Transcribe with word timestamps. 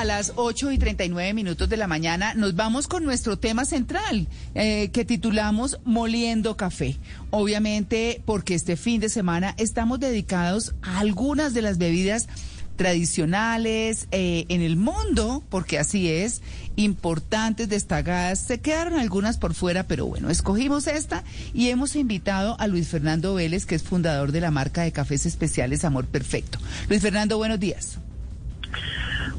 a 0.00 0.04
las 0.06 0.32
8 0.36 0.72
y 0.72 0.78
39 0.78 1.34
minutos 1.34 1.68
de 1.68 1.76
la 1.76 1.86
mañana 1.86 2.32
nos 2.32 2.56
vamos 2.56 2.88
con 2.88 3.04
nuestro 3.04 3.38
tema 3.38 3.66
central 3.66 4.28
eh, 4.54 4.88
que 4.94 5.04
titulamos 5.04 5.78
Moliendo 5.84 6.56
Café. 6.56 6.96
Obviamente 7.28 8.22
porque 8.24 8.54
este 8.54 8.78
fin 8.78 9.02
de 9.02 9.10
semana 9.10 9.54
estamos 9.58 10.00
dedicados 10.00 10.74
a 10.80 11.00
algunas 11.00 11.52
de 11.52 11.60
las 11.60 11.76
bebidas 11.76 12.28
tradicionales 12.76 14.08
eh, 14.10 14.46
en 14.48 14.62
el 14.62 14.76
mundo, 14.76 15.44
porque 15.50 15.78
así 15.78 16.08
es, 16.08 16.40
importantes, 16.76 17.68
destacadas. 17.68 18.38
Se 18.40 18.58
quedaron 18.58 18.98
algunas 18.98 19.36
por 19.36 19.52
fuera, 19.52 19.82
pero 19.82 20.06
bueno, 20.06 20.30
escogimos 20.30 20.86
esta 20.86 21.24
y 21.52 21.68
hemos 21.68 21.94
invitado 21.94 22.58
a 22.58 22.68
Luis 22.68 22.88
Fernando 22.88 23.34
Vélez, 23.34 23.66
que 23.66 23.74
es 23.74 23.82
fundador 23.82 24.32
de 24.32 24.40
la 24.40 24.50
marca 24.50 24.80
de 24.80 24.92
cafés 24.92 25.26
especiales 25.26 25.84
Amor 25.84 26.06
Perfecto. 26.06 26.58
Luis 26.88 27.02
Fernando, 27.02 27.36
buenos 27.36 27.60
días. 27.60 27.98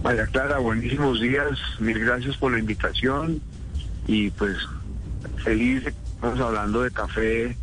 María 0.03 0.25
Clara, 0.25 0.57
buenísimos 0.57 1.21
días. 1.21 1.59
Mil 1.79 1.99
gracias 1.99 2.35
por 2.37 2.51
la 2.51 2.59
invitación 2.59 3.39
y 4.07 4.31
pues 4.31 4.57
feliz. 5.43 5.85
Estamos 5.85 6.39
hablando 6.39 6.81
de 6.81 6.91
café 6.91 7.55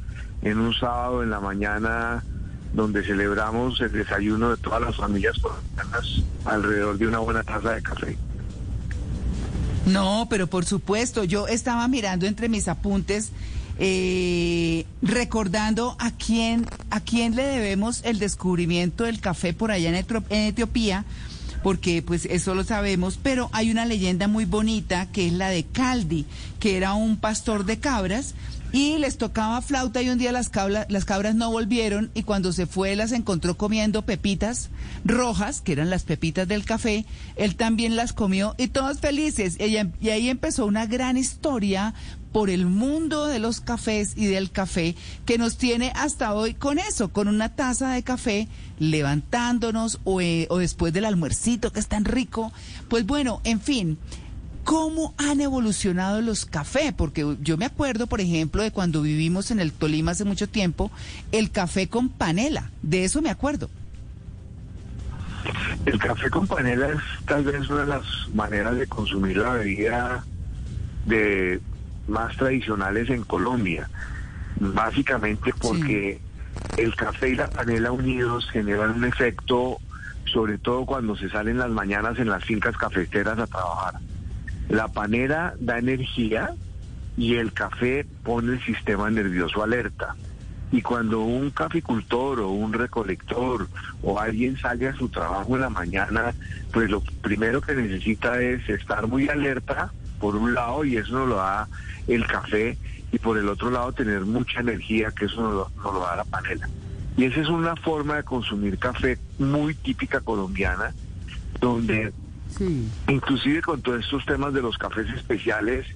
en 0.43 0.59
un 0.59 0.73
sábado 0.73 1.23
en 1.24 1.30
la 1.30 1.41
mañana 1.41 2.23
donde 2.73 3.02
celebramos 3.02 3.80
el 3.80 3.91
desayuno 3.91 4.51
de 4.51 4.56
todas 4.59 4.80
las 4.80 4.96
familias 4.96 5.37
colombianas 5.38 6.23
alrededor 6.45 6.98
de 6.98 7.09
una 7.09 7.19
buena 7.19 7.43
taza 7.43 7.73
de 7.73 7.82
café. 7.82 8.16
No, 9.87 10.27
pero 10.30 10.46
por 10.46 10.65
supuesto, 10.65 11.24
yo 11.24 11.48
estaba 11.48 11.88
mirando 11.88 12.27
entre 12.27 12.48
mis 12.48 12.68
apuntes, 12.68 13.32
eh, 13.79 14.87
recordando 15.02 15.96
a 15.98 16.12
quién, 16.12 16.66
a 16.91 17.01
quién 17.01 17.34
le 17.34 17.45
debemos 17.45 18.02
el 18.05 18.18
descubrimiento 18.18 19.05
del 19.05 19.20
café 19.20 19.55
por 19.55 19.70
allá 19.70 19.88
en, 19.88 19.96
en 19.96 20.46
Etiopía, 20.46 21.05
porque 21.68 22.00
pues 22.00 22.24
eso 22.24 22.54
lo 22.54 22.64
sabemos, 22.64 23.18
pero 23.22 23.50
hay 23.52 23.70
una 23.70 23.84
leyenda 23.84 24.26
muy 24.26 24.46
bonita 24.46 25.04
que 25.12 25.26
es 25.26 25.34
la 25.34 25.50
de 25.50 25.64
Caldi, 25.64 26.24
que 26.60 26.79
era 26.79 26.95
un 26.95 27.18
pastor 27.18 27.66
de 27.66 27.79
cabras 27.79 28.34
y 28.73 28.96
les 28.96 29.18
tocaba 29.18 29.60
flauta 29.60 30.01
y 30.01 30.09
un 30.09 30.16
día 30.16 30.32
las, 30.32 30.48
cabras, 30.48 30.87
las 30.88 31.04
cabras 31.04 31.34
no 31.34 31.51
volvieron 31.51 32.10
y 32.15 32.23
cuando 32.23 32.54
se 32.54 32.65
fue 32.65 32.96
las 32.96 33.12
encontró 33.12 33.59
comiendo 33.59 34.01
pepitas 34.01 34.70
rojas, 35.04 35.60
que 35.60 35.73
eran 35.73 35.90
las 35.90 36.04
pepitas 36.04 36.48
del 36.48 36.65
café, 36.65 37.04
él 37.37 37.54
también 37.54 37.96
las 37.96 38.15
comió 38.15 38.54
y 38.56 38.68
todos 38.68 39.00
felices. 39.00 39.59
Y, 39.60 39.76
y 40.00 40.09
ahí 40.09 40.30
empezó 40.30 40.65
una 40.65 40.87
gran 40.87 41.18
historia 41.18 41.93
por 42.38 42.50
el 42.50 42.66
mundo 42.66 43.26
de 43.26 43.40
los 43.40 43.60
cafés 43.60 44.12
y 44.14 44.26
del 44.26 44.52
café 44.52 44.94
que 45.26 45.38
nos 45.38 45.56
tiene 45.56 45.90
hasta 45.96 46.34
hoy 46.34 46.54
con 46.54 46.78
eso, 46.78 47.08
con 47.08 47.26
una 47.26 47.56
taza 47.56 47.90
de 47.90 48.04
café 48.04 48.46
levantándonos 48.78 49.98
o, 50.04 50.20
eh, 50.20 50.46
o 50.48 50.59
después 50.59 50.92
del 50.92 51.04
almuercito 51.04 51.72
que 51.72 51.80
es 51.80 51.88
tan 51.88 52.04
rico. 52.04 52.52
Pues 52.88 53.04
bueno, 53.06 53.40
en 53.42 53.60
fin. 53.60 53.98
¿Cómo 54.62 55.14
han 55.18 55.40
evolucionado 55.40 56.20
los 56.20 56.46
cafés? 56.46 56.92
Porque 56.92 57.26
yo 57.40 57.56
me 57.56 57.64
acuerdo, 57.64 58.06
por 58.06 58.20
ejemplo, 58.20 58.62
de 58.62 58.70
cuando 58.70 59.02
vivimos 59.02 59.50
en 59.50 59.59
el 59.59 59.72
Tolima 59.72 60.12
hace 60.12 60.24
mucho 60.24 60.48
tiempo, 60.48 60.92
el 61.32 61.50
café 61.50 61.88
con 61.88 62.09
panela. 62.09 62.70
De 62.82 63.02
eso 63.02 63.20
me 63.20 63.30
acuerdo. 63.30 63.68
El 65.86 65.98
café 65.98 66.31
con 66.31 66.47
panela 66.47 66.86
es 66.91 67.00
tal 67.26 67.42
vez 67.42 67.69
una 67.69 67.81
de 67.81 67.86
las 67.88 68.04
maneras 68.32 68.76
de 68.76 68.86
consumir 68.86 69.38
la 69.38 69.54
bebida 69.54 70.25
de 71.06 71.60
más 72.09 72.37
tradicionales 72.37 73.10
en 73.10 73.22
Colombia. 73.25 73.88
Básicamente 74.60 75.53
porque 75.60 76.20
el 76.76 76.94
café 76.97 77.31
y 77.31 77.37
la 77.37 77.48
panela 77.48 77.92
unidos 77.92 78.48
generan 78.50 78.97
un 78.97 79.04
efecto, 79.04 79.78
sobre 80.32 80.59
todo 80.59 80.84
cuando 80.84 81.16
se 81.16 81.28
salen 81.28 81.59
las 81.59 81.70
mañanas 81.70 82.19
en 82.19 82.28
las 82.28 82.44
fincas 82.44 82.76
cafeteras 82.76 83.38
a 83.38 83.47
trabajar 83.47 83.94
la 84.69 84.88
panera 84.88 85.54
da 85.59 85.78
energía 85.78 86.50
y 87.16 87.37
el 87.37 87.53
café 87.53 88.06
pone 88.22 88.54
el 88.54 88.65
sistema 88.65 89.10
nervioso 89.10 89.62
alerta. 89.62 90.15
Y 90.70 90.83
cuando 90.83 91.21
un 91.21 91.50
caficultor 91.50 92.41
o 92.41 92.50
un 92.50 92.75
recolector 92.75 93.66
o 94.03 94.21
alguien 94.21 94.59
sale 94.59 94.88
a 94.88 94.94
su 94.94 95.09
trabajo 95.09 95.56
en 95.56 95.62
la 95.62 95.71
mañana, 95.71 96.34
pues 96.72 96.91
lo 96.91 97.00
primero 97.22 97.62
que 97.62 97.75
necesita 97.75 98.41
es 98.43 98.69
estar 98.69 99.06
muy 99.06 99.28
alerta, 99.31 99.91
por 100.21 100.37
un 100.37 100.55
lado, 100.55 100.84
y 100.84 100.97
eso 100.97 101.12
nos 101.12 101.29
lo 101.29 101.37
da 101.37 101.69
el 102.06 102.27
café, 102.27 102.77
y 103.12 103.19
por 103.19 103.39
el 103.39 103.49
otro 103.49 103.71
lado 103.71 103.93
tener 103.93 104.23
mucha 104.23 104.61
energía, 104.61 105.11
que 105.11 105.27
eso 105.27 105.41
nos 105.43 105.55
lo, 105.55 105.71
nos 105.83 105.95
lo 105.95 106.01
da 106.01 106.17
la 106.17 106.25
panela. 106.25 106.69
Y 107.17 107.25
esa 107.25 107.41
es 107.41 107.49
una 107.49 107.75
forma 107.77 108.17
de 108.17 108.23
consumir 108.23 108.78
café 108.78 109.19
muy 109.39 109.75
típica 109.75 110.21
colombiana, 110.21 110.93
donde 111.61 112.12
Inclusive 113.09 113.62
con 113.62 113.83
todos 113.83 114.05
estos 114.05 114.25
temas 114.25 114.53
de 114.53 114.62
los 114.62 114.78
cafés 114.78 115.09
especiales, 115.11 115.87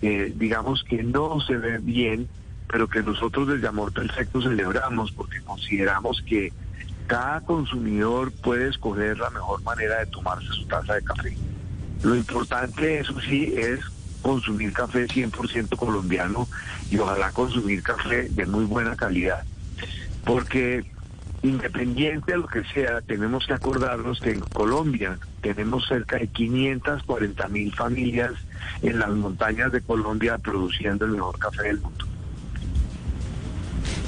eh, 0.00 0.32
digamos 0.34 0.82
que 0.84 1.02
no 1.02 1.40
se 1.40 1.56
ve 1.56 1.78
bien, 1.78 2.28
pero 2.68 2.88
que 2.88 3.02
nosotros 3.02 3.48
desde 3.48 3.68
Amor 3.68 3.92
Perfecto 3.92 4.42
celebramos 4.42 5.12
porque 5.12 5.40
consideramos 5.42 6.22
que 6.22 6.52
cada 7.06 7.40
consumidor 7.42 8.32
puede 8.32 8.68
escoger 8.68 9.18
la 9.18 9.30
mejor 9.30 9.62
manera 9.62 9.98
de 9.98 10.06
tomarse 10.06 10.48
su 10.48 10.66
taza 10.66 10.94
de 10.94 11.04
café. 11.04 11.36
Lo 12.02 12.14
importante, 12.14 13.00
eso 13.00 13.14
sí, 13.20 13.54
es 13.56 13.80
consumir 14.22 14.72
café 14.72 15.06
100% 15.06 15.76
colombiano 15.76 16.48
y 16.90 16.98
ojalá 16.98 17.30
consumir 17.32 17.82
café 17.82 18.28
de 18.28 18.46
muy 18.46 18.64
buena 18.64 18.96
calidad. 18.96 19.44
Porque 20.24 20.84
independiente 21.42 22.32
de 22.32 22.38
lo 22.38 22.46
que 22.48 22.64
sea, 22.74 23.00
tenemos 23.00 23.46
que 23.46 23.54
acordarnos 23.54 24.20
que 24.20 24.32
en 24.32 24.40
Colombia 24.40 25.18
tenemos 25.40 25.86
cerca 25.86 26.18
de 26.18 26.26
540 26.26 27.48
mil 27.48 27.74
familias 27.74 28.32
en 28.82 28.98
las 28.98 29.10
montañas 29.10 29.70
de 29.72 29.80
Colombia 29.80 30.38
produciendo 30.38 31.04
el 31.04 31.12
mejor 31.12 31.38
café 31.38 31.64
del 31.64 31.80
mundo. 31.80 32.04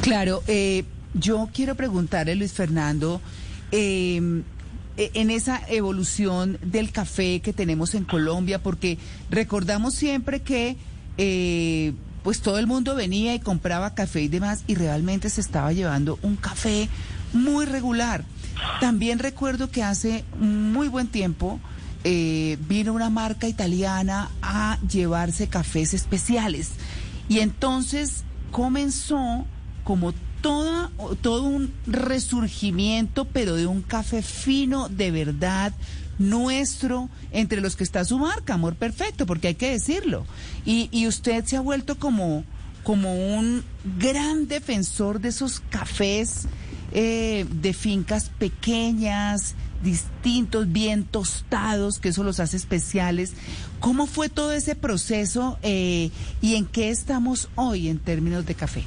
Claro, 0.03 0.43
eh, 0.49 0.85
yo 1.15 1.49
quiero 1.53 1.75
preguntarle, 1.75 2.35
Luis 2.35 2.53
Fernando, 2.53 3.21
em, 3.71 4.41
e, 4.41 4.43
en 4.97 5.31
esa 5.31 5.63
evolución 5.69 6.59
del 6.63 6.93
café 6.93 7.41
que 7.41 7.53
tenemos 7.53 7.95
en 7.95 8.05
Colombia, 8.05 8.63
porque 8.63 8.99
recordamos 9.31 9.95
siempre 9.95 10.41
que 10.41 10.77
eh, 11.19 11.93
pues 12.23 12.41
todo 12.41 12.59
el 12.59 12.67
mundo 12.67 12.95
venía 12.95 13.35
y 13.35 13.41
compraba 13.41 13.95
café 13.95 14.23
y 14.23 14.29
demás, 14.29 14.65
y 14.67 14.75
realmente 14.75 15.31
se 15.31 15.41
estaba 15.41 15.73
llevando 15.73 16.19
un 16.23 16.37
café 16.37 16.89
muy 17.33 17.65
regular. 17.65 18.25
También 18.81 19.19
recuerdo 19.19 19.71
que 19.71 19.83
hace 19.83 20.25
muy 20.39 20.89
buen 20.89 21.09
tiempo 21.09 21.61
eh, 22.05 22.59
vino 22.69 22.93
una 22.93 23.11
marca 23.11 23.49
italiana 23.49 24.31
a 24.43 24.79
llevarse 24.89 25.49
cafés 25.49 25.95
especiales. 25.95 26.73
Y 27.29 27.41
entonces 27.41 28.25
comenzó 28.51 29.47
como 29.85 30.13
toda, 30.41 30.91
todo 31.23 31.45
un 31.45 31.73
resurgimiento, 31.87 33.25
pero 33.25 33.55
de 33.55 33.67
un 33.67 33.83
café 33.83 34.23
fino 34.23 34.89
de 34.89 35.11
verdad 35.11 35.73
nuestro, 36.19 37.09
entre 37.33 37.61
los 37.61 37.77
que 37.77 37.85
está 37.85 38.05
su 38.05 38.19
marca, 38.19 38.55
Amor 38.55 38.75
Perfecto, 38.77 39.27
porque 39.27 39.49
hay 39.49 39.55
que 39.55 39.71
decirlo. 39.71 40.27
Y, 40.67 40.89
y 40.93 41.07
usted 41.07 41.45
se 41.47 41.57
ha 41.57 41.61
vuelto 41.61 41.99
como, 41.99 42.45
como 42.83 43.15
un 43.37 43.65
gran 43.99 44.47
defensor 44.47 45.21
de 45.21 45.31
esos 45.31 45.61
cafés 45.71 46.47
eh, 46.93 47.47
de 47.49 47.73
fincas 47.73 48.31
pequeñas, 48.39 49.55
distintos, 49.83 50.71
bien 50.73 51.05
tostados, 51.05 52.01
que 52.01 52.09
eso 52.09 52.25
los 52.25 52.41
hace 52.41 52.57
especiales. 52.57 53.33
¿Cómo 53.79 54.07
fue 54.07 54.29
todo 54.29 54.53
ese 54.53 54.75
proceso 54.75 55.59
eh, 55.63 56.11
y 56.43 56.57
en 56.57 56.67
qué 56.67 56.91
estamos 56.91 57.49
hoy 57.55 57.89
en 57.89 57.99
términos 57.99 58.45
de 58.45 58.55
café? 58.55 58.85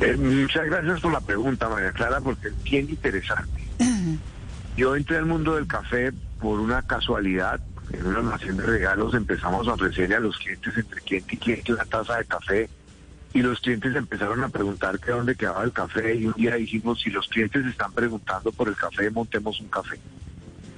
Eh, 0.00 0.16
muchas 0.16 0.66
gracias 0.66 1.00
por 1.00 1.12
la 1.12 1.20
pregunta, 1.20 1.68
María 1.68 1.92
Clara, 1.92 2.20
porque 2.20 2.48
es 2.48 2.62
bien 2.62 2.88
interesante. 2.88 3.62
Yo 4.76 4.96
entré 4.96 5.18
al 5.18 5.26
mundo 5.26 5.56
del 5.56 5.66
café 5.66 6.12
por 6.40 6.58
una 6.58 6.82
casualidad. 6.82 7.60
En 7.92 8.06
una 8.06 8.22
nación 8.22 8.56
de 8.56 8.64
regalos 8.64 9.14
empezamos 9.14 9.68
a 9.68 9.74
ofrecerle 9.74 10.14
a 10.14 10.20
los 10.20 10.38
clientes, 10.38 10.76
entre 10.76 11.00
cliente 11.02 11.34
y 11.34 11.38
cliente, 11.38 11.72
una 11.72 11.84
taza 11.84 12.16
de 12.18 12.24
café 12.24 12.70
y 13.32 13.42
los 13.42 13.60
clientes 13.60 13.94
empezaron 13.94 14.42
a 14.42 14.48
preguntar 14.48 14.98
que 14.98 15.12
dónde 15.12 15.34
quedaba 15.34 15.62
el 15.64 15.72
café 15.72 16.14
y 16.14 16.26
un 16.26 16.32
día 16.34 16.54
dijimos, 16.54 17.00
si 17.00 17.10
los 17.10 17.28
clientes 17.28 17.64
están 17.66 17.92
preguntando 17.92 18.50
por 18.52 18.68
el 18.68 18.76
café, 18.76 19.10
montemos 19.10 19.60
un 19.60 19.68
café. 19.68 19.98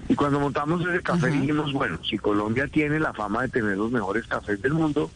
Y 0.08 0.14
cuando 0.14 0.40
montamos 0.40 0.86
ese 0.86 1.00
café 1.00 1.28
dijimos, 1.28 1.72
bueno, 1.72 1.98
si 2.04 2.18
Colombia 2.18 2.66
tiene 2.66 2.98
la 2.98 3.12
fama 3.12 3.42
de 3.42 3.48
tener 3.48 3.78
los 3.78 3.90
mejores 3.90 4.26
cafés 4.26 4.60
del 4.60 4.74
mundo, 4.74 5.10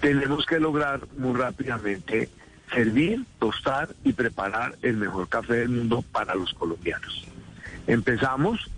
tenemos 0.00 0.46
que 0.46 0.58
lograr 0.58 1.00
muy 1.18 1.38
rápidamente 1.38 2.28
servir, 2.72 3.24
tostar 3.38 3.90
y 4.04 4.12
preparar 4.12 4.76
el 4.82 4.96
mejor 4.96 5.28
café 5.28 5.54
del 5.54 5.70
mundo 5.70 6.04
para 6.12 6.34
los 6.34 6.52
colombianos. 6.54 7.26
Empezamos, 7.86 8.70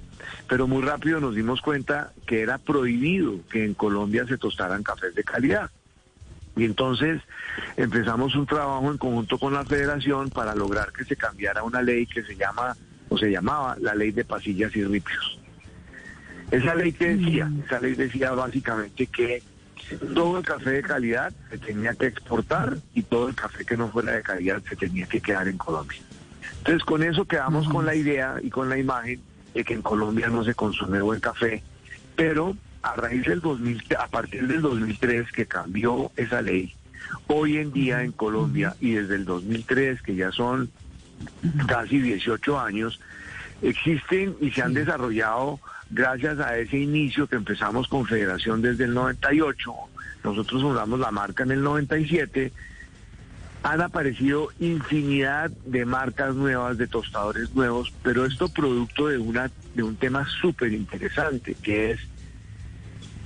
pero 0.49 0.67
muy 0.67 0.83
rápido 0.83 1.21
nos 1.21 1.35
dimos 1.35 1.61
cuenta 1.61 2.12
que 2.27 2.41
era 2.41 2.59
prohibido 2.59 3.41
que 3.50 3.65
en 3.65 3.75
Colombia 3.75 4.27
se 4.27 4.39
tostaran 4.39 4.83
cafés 4.83 5.15
de 5.15 5.25
calidad. 5.25 5.71
Y 6.56 6.65
entonces 6.65 7.23
empezamos 7.77 8.35
un 8.35 8.47
trabajo 8.47 8.91
en 8.91 8.99
conjunto 8.99 9.39
con 9.39 9.55
la 9.55 9.65
federación 9.65 10.31
para 10.31 10.55
lograr 10.55 10.93
que 10.93 11.05
se 11.05 11.17
cambiara 11.17 11.62
una 11.62 11.81
ley 11.81 12.06
que 12.06 12.23
se 12.23 12.37
llama 12.37 12.77
o 13.09 13.17
se 13.17 13.31
llamaba 13.31 13.77
la 13.81 13.94
ley 13.94 14.12
de 14.12 14.25
pasillas 14.25 14.75
y 14.77 14.85
ripios. 14.85 15.39
Esa 16.50 16.75
ley 16.75 16.93
que 16.93 17.17
decía, 17.17 17.50
esa 17.65 17.81
ley 17.81 17.94
decía 17.94 18.33
básicamente 18.33 19.06
que 19.06 19.43
todo 20.14 20.38
el 20.38 20.44
café 20.44 20.70
de 20.70 20.82
calidad 20.82 21.32
se 21.50 21.58
tenía 21.58 21.94
que 21.94 22.06
exportar 22.06 22.79
y 22.94 23.02
todo 23.02 23.29
el 23.29 23.34
café 23.34 23.64
que 23.64 23.76
no 23.76 23.88
fuera 23.88 24.12
de 24.12 24.23
calidad 24.23 24.62
se 24.69 24.76
tenía 24.76 25.06
que 25.06 25.20
quedar 25.20 25.49
en 25.49 25.58
Colombia. 25.58 26.00
Entonces 26.58 26.84
con 26.84 27.02
eso 27.02 27.25
quedamos 27.25 27.69
con 27.69 27.87
la 27.87 27.94
idea 27.94 28.37
y 28.43 28.50
con 28.50 28.69
la 28.69 28.79
imagen 28.79 29.20
de 29.55 29.64
que 29.64 29.75
en 29.75 29.82
Colombia 29.82 30.29
no 30.29 30.44
se 30.44 30.55
consume 30.55 31.00
buen 31.00 31.20
café, 31.20 31.62
pero 32.17 32.56
a 32.82 32.94
raíz 32.94 33.25
del 33.25 33.40
2000, 33.40 33.84
a 33.99 34.08
partir 34.08 34.46
del 34.46 34.62
2003 34.62 35.31
que 35.32 35.46
cambió 35.46 36.11
esa 36.17 36.43
ley, 36.43 36.75
hoy 37.26 37.58
en 37.58 37.73
día 37.73 38.02
en 38.02 38.12
Colombia 38.12 38.75
y 38.81 38.93
desde 38.93 39.17
el 39.17 39.25
2003 39.25 40.02
que 40.02 40.14
ya 40.14 40.32
son 40.32 40.70
casi 41.67 42.00
18 42.00 42.61
años, 42.61 43.00
existen 43.61 44.37
y 44.40 44.50
se 44.50 44.62
han 44.62 44.75
desarrollado 44.75 45.61
gracias 45.93 46.41
a 46.41 46.56
ese 46.56 46.79
inicio 46.79 47.27
que 47.27 47.37
empezamos 47.37 47.87
con 47.87 48.06
Federación 48.06 48.62
desde 48.62 48.85
el 48.85 48.94
98, 48.94 49.73
nosotros 50.25 50.62
fundamos 50.62 50.99
la 50.99 51.11
marca 51.11 51.43
en 51.43 51.53
el 51.53 51.62
97, 51.62 52.53
han 53.62 53.81
aparecido 53.81 54.49
infinidad 54.59 55.50
de 55.50 55.85
marcas 55.85 56.35
nuevas, 56.35 56.79
de 56.79 56.87
tostadores 56.87 57.55
nuevos, 57.55 57.93
pero 58.03 58.25
esto 58.25 58.49
producto 58.49 59.09
de, 59.09 59.19
una, 59.19 59.50
de 59.75 59.83
un 59.83 59.97
tema 59.97 60.27
súper 60.41 60.73
interesante, 60.73 61.55
que 61.62 61.93
es 61.93 62.00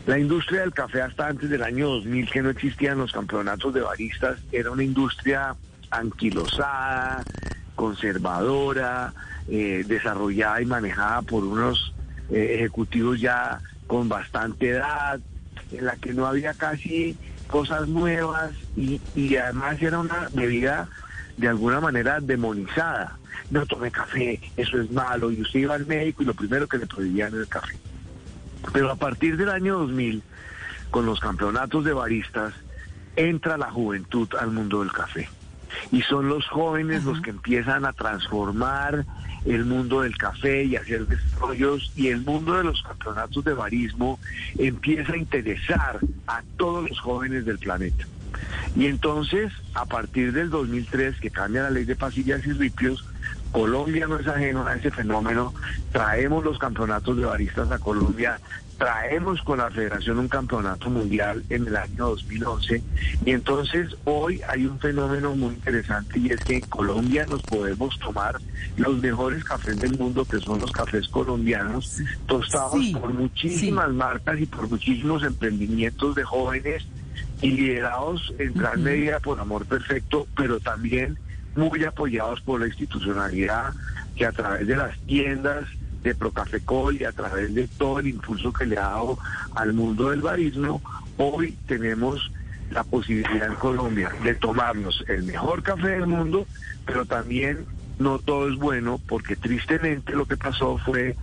la 0.06 0.18
industria 0.18 0.60
del 0.60 0.74
café 0.74 1.02
hasta 1.02 1.28
antes 1.28 1.48
del 1.48 1.62
año 1.62 1.88
2000, 1.88 2.30
que 2.30 2.42
no 2.42 2.50
existían 2.50 2.98
los 2.98 3.12
campeonatos 3.12 3.72
de 3.72 3.80
baristas, 3.80 4.38
era 4.52 4.70
una 4.70 4.84
industria 4.84 5.54
anquilosada, 5.90 7.24
conservadora, 7.74 9.12
eh, 9.48 9.84
desarrollada 9.86 10.60
y 10.60 10.66
manejada 10.66 11.22
por 11.22 11.44
unos 11.44 11.95
eh, 12.30 12.56
ejecutivos 12.56 13.20
ya 13.20 13.60
con 13.86 14.08
bastante 14.08 14.70
edad, 14.70 15.20
en 15.72 15.84
la 15.84 15.96
que 15.96 16.12
no 16.12 16.26
había 16.26 16.54
casi 16.54 17.16
cosas 17.46 17.88
nuevas 17.88 18.52
y, 18.76 19.00
y 19.14 19.36
además 19.36 19.80
era 19.80 19.98
una 19.98 20.28
bebida 20.32 20.88
de 21.36 21.48
alguna 21.48 21.80
manera 21.80 22.20
demonizada. 22.20 23.18
No 23.50 23.64
tome 23.66 23.90
café, 23.90 24.40
eso 24.56 24.80
es 24.80 24.90
malo. 24.90 25.30
Y 25.30 25.40
usted 25.42 25.60
iba 25.60 25.74
al 25.74 25.86
médico 25.86 26.22
y 26.22 26.26
lo 26.26 26.34
primero 26.34 26.66
que 26.66 26.78
le 26.78 26.86
prohibían 26.86 27.32
era 27.32 27.42
el 27.42 27.48
café. 27.48 27.76
Pero 28.72 28.90
a 28.90 28.96
partir 28.96 29.36
del 29.36 29.50
año 29.50 29.78
2000, 29.78 30.22
con 30.90 31.06
los 31.06 31.20
campeonatos 31.20 31.84
de 31.84 31.92
baristas, 31.92 32.54
entra 33.14 33.56
la 33.56 33.70
juventud 33.70 34.28
al 34.38 34.50
mundo 34.50 34.80
del 34.80 34.92
café. 34.92 35.28
Y 35.92 36.02
son 36.02 36.28
los 36.28 36.46
jóvenes 36.46 37.04
los 37.04 37.20
que 37.20 37.30
empiezan 37.30 37.84
a 37.84 37.92
transformar 37.92 39.04
el 39.46 39.64
mundo 39.64 40.02
del 40.02 40.16
café 40.16 40.64
y 40.64 40.76
hacer 40.76 41.06
desarrollos 41.06 41.92
y 41.96 42.08
el 42.08 42.20
mundo 42.22 42.54
de 42.54 42.64
los 42.64 42.82
campeonatos 42.82 43.44
de 43.44 43.54
barismo 43.54 44.18
empieza 44.58 45.12
a 45.12 45.16
interesar 45.16 46.00
a 46.26 46.42
todos 46.56 46.88
los 46.88 47.00
jóvenes 47.00 47.44
del 47.44 47.58
planeta. 47.58 48.06
Y 48.74 48.86
entonces, 48.86 49.52
a 49.74 49.86
partir 49.86 50.32
del 50.32 50.50
2003, 50.50 51.18
que 51.20 51.30
cambia 51.30 51.62
la 51.62 51.70
ley 51.70 51.84
de 51.84 51.96
pasillas 51.96 52.46
y 52.46 52.52
ripios, 52.52 53.04
Colombia 53.52 54.06
no 54.06 54.18
es 54.18 54.26
ajeno 54.26 54.66
a 54.66 54.74
ese 54.74 54.90
fenómeno. 54.90 55.54
Traemos 55.92 56.44
los 56.44 56.58
campeonatos 56.58 57.16
de 57.16 57.24
baristas 57.24 57.70
a 57.70 57.78
Colombia, 57.78 58.38
traemos 58.78 59.40
con 59.42 59.58
la 59.58 59.70
federación 59.70 60.18
un 60.18 60.28
campeonato 60.28 60.90
mundial 60.90 61.42
en 61.48 61.66
el 61.66 61.76
año 61.76 62.08
2011 62.08 62.82
y 63.24 63.30
entonces 63.30 63.96
hoy 64.04 64.40
hay 64.48 64.66
un 64.66 64.78
fenómeno 64.78 65.34
muy 65.34 65.54
interesante 65.54 66.18
y 66.18 66.30
es 66.30 66.40
que 66.44 66.56
en 66.56 66.60
Colombia 66.62 67.26
nos 67.26 67.42
podemos 67.42 67.98
tomar 67.98 68.36
los 68.76 68.98
mejores 68.98 69.44
cafés 69.44 69.78
del 69.80 69.98
mundo 69.98 70.24
que 70.24 70.38
son 70.40 70.60
los 70.60 70.70
cafés 70.72 71.08
colombianos 71.08 71.96
tostados 72.26 72.84
por 73.00 73.14
muchísimas 73.14 73.90
marcas 73.92 74.40
y 74.40 74.46
por 74.46 74.68
muchísimos 74.68 75.22
emprendimientos 75.22 76.14
de 76.14 76.24
jóvenes 76.24 76.86
y 77.40 77.50
liderados 77.50 78.34
en 78.38 78.54
gran 78.54 78.82
medida 78.82 79.20
por 79.20 79.40
Amor 79.40 79.66
Perfecto, 79.66 80.26
pero 80.36 80.60
también 80.60 81.18
muy 81.54 81.84
apoyados 81.84 82.40
por 82.42 82.60
la 82.60 82.66
institucionalidad 82.66 83.72
que 84.14 84.26
a 84.26 84.32
través 84.32 84.66
de 84.66 84.76
las 84.76 84.98
tiendas 85.00 85.66
de 86.06 86.14
Procafecol 86.14 87.00
y 87.00 87.04
a 87.04 87.12
través 87.12 87.52
de 87.54 87.66
todo 87.66 87.98
el 87.98 88.06
impulso 88.06 88.52
que 88.52 88.64
le 88.64 88.78
ha 88.78 88.82
dado 88.82 89.18
al 89.54 89.72
mundo 89.72 90.10
del 90.10 90.22
barismo, 90.22 90.80
hoy 91.16 91.56
tenemos 91.66 92.30
la 92.70 92.84
posibilidad 92.84 93.48
en 93.48 93.54
Colombia 93.56 94.12
de 94.22 94.34
tomarnos 94.34 95.04
el 95.08 95.24
mejor 95.24 95.62
café 95.62 95.88
del 95.88 96.06
mundo, 96.06 96.46
pero 96.84 97.04
también 97.06 97.66
no 97.98 98.18
todo 98.18 98.48
es 98.48 98.56
bueno 98.56 99.00
porque 99.08 99.34
tristemente 99.34 100.12
lo 100.12 100.26
que 100.26 100.36
pasó 100.36 100.78
fue 100.78 101.16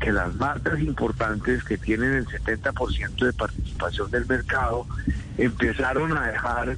que 0.00 0.12
las 0.12 0.34
marcas 0.36 0.80
importantes 0.80 1.62
que 1.64 1.76
tienen 1.76 2.14
el 2.14 2.26
70% 2.26 3.26
de 3.26 3.32
participación 3.32 4.10
del 4.10 4.26
mercado 4.26 4.86
empezaron 5.36 6.16
a 6.16 6.28
dejar 6.28 6.76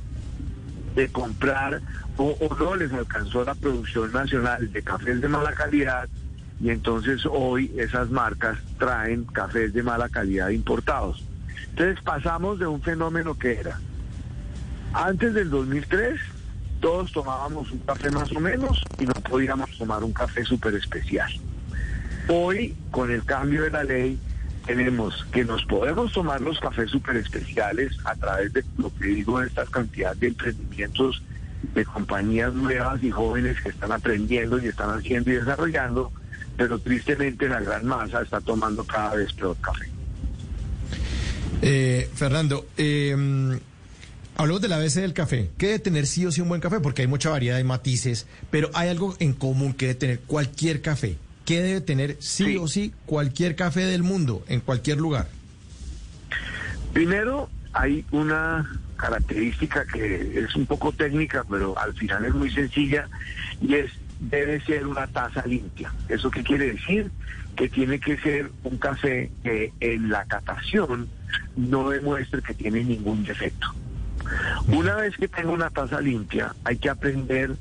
de 0.96 1.08
comprar 1.12 1.80
o, 2.16 2.36
no 2.58 2.76
les 2.76 2.92
alcanzó 2.92 3.44
la 3.44 3.54
producción 3.54 4.12
nacional 4.12 4.70
de 4.72 4.82
cafés 4.82 5.20
de 5.20 5.28
mala 5.28 5.52
calidad 5.52 6.08
y 6.62 6.70
entonces 6.70 7.26
hoy 7.28 7.72
esas 7.76 8.10
marcas 8.10 8.56
traen 8.78 9.24
cafés 9.24 9.72
de 9.74 9.82
mala 9.82 10.08
calidad 10.08 10.50
importados. 10.50 11.24
Entonces 11.70 12.00
pasamos 12.04 12.60
de 12.60 12.66
un 12.66 12.80
fenómeno 12.80 13.36
que 13.36 13.58
era, 13.58 13.80
antes 14.92 15.34
del 15.34 15.50
2003, 15.50 16.20
todos 16.80 17.10
tomábamos 17.10 17.70
un 17.72 17.78
café 17.80 18.10
más 18.10 18.30
o 18.32 18.40
menos 18.40 18.82
y 19.00 19.06
no 19.06 19.14
podíamos 19.14 19.76
tomar 19.76 20.04
un 20.04 20.12
café 20.12 20.44
súper 20.44 20.74
especial. 20.74 21.32
Hoy, 22.28 22.76
con 22.92 23.10
el 23.10 23.24
cambio 23.24 23.62
de 23.64 23.70
la 23.70 23.82
ley, 23.82 24.18
tenemos 24.64 25.24
que 25.32 25.44
nos 25.44 25.64
podemos 25.64 26.12
tomar 26.12 26.40
los 26.40 26.60
cafés 26.60 26.90
súper 26.90 27.16
especiales 27.16 27.96
a 28.04 28.14
través 28.14 28.52
de 28.52 28.64
lo 28.78 28.92
que 28.94 29.06
digo, 29.06 29.40
de 29.40 29.48
estas 29.48 29.68
cantidades 29.70 30.20
de 30.20 30.28
emprendimientos 30.28 31.22
de 31.74 31.84
compañías 31.84 32.52
nuevas 32.54 33.02
y 33.02 33.10
jóvenes 33.10 33.60
que 33.60 33.70
están 33.70 33.90
aprendiendo 33.90 34.62
y 34.62 34.66
están 34.66 34.90
haciendo 34.90 35.30
y 35.30 35.34
desarrollando, 35.34 36.12
pero 36.56 36.78
tristemente 36.78 37.48
la 37.48 37.60
gran 37.60 37.86
masa 37.86 38.22
está 38.22 38.40
tomando 38.40 38.84
cada 38.84 39.14
vez 39.14 39.32
peor 39.32 39.56
café. 39.60 39.86
Eh, 41.62 42.10
Fernando, 42.14 42.66
eh, 42.76 43.60
hablamos 44.36 44.62
de 44.62 44.68
la 44.68 44.76
ABC 44.76 45.00
del 45.00 45.12
café. 45.12 45.50
¿Qué 45.56 45.66
debe 45.66 45.78
tener 45.78 46.06
sí 46.06 46.26
o 46.26 46.32
sí 46.32 46.40
un 46.40 46.48
buen 46.48 46.60
café? 46.60 46.80
Porque 46.80 47.02
hay 47.02 47.08
mucha 47.08 47.30
variedad 47.30 47.56
de 47.56 47.64
matices, 47.64 48.26
pero 48.50 48.70
hay 48.74 48.88
algo 48.88 49.14
en 49.20 49.32
común 49.32 49.72
que 49.72 49.86
debe 49.86 49.98
tener 49.98 50.20
cualquier 50.20 50.82
café. 50.82 51.16
¿Qué 51.44 51.60
debe 51.60 51.80
tener 51.80 52.16
sí, 52.20 52.56
o 52.56 52.68
sí 52.68 52.92
cualquier 53.06 53.56
café 53.56 53.80
del 53.80 54.02
mundo, 54.02 54.44
en 54.48 54.60
cualquier 54.60 54.98
lugar? 54.98 55.28
Primero, 56.92 57.48
hay 57.72 58.04
una 58.12 58.68
característica 58.96 59.84
que 59.86 60.38
es 60.38 60.54
un 60.54 60.66
poco 60.66 60.92
técnica, 60.92 61.44
pero 61.48 61.76
al 61.76 61.94
final 61.94 62.24
es 62.24 62.34
muy 62.34 62.50
sencilla, 62.50 63.08
y 63.60 63.74
es 63.74 63.90
debe 64.22 64.60
ser 64.62 64.86
una 64.86 65.06
taza 65.06 65.44
limpia. 65.46 65.92
¿Eso 66.08 66.30
qué 66.30 66.42
quiere 66.42 66.72
decir? 66.72 67.10
Que 67.56 67.68
tiene 67.68 68.00
que 68.00 68.16
ser 68.18 68.50
un 68.64 68.78
café 68.78 69.30
que 69.42 69.72
en 69.80 70.08
la 70.08 70.24
catación 70.24 71.08
no 71.56 71.90
demuestre 71.90 72.42
que 72.42 72.54
tiene 72.54 72.82
ningún 72.84 73.24
defecto. 73.24 73.68
Una 74.68 74.96
vez 74.96 75.16
que 75.16 75.28
tenga 75.28 75.50
una 75.50 75.70
taza 75.70 76.00
limpia, 76.00 76.54
hay 76.64 76.78
que 76.78 76.88
aprender 76.88 77.54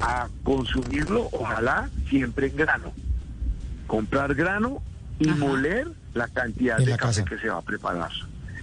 a 0.00 0.28
consumirlo, 0.42 1.28
ojalá 1.32 1.88
siempre 2.08 2.48
en 2.48 2.56
grano 2.56 2.92
comprar 3.88 4.36
grano 4.36 4.80
y 5.18 5.26
moler 5.26 5.88
la 6.14 6.28
cantidad 6.28 6.78
de 6.78 6.96
café 6.96 7.24
que 7.24 7.38
se 7.38 7.48
va 7.48 7.58
a 7.58 7.62
preparar 7.62 8.10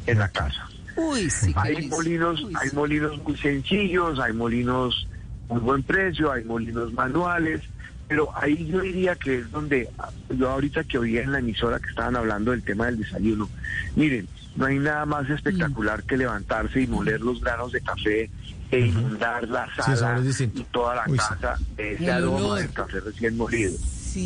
en 0.05 0.19
la 0.19 0.29
casa. 0.29 0.69
Uy, 0.95 1.29
sí, 1.29 1.51
hay 1.57 1.89
molinos, 1.89 2.47
hay 2.53 2.69
molinos 2.71 3.21
muy 3.21 3.35
sencillos, 3.35 4.17
hay 4.19 4.31
molinos 4.31 5.09
muy 5.49 5.59
buen 5.59 5.83
precio, 5.83 6.31
hay 6.31 6.43
molinos 6.43 6.93
manuales, 6.93 7.61
pero 8.07 8.29
ahí 8.35 8.67
yo 8.67 8.81
diría 8.81 9.15
que 9.15 9.39
es 9.39 9.51
donde 9.51 9.89
yo 10.29 10.49
ahorita 10.49 10.83
que 10.83 10.97
oía 10.97 11.23
en 11.23 11.31
la 11.31 11.39
emisora 11.39 11.79
que 11.79 11.89
estaban 11.89 12.15
hablando 12.15 12.51
del 12.51 12.63
tema 12.63 12.85
del 12.85 12.97
desayuno, 12.97 13.49
miren, 13.95 14.27
no 14.55 14.65
hay 14.65 14.79
nada 14.79 15.05
más 15.05 15.29
espectacular 15.29 16.03
que 16.03 16.17
levantarse 16.17 16.81
y 16.81 16.87
moler 16.87 17.21
los 17.21 17.41
granos 17.41 17.71
de 17.71 17.81
café 17.81 18.29
e 18.71 18.79
inundar 18.79 19.47
la 19.47 19.67
sala 19.75 20.21
y 20.53 20.63
toda 20.71 20.95
la 20.95 21.05
casa 21.15 21.57
de 21.75 21.93
ese 21.93 22.11
aroma 22.11 22.59
del 22.59 22.71
café 22.71 22.99
recién 23.01 23.37
molido. 23.37 23.73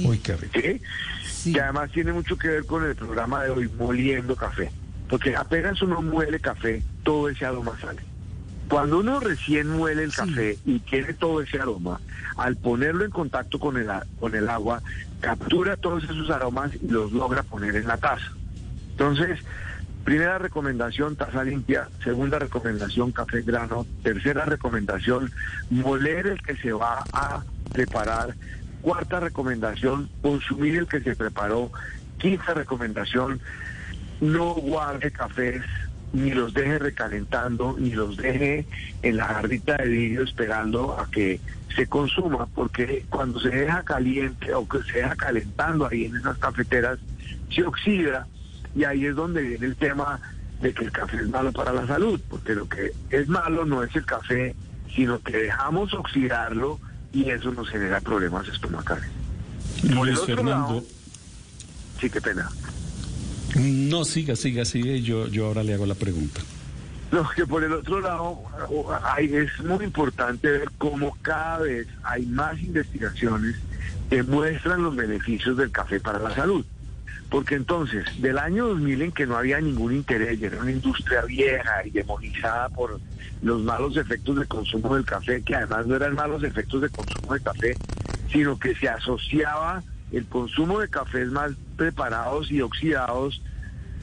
Uy, 0.06 0.20
qué 0.20 0.36
rico. 0.36 0.54
Que 0.54 1.62
además 1.62 1.90
tiene 1.92 2.14
mucho 2.14 2.38
que 2.38 2.48
ver 2.48 2.66
con 2.66 2.86
el 2.86 2.96
programa 2.96 3.44
de 3.44 3.50
hoy, 3.50 3.70
moliendo 3.78 4.36
café. 4.36 4.72
Porque 5.08 5.36
apenas 5.36 5.82
uno 5.82 6.02
muele 6.02 6.40
café, 6.40 6.84
todo 7.04 7.30
ese 7.30 7.46
aroma 7.46 7.74
sale. 7.82 8.02
Cuando 8.70 9.00
uno 9.00 9.20
recién 9.20 9.70
muele 9.70 10.04
el 10.04 10.14
café 10.14 10.58
y 10.66 10.80
tiene 10.80 11.14
todo 11.14 11.42
ese 11.42 11.60
aroma, 11.60 12.00
al 12.38 12.56
ponerlo 12.56 13.04
en 13.04 13.12
contacto 13.12 13.60
con 13.60 13.78
el, 13.78 13.90
con 14.20 14.36
el 14.36 14.48
agua, 14.48 14.82
captura 15.20 15.76
todos 15.76 16.04
esos 16.04 16.30
aromas 16.30 16.72
y 16.82 16.88
los 16.88 17.12
logra 17.12 17.44
poner 17.44 17.76
en 17.76 17.88
la 17.88 17.98
taza. 17.98 18.32
Entonces, 18.92 19.40
primera 20.04 20.38
recomendación, 20.38 21.16
taza 21.16 21.44
limpia. 21.44 21.90
Segunda 22.04 22.38
recomendación, 22.40 23.12
café 23.12 23.42
grano. 23.42 23.86
Tercera 24.04 24.46
recomendación, 24.46 25.32
moler 25.70 26.28
el 26.28 26.42
que 26.42 26.56
se 26.56 26.72
va 26.72 27.04
a 27.12 27.44
preparar 27.74 28.36
Cuarta 28.82 29.20
recomendación, 29.20 30.10
consumir 30.22 30.78
el 30.78 30.88
que 30.88 31.02
se 31.02 31.16
preparó 31.16 31.72
quinta 32.18 32.54
recomendación, 32.54 33.42
no 34.22 34.54
guarde 34.54 35.12
cafés 35.12 35.64
ni 36.14 36.32
los 36.32 36.54
deje 36.54 36.80
recalentando, 36.80 37.76
ni 37.78 37.92
los 37.92 38.18
deje 38.18 38.66
en 39.02 39.18
la 39.18 39.26
jarrita 39.26 39.78
de 39.78 39.88
vidrio 39.88 40.24
esperando 40.24 41.00
a 41.00 41.10
que 41.10 41.40
se 41.76 41.88
consuma, 41.88 42.48
porque 42.48 43.06
cuando 43.10 43.40
se 43.40 43.50
deja 43.50 43.84
caliente 43.84 44.54
o 44.54 44.68
que 44.68 44.82
se 44.84 45.00
deja 45.00 45.16
calentando 45.16 45.88
ahí 45.88 46.06
en 46.06 46.18
esas 46.18 46.38
cafeteras, 46.38 47.00
se 47.54 47.64
oxida 47.64 48.28
y 48.76 48.84
ahí 48.84 49.06
es 49.06 49.16
donde 49.16 49.42
viene 49.42 49.66
el 49.68 49.76
tema 49.76 50.20
de 50.62 50.74
que 50.74 50.86
el 50.86 50.92
café 50.92 51.18
es 51.18 51.30
malo 51.30 51.52
para 51.52 51.72
la 51.72 51.88
salud, 51.88 52.20
porque 52.30 52.54
lo 52.56 52.68
que 52.68 52.92
es 53.10 53.28
malo 53.28 53.66
no 53.66 53.84
es 53.84 53.96
el 53.96 54.06
café, 54.06 54.56
sino 54.96 55.20
que 55.22 55.38
dejamos 55.38 55.94
oxidarlo 55.94 56.80
y 57.14 57.30
eso 57.30 57.52
nos 57.52 57.70
genera 57.70 58.02
problemas 58.02 58.48
estomacales. 58.48 59.10
Por 59.96 60.10
el 60.10 60.18
otro 60.18 60.36
Fernando. 60.36 60.84
sí, 62.00 62.10
qué 62.10 62.20
pena. 62.20 62.50
No, 63.56 64.06
siga, 64.06 64.36
siga, 64.36 64.66
sigue, 64.66 65.02
yo, 65.02 65.28
yo 65.28 65.48
ahora 65.48 65.64
le 65.64 65.74
hago 65.74 65.86
la 65.86 65.96
pregunta. 65.96 66.42
No, 67.12 67.28
que 67.36 67.46
por 67.46 67.64
el 67.64 67.74
otro 67.74 68.02
lado 68.02 68.40
hay, 69.04 69.34
es 69.34 69.64
muy 69.64 69.84
importante 69.84 70.50
ver 70.52 70.70
cómo 70.78 71.18
cada 71.22 71.60
vez 71.60 71.88
hay 72.04 72.26
más 72.28 72.60
investigaciones 72.62 73.56
que 74.10 74.22
muestran 74.22 74.84
los 74.84 74.96
beneficios 74.96 75.58
del 75.58 75.72
café 75.72 76.00
para 76.00 76.20
la 76.20 76.34
salud. 76.36 76.66
Porque 77.30 77.56
entonces, 77.56 78.06
del 78.22 78.40
año 78.40 78.68
2000 78.70 79.02
en 79.04 79.12
que 79.12 79.28
no 79.28 79.38
había 79.38 79.62
ningún 79.62 79.94
interés, 79.94 80.42
era 80.42 80.60
una 80.60 80.72
industria 80.72 81.22
vieja 81.24 81.86
y 81.86 81.92
demonizada 81.92 82.70
por 82.70 83.00
los 83.42 83.62
malos 83.62 83.98
efectos 83.98 84.40
de 84.40 84.46
consumo 84.46 84.96
del 84.96 85.06
café, 85.06 85.42
que 85.44 85.56
además 85.56 85.86
no 85.86 85.96
eran 85.96 86.16
malos 86.16 86.44
efectos 86.44 86.82
de 86.82 86.90
consumo 86.90 87.34
de 87.34 87.40
café, 87.42 87.78
sino 88.32 88.58
que 88.58 88.76
se 88.76 88.90
asociaba 88.90 89.84
el 90.12 90.26
consumo 90.26 90.80
de 90.80 90.90
cafés 90.90 91.30
mal 91.30 91.56
preparados 91.80 92.52
y 92.52 92.62
oxidados 92.62 93.42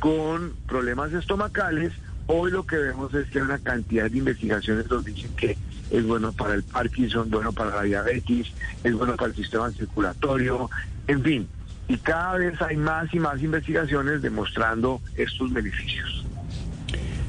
con 0.01 0.55
problemas 0.67 1.13
estomacales, 1.13 1.93
hoy 2.27 2.51
lo 2.51 2.67
que 2.67 2.77
vemos 2.77 3.13
es 3.15 3.29
que 3.29 3.41
una 3.41 3.59
cantidad 3.59 4.11
de 4.11 4.19
investigaciones 4.19 4.89
donde 4.89 5.13
dicen 5.13 5.31
que 5.37 5.57
es 5.91 6.05
bueno 6.05 6.33
para 6.33 6.55
el 6.55 6.63
Parkinson, 6.63 7.31
bueno 7.31 7.53
para 7.53 7.77
la 7.77 7.83
diabetes, 7.83 8.51
es 8.83 8.95
bueno 8.95 9.15
para 9.15 9.29
el 9.29 9.37
sistema 9.37 9.71
circulatorio, 9.71 10.71
en 11.07 11.23
fin. 11.23 11.49
Y 11.87 11.99
cada 11.99 12.39
vez 12.39 12.61
hay 12.63 12.77
más 12.77 13.13
y 13.13 13.19
más 13.21 13.41
investigaciones 13.43 14.23
demostrando 14.23 15.01
estos 15.17 15.53
beneficios. 15.53 16.25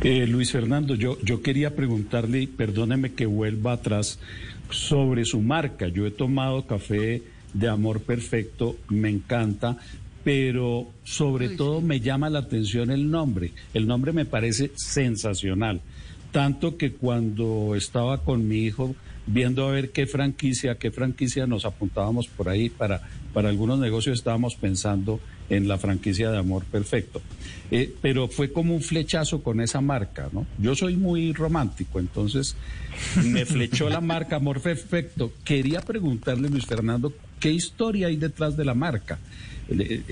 Eh, 0.01 0.25
Luis 0.27 0.51
Fernando, 0.51 0.95
yo, 0.95 1.17
yo 1.21 1.41
quería 1.41 1.75
preguntarle, 1.75 2.47
perdóneme 2.47 3.13
que 3.13 3.25
vuelva 3.25 3.73
atrás, 3.73 4.19
sobre 4.69 5.25
su 5.25 5.41
marca. 5.41 5.87
Yo 5.89 6.05
he 6.05 6.11
tomado 6.11 6.65
café 6.65 7.21
de 7.53 7.69
Amor 7.69 8.01
Perfecto, 8.01 8.75
me 8.89 9.09
encanta, 9.09 9.77
pero 10.27 10.91
sobre 11.05 11.47
todo 11.47 11.79
me 11.79 12.01
llama 12.01 12.29
la 12.29 12.39
atención 12.39 12.91
el 12.91 13.09
nombre. 13.09 13.53
El 13.73 13.87
nombre 13.87 14.11
me 14.11 14.25
parece 14.25 14.71
sensacional. 14.75 15.79
Tanto 16.33 16.75
que 16.75 16.91
cuando 16.91 17.75
estaba 17.77 18.25
con 18.25 18.45
mi 18.45 18.57
hijo 18.57 18.93
viendo 19.25 19.65
a 19.65 19.71
ver 19.71 19.91
qué 19.93 20.05
franquicia, 20.05 20.77
qué 20.77 20.91
franquicia 20.91 21.47
nos 21.47 21.63
apuntábamos 21.63 22.27
por 22.27 22.49
ahí 22.49 22.67
para, 22.67 23.03
para 23.33 23.47
algunos 23.47 23.79
negocios, 23.79 24.19
estábamos 24.19 24.55
pensando 24.55 25.21
en 25.49 25.69
la 25.69 25.77
franquicia 25.77 26.29
de 26.29 26.39
Amor 26.39 26.65
Perfecto. 26.65 27.21
Eh, 27.71 27.95
pero 28.01 28.27
fue 28.27 28.51
como 28.51 28.75
un 28.75 28.81
flechazo 28.81 29.41
con 29.41 29.61
esa 29.61 29.79
marca, 29.79 30.27
¿no? 30.33 30.45
Yo 30.59 30.75
soy 30.75 30.97
muy 30.97 31.31
romántico, 31.31 32.01
entonces 32.01 32.57
me 33.23 33.45
flechó 33.45 33.87
la 33.87 34.01
marca 34.01 34.35
Amor 34.35 34.59
Perfecto. 34.59 35.31
Quería 35.45 35.79
preguntarle, 35.79 36.49
Luis 36.49 36.65
Fernando, 36.65 37.13
¿qué 37.39 37.53
historia 37.53 38.07
hay 38.07 38.17
detrás 38.17 38.57
de 38.57 38.65
la 38.65 38.73
marca? 38.73 39.19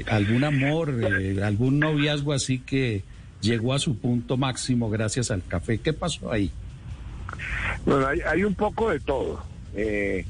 ¿Algún 0.08 0.44
amor, 0.44 0.94
eh, 1.02 1.42
algún 1.44 1.80
noviazgo 1.80 2.34
así 2.34 2.60
que 2.60 3.04
llegó 3.42 3.74
a 3.74 3.80
su 3.80 3.98
punto 3.98 4.38
máximo 4.38 4.90
gracias 4.90 5.32
al 5.32 5.44
café? 5.48 5.78
¿Qué 5.78 5.94
pasó 5.94 6.32
ahí? 6.32 6.52
Bueno, 7.86 8.08
hay, 8.08 8.44
un 8.44 8.56
poco 8.56 8.90
de 8.90 9.00
todo. 9.00 9.44
Eh, 9.76 10.26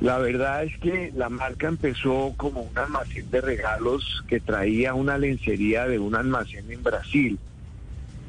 la 0.00 0.18
verdad 0.18 0.64
es 0.64 0.76
que 0.78 1.12
la 1.16 1.28
marca 1.28 1.68
empezó 1.68 2.34
como 2.36 2.62
un 2.62 2.78
almacén 2.78 3.30
de 3.30 3.40
regalos 3.40 4.24
que 4.28 4.40
traía 4.40 4.94
una 4.94 5.18
lencería 5.18 5.86
de 5.86 5.98
un 5.98 6.14
almacén 6.14 6.70
en 6.70 6.82
Brasil 6.82 7.38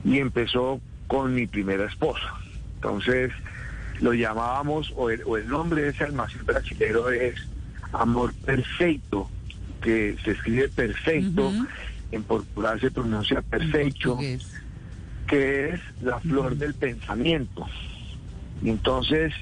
y 0.06 0.20
empezó 0.20 0.80
con 1.08 1.34
mi 1.34 1.48
primera 1.48 1.86
esposa. 1.86 2.34
Entonces 2.76 3.32
lo 4.00 4.14
llamábamos, 4.14 4.94
o 4.96 5.10
el, 5.10 5.48
nombre 5.48 5.82
de 5.82 5.90
ese 5.90 6.06
almacén 6.06 6.46
brasilero 6.46 7.10
es 7.10 7.36
Amor 7.92 8.34
Perfecto, 8.46 9.30
que 9.88 10.18
se 10.22 10.32
escribe 10.32 10.68
perfecto, 10.68 11.50
en 12.12 12.24
Portugal 12.24 12.78
se 12.82 12.92
pronuncia 12.92 13.42
perfecto, 13.42 14.20
que 15.28 15.70
es 15.70 15.80
la 16.02 16.20
flor 16.20 16.58
del 16.58 16.74
pensamiento. 16.74 17.66
Entonces 18.66 19.34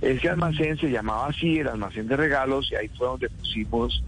ese 0.00 0.28
almacén 0.28 0.76
se 0.78 0.90
llamaba 0.90 1.28
así, 1.28 1.60
el 1.60 1.68
almacén 1.68 2.08
de 2.08 2.16
regalos, 2.16 2.72
y 2.72 2.74
ahí 2.74 2.90
fue 2.98 3.06
donde 3.06 3.30
pusimos 3.30 4.02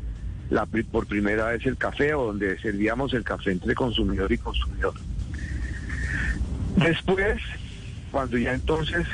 la, 0.50 0.66
por 0.66 1.06
primera 1.06 1.50
vez 1.50 1.64
el 1.66 1.76
café, 1.76 2.14
o 2.14 2.26
donde 2.26 2.58
servíamos 2.58 3.14
el 3.14 3.22
café 3.22 3.52
entre 3.52 3.72
consumidor 3.76 4.32
y 4.32 4.38
consumidor. 4.38 4.94
Después, 6.78 7.40
cuando 8.10 8.38
ya 8.38 8.54
entonces, 8.54 9.06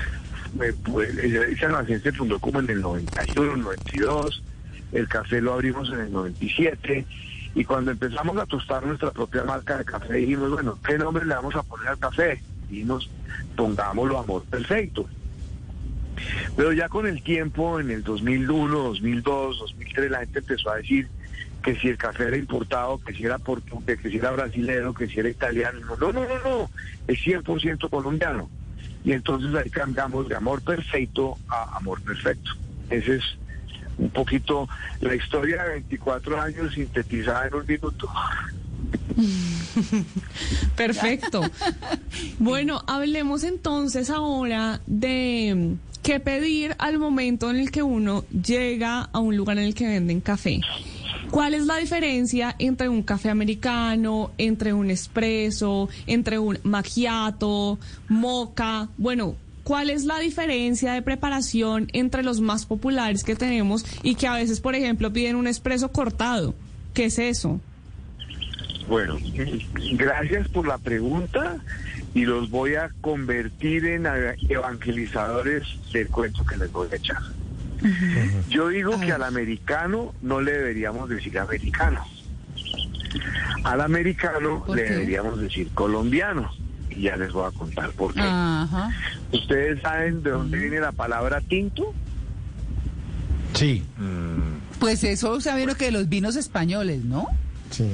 pues, 0.57 1.19
ese 1.19 1.67
almacén 1.67 2.03
se 2.03 2.13
fundó 2.13 2.39
como 2.39 2.61
en 2.61 2.71
el 2.71 2.81
91, 2.81 3.59
92, 3.59 4.43
el 4.93 5.09
café 5.09 5.41
lo 5.41 5.55
abrimos 5.55 5.89
en 5.91 6.01
el 6.01 6.13
97, 6.13 7.07
y 7.55 7.65
cuando 7.65 7.91
empezamos 7.91 8.37
a 8.39 8.47
tostar 8.47 8.87
nuestra 8.87 9.11
propia 9.11 9.45
marca 9.45 9.79
de 9.79 9.85
café, 9.85 10.15
dijimos, 10.15 10.51
bueno, 10.51 10.79
¿qué 10.87 10.97
nombre 10.97 11.27
le 11.27 11.35
vamos 11.35 11.55
a 11.55 11.63
poner 11.63 11.89
al 11.89 11.99
café? 11.99 12.43
Y 12.71 12.85
nos 12.85 13.11
pongámoslo 13.57 14.19
Amor 14.19 14.45
Perfecto. 14.45 15.07
Pero 16.57 16.73
ya 16.73 16.89
con 16.89 17.07
el 17.07 17.23
tiempo, 17.23 17.81
en 17.81 17.91
el 17.91 18.03
2001, 18.03 18.79
2002, 18.79 19.59
2003, 19.59 20.11
la 20.11 20.21
gente 20.21 20.39
empezó 20.39 20.71
a 20.71 20.77
decir 20.77 21.09
que 21.63 21.77
si 21.77 21.89
el 21.89 21.97
café 21.97 22.25
era 22.25 22.37
importado, 22.37 22.99
que 22.99 23.13
si 23.13 23.25
era 23.25 23.39
portugués, 23.39 24.01
que 24.01 24.11
si 24.11 24.17
era 24.17 24.31
brasileño, 24.31 24.95
que 24.95 25.07
si 25.09 25.21
era 25.21 25.29
italiano. 25.29 25.81
No, 26.01 26.13
no, 26.13 26.27
no, 26.27 26.39
no, 26.45 26.71
es 27.07 27.19
100% 27.21 27.89
colombiano. 27.89 28.49
Y 29.05 29.13
entonces 29.13 29.55
ahí 29.55 29.71
cambiamos 29.71 30.29
de 30.29 30.37
amor 30.37 30.63
perfecto 30.63 31.37
a 31.49 31.77
amor 31.77 32.01
perfecto. 32.03 32.53
Ese 32.91 33.17
es 33.17 33.39
un 33.99 34.11
poquito 34.11 34.69
la 35.01 35.15
historia 35.15 35.63
de 35.65 35.71
24 35.71 36.41
años 36.41 36.75
sintetizada 36.75 37.49
en 37.49 37.55
un 37.55 37.67
minuto. 37.67 38.09
Perfecto. 40.77 41.43
Bueno, 42.39 42.83
hablemos 42.87 43.45
entonces 43.45 44.11
ahora 44.11 44.81
de 44.87 45.77
qué 46.03 46.21
pedir 46.21 46.75
al 46.79 46.99
momento 46.99 47.51
en 47.51 47.57
el 47.57 47.71
que 47.71 47.83
uno 47.83 48.25
llega 48.31 49.03
a 49.13 49.19
un 49.21 49.37
lugar 49.37 49.59
en 49.59 49.65
el 49.65 49.75
que 49.75 49.87
venden 49.87 50.21
café. 50.21 50.61
¿Cuál 51.31 51.55
es 51.55 51.65
la 51.65 51.77
diferencia 51.77 52.55
entre 52.59 52.89
un 52.89 53.03
café 53.03 53.31
americano, 53.31 54.33
entre 54.39 54.75
un 54.75 54.91
espresso, 54.91 55.89
entre 56.07 56.39
un 56.39 56.59
macchiato, 56.65 57.79
moca? 58.09 58.89
Bueno, 58.99 59.37
¿cuál 59.65 59.91
es 59.91 60.05
la 60.05 60.19
diferencia 60.19 60.93
de 60.93 61.03
preparación 61.03 61.89
entre 61.93 62.23
los 62.23 62.41
más 62.41 62.67
populares 62.67 63.25
que 63.25 63.35
tenemos 63.35 63.85
y 64.03 64.15
que 64.15 64.27
a 64.27 64.35
veces, 64.35 64.61
por 64.61 64.75
ejemplo, 64.75 65.13
piden 65.13 65.37
un 65.37 65.47
espresso 65.47 65.91
cortado? 65.91 66.55
¿Qué 66.95 67.07
es 67.07 67.19
eso? 67.19 67.61
Bueno, 68.89 69.17
gracias 69.93 70.49
por 70.49 70.67
la 70.67 70.79
pregunta 70.79 71.59
y 72.15 72.25
los 72.25 72.51
voy 72.51 72.75
a 72.75 72.91
convertir 73.01 73.87
en 73.87 74.07
evangelizadores 74.49 75.65
del 75.93 76.09
cuento 76.09 76.45
que 76.45 76.57
les 76.57 76.71
voy 76.71 76.89
a 76.93 76.97
echar. 76.97 77.23
Yo 78.49 78.69
digo 78.69 78.99
que 79.01 79.13
al 79.13 79.23
americano 79.23 80.15
no 80.23 80.41
le 80.41 80.53
deberíamos 80.53 81.09
decir 81.09 81.39
americano. 81.39 82.05
Al 83.65 83.81
americano 83.81 84.65
le 84.73 84.83
deberíamos 84.83 85.41
decir 85.41 85.69
colombiano. 85.75 86.53
Y 86.97 87.03
ya 87.03 87.17
les 87.17 87.33
voy 87.33 87.47
a 87.47 87.51
contar 87.51 87.91
por 87.93 88.15
qué. 88.15 88.23
¿Ustedes 89.33 89.81
saben 89.83 90.23
de 90.23 90.31
dónde 90.31 90.59
viene 90.59 90.81
la 90.81 90.93
palabra 90.93 91.41
tinto? 91.41 91.95
Sí. 93.55 93.85
Pues 94.79 95.05
eso 95.05 95.41
sabieron 95.41 95.75
que 95.75 95.87
de 95.87 95.93
los 95.93 96.09
vinos 96.09 96.37
españoles, 96.37 97.05
¿no? 97.05 97.27
Sí. 97.71 97.91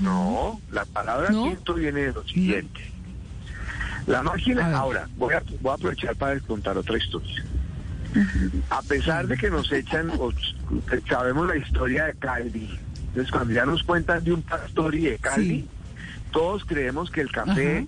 No, 0.00 0.60
la 0.70 0.84
palabra 0.84 1.28
tinto 1.28 1.74
viene 1.74 2.00
de 2.02 2.12
lo 2.12 2.26
siguiente. 2.26 2.92
La 4.06 4.22
máquina, 4.22 4.76
ahora, 4.76 5.08
voy 5.16 5.34
a, 5.34 5.42
voy 5.60 5.70
a 5.70 5.74
aprovechar 5.74 6.16
para 6.16 6.38
contar 6.40 6.76
otra 6.76 6.96
historia. 6.96 7.44
A 8.70 8.82
pesar 8.82 9.26
de 9.26 9.36
que 9.36 9.48
nos 9.50 9.70
echan, 9.72 10.10
sabemos 11.08 11.48
la 11.48 11.56
historia 11.56 12.04
de 12.06 12.14
Calvi, 12.14 12.68
entonces 13.08 13.30
cuando 13.30 13.54
ya 13.54 13.64
nos 13.64 13.82
cuentan 13.82 14.22
de 14.24 14.32
un 14.32 14.42
pastor 14.42 14.94
y 14.94 15.02
de 15.02 15.18
Calvi, 15.18 15.66
todos 16.30 16.64
creemos 16.64 17.10
que 17.10 17.20
el 17.20 17.30
café 17.30 17.86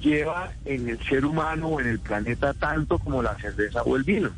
lleva 0.00 0.52
en 0.64 0.88
el 0.88 0.98
ser 1.04 1.24
humano 1.24 1.68
o 1.68 1.80
en 1.80 1.88
el 1.88 1.98
planeta 2.00 2.54
tanto 2.54 2.98
como 2.98 3.22
la 3.22 3.36
cerveza 3.38 3.82
o 3.82 3.96
el 3.96 4.04
vino. 4.04 4.30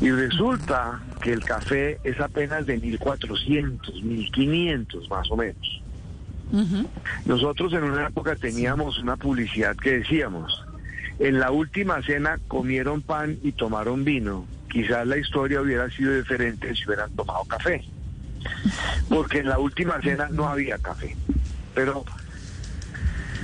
Y 0.00 0.10
resulta 0.10 1.00
que 1.22 1.32
el 1.32 1.44
café 1.44 1.98
es 2.04 2.20
apenas 2.20 2.66
de 2.66 2.78
1400, 2.78 4.02
1500 4.02 5.08
más 5.08 5.30
o 5.30 5.36
menos. 5.36 5.82
Nosotros 7.24 7.72
en 7.72 7.84
una 7.84 8.06
época 8.08 8.36
teníamos 8.36 8.98
una 8.98 9.16
publicidad 9.16 9.76
que 9.76 9.98
decíamos, 9.98 10.64
en 11.18 11.40
la 11.40 11.50
última 11.50 12.02
cena 12.02 12.38
comieron 12.46 13.02
pan 13.02 13.38
y 13.42 13.52
tomaron 13.52 14.04
vino. 14.04 14.46
Quizás 14.70 15.06
la 15.06 15.16
historia 15.16 15.62
hubiera 15.62 15.88
sido 15.90 16.14
diferente 16.14 16.74
si 16.74 16.84
hubieran 16.86 17.10
tomado 17.12 17.44
café. 17.44 17.82
Porque 19.08 19.38
en 19.38 19.48
la 19.48 19.58
última 19.58 20.00
cena 20.02 20.28
no 20.30 20.46
había 20.46 20.78
café. 20.78 21.16
Pero 21.74 22.04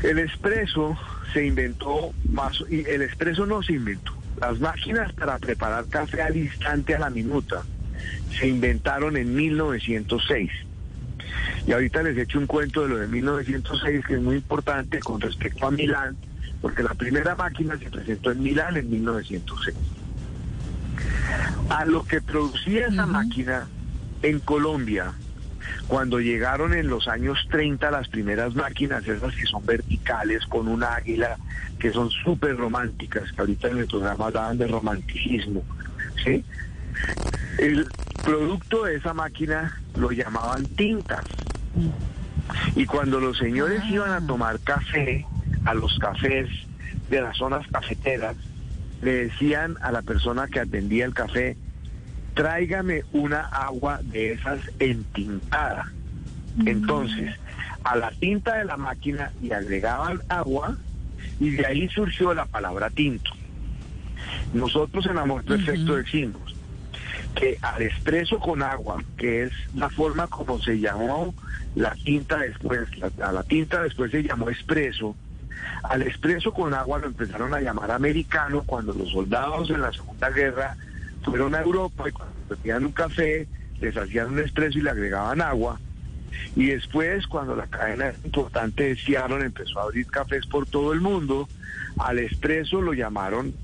el 0.02 0.18
expreso 0.18 0.98
se 1.32 1.46
inventó 1.46 2.12
más, 2.30 2.62
y 2.68 2.84
el 2.88 3.02
expreso 3.02 3.46
no 3.46 3.62
se 3.62 3.74
inventó. 3.74 4.12
Las 4.40 4.58
máquinas 4.60 5.12
para 5.12 5.38
preparar 5.38 5.86
café 5.86 6.22
al 6.22 6.36
instante, 6.36 6.94
a 6.94 6.98
la 6.98 7.10
minuta, 7.10 7.62
se 8.38 8.48
inventaron 8.48 9.16
en 9.16 9.34
1906. 9.34 10.50
Y 11.66 11.72
ahorita 11.72 12.02
les 12.02 12.16
he 12.16 12.22
hecho 12.22 12.38
un 12.38 12.46
cuento 12.46 12.82
de 12.82 12.88
lo 12.88 12.96
de 12.98 13.06
1906 13.06 14.04
que 14.04 14.14
es 14.14 14.20
muy 14.20 14.36
importante 14.36 14.98
con 15.00 15.20
respecto 15.20 15.66
a 15.66 15.70
Milán, 15.70 16.16
porque 16.60 16.82
la 16.82 16.94
primera 16.94 17.34
máquina 17.34 17.78
se 17.78 17.90
presentó 17.90 18.32
en 18.32 18.42
Milán 18.42 18.76
en 18.76 18.90
1906. 18.90 19.76
A 21.68 21.84
lo 21.84 22.04
que 22.04 22.20
producía 22.20 22.88
esa 22.88 23.06
máquina 23.06 23.68
en 24.22 24.40
Colombia, 24.40 25.12
cuando 25.92 26.20
llegaron 26.20 26.72
en 26.72 26.88
los 26.88 27.06
años 27.06 27.46
30 27.50 27.90
las 27.90 28.08
primeras 28.08 28.54
máquinas, 28.54 29.06
esas 29.06 29.34
que 29.34 29.44
son 29.44 29.66
verticales, 29.66 30.46
con 30.46 30.66
un 30.66 30.82
águila, 30.82 31.36
que 31.78 31.92
son 31.92 32.08
súper 32.08 32.56
románticas, 32.56 33.30
que 33.30 33.40
ahorita 33.42 33.68
en 33.68 33.76
el 33.76 33.86
programa 33.86 34.28
hablaban 34.28 34.56
de 34.56 34.68
romanticismo, 34.68 35.62
¿sí? 36.24 36.46
El 37.58 37.86
producto 38.24 38.84
de 38.84 38.96
esa 38.96 39.12
máquina 39.12 39.82
lo 39.94 40.10
llamaban 40.12 40.64
tintas. 40.64 41.26
Y 42.74 42.86
cuando 42.86 43.20
los 43.20 43.36
señores 43.36 43.82
iban 43.90 44.12
a 44.12 44.26
tomar 44.26 44.60
café, 44.60 45.26
a 45.66 45.74
los 45.74 45.98
cafés 45.98 46.48
de 47.10 47.20
las 47.20 47.36
zonas 47.36 47.66
cafeteras, 47.70 48.36
le 49.02 49.26
decían 49.26 49.76
a 49.82 49.92
la 49.92 50.00
persona 50.00 50.48
que 50.48 50.60
atendía 50.60 51.04
el 51.04 51.12
café, 51.12 51.54
tráigame 52.34 53.04
una 53.12 53.40
agua 53.40 54.00
de 54.02 54.32
esas 54.32 54.60
entintada. 54.78 55.92
Entonces, 56.66 57.34
a 57.84 57.96
la 57.96 58.10
tinta 58.10 58.56
de 58.56 58.64
la 58.64 58.76
máquina 58.76 59.32
le 59.42 59.54
agregaban 59.54 60.20
agua 60.28 60.76
y 61.40 61.50
de 61.50 61.66
ahí 61.66 61.88
surgió 61.88 62.34
la 62.34 62.46
palabra 62.46 62.90
tinto. 62.90 63.30
Nosotros 64.52 65.06
en 65.06 65.18
Amor 65.18 65.44
Perfecto 65.44 65.96
decimos 65.96 66.54
que 67.34 67.58
al 67.62 67.82
expreso 67.82 68.38
con 68.38 68.62
agua, 68.62 69.02
que 69.16 69.44
es 69.44 69.52
la 69.74 69.88
forma 69.88 70.26
como 70.26 70.60
se 70.60 70.78
llamó 70.78 71.34
la 71.74 71.94
tinta 72.04 72.38
después, 72.38 72.88
a 73.22 73.32
la 73.32 73.42
tinta 73.42 73.82
después 73.82 74.10
se 74.10 74.22
llamó 74.22 74.50
expreso, 74.50 75.16
al 75.84 76.02
expreso 76.02 76.52
con 76.52 76.74
agua 76.74 76.98
lo 76.98 77.06
empezaron 77.06 77.54
a 77.54 77.60
llamar 77.60 77.90
americano 77.90 78.62
cuando 78.66 78.92
los 78.92 79.10
soldados 79.10 79.70
en 79.70 79.80
la 79.80 79.92
Segunda 79.92 80.30
Guerra 80.30 80.76
fueron 81.24 81.54
a 81.54 81.60
Europa 81.60 82.08
y 82.08 82.12
cuando 82.12 82.34
pedían 82.48 82.84
un 82.84 82.92
café 82.92 83.46
les 83.80 83.96
hacían 83.96 84.28
un 84.28 84.38
expreso 84.38 84.78
y 84.78 84.82
le 84.82 84.90
agregaban 84.90 85.40
agua. 85.40 85.80
Y 86.56 86.66
después, 86.66 87.26
cuando 87.26 87.54
la 87.56 87.66
cadena 87.66 88.12
importante 88.24 88.84
de 88.84 88.96
Seattle 88.96 89.44
empezó 89.44 89.80
a 89.80 89.84
abrir 89.84 90.06
cafés 90.06 90.46
por 90.46 90.66
todo 90.66 90.92
el 90.92 91.00
mundo, 91.00 91.48
al 91.98 92.18
expreso 92.18 92.80
lo 92.80 92.92
llamaron, 92.94 93.54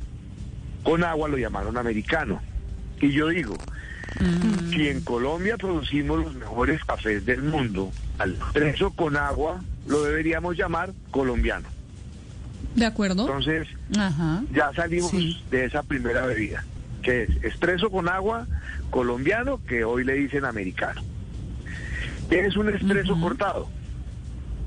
con 0.83 1.05
agua 1.05 1.29
lo 1.29 1.39
llamaron 1.39 1.77
americano. 1.77 2.41
Y 3.01 3.13
yo 3.13 3.29
digo, 3.29 3.57
si 4.71 4.89
en 4.89 5.03
Colombia 5.03 5.57
producimos 5.57 6.25
los 6.25 6.35
mejores 6.35 6.85
cafés 6.85 7.25
del 7.25 7.43
mundo, 7.43 7.93
al 8.19 8.33
expreso 8.35 8.91
con 8.91 9.17
agua 9.17 9.63
lo 9.87 10.03
deberíamos 10.03 10.57
llamar 10.57 10.93
colombiano. 11.11 11.69
¿De 12.75 12.85
acuerdo? 12.85 13.23
Entonces, 13.23 13.69
ya 14.53 14.73
salimos 14.75 15.13
de 15.51 15.65
esa 15.65 15.83
primera 15.83 16.27
bebida, 16.27 16.65
que 17.09 17.23
es 17.23 17.31
expreso 17.43 17.89
con 17.89 18.07
agua 18.07 18.47
colombiano, 18.91 19.65
que 19.67 19.83
hoy 19.83 20.05
le 20.05 20.13
dicen 20.13 20.45
americano. 20.45 21.01
Es 22.29 22.55
un 22.55 22.69
expreso 22.69 23.19
cortado. 23.19 23.67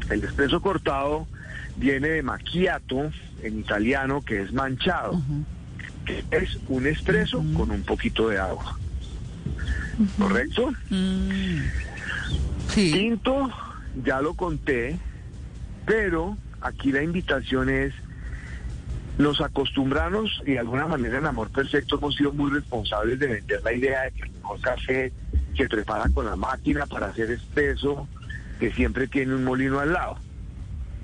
El 0.10 0.24
expreso 0.24 0.60
cortado 0.60 1.28
viene 1.76 2.08
de 2.08 2.24
macchiato, 2.24 3.12
en 3.44 3.60
italiano, 3.60 4.24
que 4.24 4.42
es 4.42 4.52
manchado, 4.54 5.22
que 6.04 6.24
es 6.32 6.58
un 6.68 6.88
expreso 6.88 7.44
con 7.56 7.70
un 7.70 7.84
poquito 7.84 8.30
de 8.30 8.40
agua. 8.40 8.76
¿Correcto? 10.18 10.74
Mm. 10.90 11.60
Tinto, 12.74 13.52
ya 14.04 14.20
lo 14.20 14.34
conté, 14.34 14.98
pero 15.86 16.36
aquí 16.60 16.92
la 16.92 17.04
invitación 17.04 17.70
es, 17.70 17.94
nos 19.18 19.42
acostumbramos 19.42 20.42
y 20.46 20.52
de 20.52 20.60
alguna 20.60 20.88
manera 20.88 21.18
en 21.18 21.26
Amor 21.26 21.50
Perfecto 21.50 21.98
hemos 21.98 22.16
sido 22.16 22.32
muy 22.34 22.52
responsables 22.52 23.20
de 23.20 23.28
vender 23.28 23.62
la 23.64 23.74
idea 23.74 24.02
de 24.04 24.12
que 24.12 24.24
el 24.24 24.32
mejor 24.32 24.60
café 24.62 25.14
se 25.56 25.70
prepara 25.70 26.10
con 26.14 26.26
la 26.26 26.36
máquina 26.36 26.86
para 26.86 27.08
hacer 27.08 27.30
espeso, 27.32 28.08
que 28.60 28.72
siempre 28.72 29.08
tiene 29.08 29.36
un 29.36 29.44
molino 29.44 29.80
al 29.80 29.94
lado. 29.94 30.18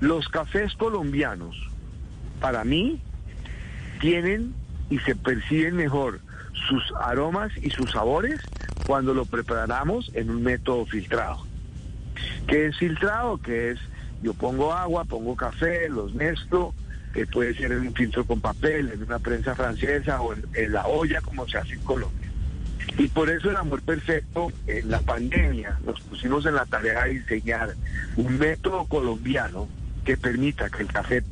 Los 0.00 0.28
cafés 0.28 0.74
colombianos, 0.74 1.56
para 2.40 2.64
mí, 2.64 3.00
tienen 4.00 4.54
y 4.90 4.98
se 5.00 5.14
perciben 5.14 5.76
mejor 5.76 6.20
sus 6.68 6.82
aromas 7.00 7.52
y 7.60 7.70
sus 7.70 7.90
sabores 7.90 8.40
cuando 8.86 9.12
lo 9.12 9.24
preparamos 9.24 10.10
en 10.14 10.30
un 10.30 10.42
método 10.42 10.86
filtrado. 10.86 11.44
¿Qué 12.46 12.66
es 12.66 12.78
filtrado? 12.78 13.38
Que 13.38 13.72
es, 13.72 13.78
yo 14.22 14.34
pongo 14.34 14.72
agua, 14.72 15.04
pongo 15.04 15.36
café, 15.36 15.88
los 15.88 16.14
mezclo, 16.14 16.74
puede 17.26 17.54
ser 17.54 17.72
en 17.72 17.80
un 17.80 17.94
filtro 17.94 18.24
con 18.24 18.40
papel, 18.40 18.90
en 18.92 19.02
una 19.02 19.18
prensa 19.18 19.54
francesa 19.54 20.20
o 20.20 20.34
en, 20.34 20.72
la 20.72 20.86
olla 20.86 21.20
como 21.20 21.46
se 21.48 21.58
hace 21.58 21.74
en 21.74 21.80
Colombia. 21.80 22.28
Y 22.96 23.08
por 23.08 23.30
eso 23.30 23.50
el 23.50 23.56
amor 23.56 23.82
perfecto, 23.82 24.50
en 24.66 24.90
la 24.90 25.00
pandemia, 25.00 25.78
nos 25.84 26.00
pusimos 26.00 26.46
en 26.46 26.54
la 26.54 26.66
tarea 26.66 27.04
de 27.04 27.14
diseñar 27.14 27.74
un 28.16 28.38
método 28.38 28.84
colombiano 28.86 29.68
que 30.04 30.16
permita 30.16 30.70
que 30.70 30.82
el 30.82 30.88
café 30.88 31.22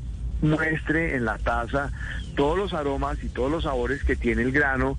muestre 0.43 1.17
en 1.17 1.25
la 1.25 1.39
taza 1.39 1.91
todos 2.37 2.59
los 2.59 2.75
aromas 2.75 3.19
y 3.23 3.29
todos 3.29 3.51
los 3.51 3.65
sabores 3.65 4.05
que 4.05 4.17
tiene 4.17 4.43
el 4.43 4.53
grano 4.53 4.99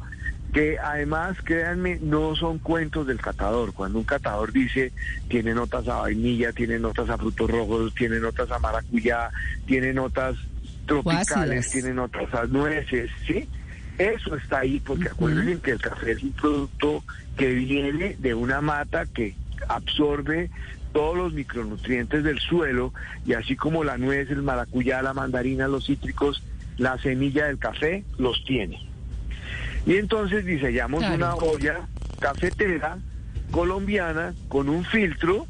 que 0.54 0.80
además, 0.80 1.38
créanme, 1.44 2.00
no 2.02 2.36
son 2.36 2.60
cuentos 2.60 3.06
del 3.06 3.20
catador. 3.20 3.74
Cuando 3.74 4.00
un 4.00 4.06
catador 4.06 4.52
dice 4.52 4.92
tiene 5.28 5.54
notas 5.54 5.88
a 5.88 6.02
vainilla, 6.02 6.52
tiene 6.54 6.80
notas 6.80 7.10
a 7.10 7.18
frutos 7.18 7.50
rojos, 7.50 7.94
tiene 7.94 8.20
notas 8.20 8.50
a 8.52 8.60
maracuyá, 8.60 9.30
tiene 9.66 9.94
notas 9.94 10.36
tropicales, 10.88 11.70
tiene 11.70 11.94
notas 11.94 12.34
a 12.34 12.46
nueces, 12.46 13.12
¿sí? 13.28 13.48
Eso 13.98 14.36
está 14.36 14.60
ahí 14.60 14.80
porque 14.80 15.10
acuérdense 15.10 15.62
que 15.62 15.72
el 15.72 15.82
café 15.82 16.12
es 16.12 16.24
un 16.24 16.32
producto 16.32 17.04
que 17.36 17.54
viene 17.54 18.16
de 18.18 18.34
una 18.34 18.62
mata 18.62 19.06
que 19.06 19.36
absorbe 19.68 20.50
todos 20.94 21.18
los 21.18 21.34
micronutrientes 21.34 22.24
del 22.24 22.40
suelo 22.40 22.94
y 23.26 23.34
así 23.34 23.56
como 23.56 23.84
la 23.84 23.98
nuez, 23.98 24.30
el 24.30 24.42
maracuyá, 24.42 25.02
la 25.02 25.14
mandarina, 25.14 25.68
los 25.68 25.86
cítricos, 25.86 26.44
la 26.78 26.98
semilla 27.00 27.48
del 27.48 27.58
café 27.58 28.04
los 28.18 28.44
tiene. 28.46 28.80
Y 29.86 29.96
entonces 29.96 30.46
diseñamos 30.46 31.04
una 31.04 31.36
olla 31.36 31.88
cafetera 32.20 32.98
colombiana 33.52 34.34
con 34.48 34.70
un 34.70 34.84
filtro 34.86 35.48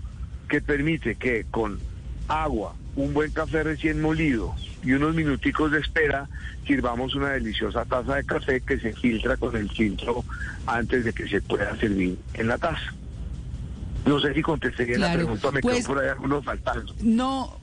que 0.48 0.62
permite 0.62 1.16
que 1.16 1.46
con 1.50 1.80
agua, 2.28 2.76
un 2.96 3.14
buen 3.14 3.32
café 3.32 3.64
recién 3.64 4.02
molido 4.02 4.56
y 4.84 4.94
unos 4.94 5.16
minuticos 5.16 5.72
de 5.72 5.80
espera 5.80 6.28
sirvamos 6.66 7.16
una 7.16 7.30
deliciosa 7.30 7.86
taza 7.86 8.16
de 8.16 8.24
café 8.24 8.62
que 8.62 8.80
se 8.80 8.94
filtra 8.94 9.38
con 9.38 9.56
el 9.56 9.70
filtro 9.70 10.24
antes 10.66 11.06
de 11.06 11.14
que 11.14 11.28
se 11.28 11.42
pueda 11.42 11.76
servir 11.78 12.18
en 12.34 12.48
la 12.48 12.58
taza. 12.58 12.94
No 14.06 14.20
sé 14.20 14.34
si 14.34 14.42
contesté 14.42 14.86
bien 14.86 15.02
la 15.02 15.14
pregunta, 15.14 15.52
me 15.52 15.62
pues, 15.62 15.86
por 15.86 16.00
ahí 16.00 16.10
algunos 16.10 16.46
faltando. 16.46 16.94
No, 17.02 17.60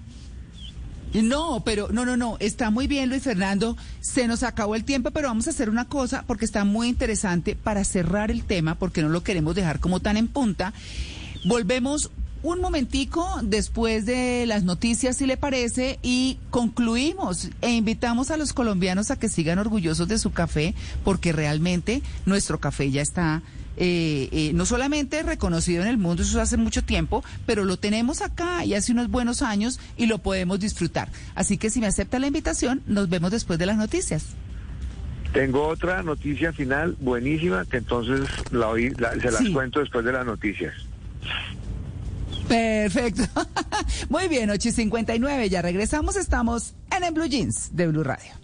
no, 1.14 1.62
pero 1.64 1.88
no, 1.90 2.04
no, 2.04 2.16
no, 2.16 2.36
está 2.40 2.70
muy 2.70 2.86
bien 2.86 3.08
Luis 3.08 3.22
Fernando, 3.22 3.76
se 4.00 4.26
nos 4.26 4.42
acabó 4.42 4.74
el 4.74 4.84
tiempo, 4.84 5.10
pero 5.10 5.28
vamos 5.28 5.46
a 5.46 5.50
hacer 5.50 5.70
una 5.70 5.86
cosa 5.86 6.24
porque 6.26 6.44
está 6.44 6.64
muy 6.64 6.88
interesante 6.88 7.56
para 7.56 7.84
cerrar 7.84 8.30
el 8.30 8.44
tema, 8.44 8.74
porque 8.74 9.00
no 9.00 9.08
lo 9.08 9.22
queremos 9.22 9.54
dejar 9.54 9.80
como 9.80 10.00
tan 10.00 10.16
en 10.16 10.28
punta. 10.28 10.72
Volvemos 11.46 12.10
un 12.44 12.60
momentico 12.60 13.26
después 13.42 14.04
de 14.06 14.44
las 14.46 14.62
noticias, 14.64 15.16
si 15.16 15.26
le 15.26 15.36
parece, 15.38 15.98
y 16.02 16.38
concluimos 16.50 17.48
e 17.62 17.72
invitamos 17.72 18.30
a 18.30 18.36
los 18.36 18.52
colombianos 18.52 19.10
a 19.10 19.18
que 19.18 19.28
sigan 19.30 19.58
orgullosos 19.58 20.06
de 20.08 20.18
su 20.18 20.30
café, 20.32 20.74
porque 21.04 21.32
realmente 21.32 22.02
nuestro 22.26 22.60
café 22.60 22.90
ya 22.90 23.00
está 23.02 23.42
eh, 23.76 24.28
eh, 24.30 24.52
no 24.54 24.66
solamente 24.66 25.22
reconocido 25.24 25.82
en 25.82 25.88
el 25.88 25.96
mundo, 25.98 26.22
eso 26.22 26.40
hace 26.40 26.56
mucho 26.56 26.84
tiempo, 26.84 27.24
pero 27.46 27.64
lo 27.64 27.76
tenemos 27.76 28.22
acá 28.22 28.64
y 28.64 28.74
hace 28.74 28.92
unos 28.92 29.08
buenos 29.10 29.42
años 29.42 29.80
y 29.96 30.06
lo 30.06 30.18
podemos 30.18 30.60
disfrutar. 30.60 31.08
Así 31.34 31.56
que 31.58 31.70
si 31.70 31.80
me 31.80 31.86
acepta 31.88 32.18
la 32.20 32.28
invitación, 32.28 32.82
nos 32.86 33.08
vemos 33.08 33.32
después 33.32 33.58
de 33.58 33.66
las 33.66 33.76
noticias. 33.76 34.26
Tengo 35.32 35.66
otra 35.66 36.02
noticia 36.04 36.52
final 36.52 36.94
buenísima 37.00 37.64
que 37.64 37.78
entonces 37.78 38.28
la 38.52 38.68
oí, 38.68 38.90
la- 38.90 39.12
se 39.18 39.30
las 39.32 39.38
Sí. 39.38 39.52
cuento 39.52 39.80
después 39.80 40.04
de 40.04 40.12
las 40.12 40.24
noticias. 40.24 40.72
Perfecto. 42.48 43.22
Muy 44.08 44.28
bien, 44.28 44.50
8 44.50 44.68
y 44.68 44.72
59. 44.72 45.48
Ya 45.48 45.62
regresamos. 45.62 46.16
Estamos 46.16 46.74
en 46.94 47.04
el 47.04 47.12
Blue 47.12 47.26
Jeans 47.26 47.74
de 47.74 47.86
Blue 47.88 48.04
Radio. 48.04 48.43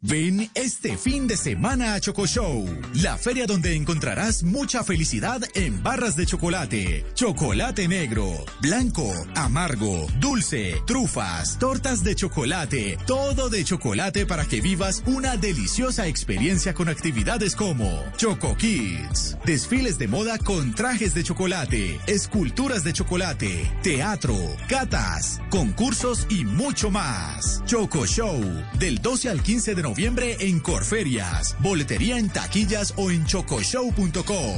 Ven 0.00 0.50
este 0.54 0.96
fin 0.96 1.26
de 1.26 1.36
semana 1.36 1.94
a 1.94 2.00
Choco 2.00 2.26
Show, 2.26 2.66
la 2.94 3.18
feria 3.18 3.46
donde 3.46 3.76
encontrarás 3.76 4.42
mucha 4.42 4.82
felicidad 4.82 5.40
en 5.54 5.82
barras 5.82 6.16
de 6.16 6.26
chocolate, 6.26 7.04
chocolate 7.14 7.86
negro, 7.88 8.32
blanco, 8.60 9.12
amargo, 9.34 10.06
dulce, 10.18 10.82
trufas, 10.86 11.58
tortas 11.58 12.02
de 12.02 12.14
chocolate, 12.14 12.98
todo 13.06 13.50
de 13.50 13.64
chocolate 13.64 14.26
para 14.26 14.46
que 14.46 14.60
vivas 14.60 15.02
una 15.06 15.36
deliciosa 15.36 16.06
experiencia 16.06 16.74
con 16.74 16.88
actividades 16.88 17.54
como 17.54 18.02
Choco 18.16 18.56
Kids, 18.56 19.36
desfiles 19.44 19.98
de 19.98 20.08
moda 20.08 20.38
con 20.38 20.74
trajes 20.74 21.14
de 21.14 21.22
chocolate, 21.22 22.00
esculturas 22.06 22.82
de 22.82 22.92
chocolate, 22.92 23.70
teatro, 23.82 24.36
catas, 24.68 25.40
concursos 25.50 26.26
y 26.30 26.44
mucho 26.44 26.90
más. 26.90 27.62
Choco 27.66 28.06
Show, 28.06 28.40
del 28.78 29.01
12 29.02 29.28
al 29.28 29.42
15 29.42 29.74
de 29.74 29.82
noviembre 29.82 30.36
en 30.40 30.60
Corferias, 30.60 31.56
boletería 31.60 32.18
en 32.18 32.30
taquillas 32.30 32.94
o 32.96 33.10
en 33.10 33.26
chocoshow.com. 33.26 34.56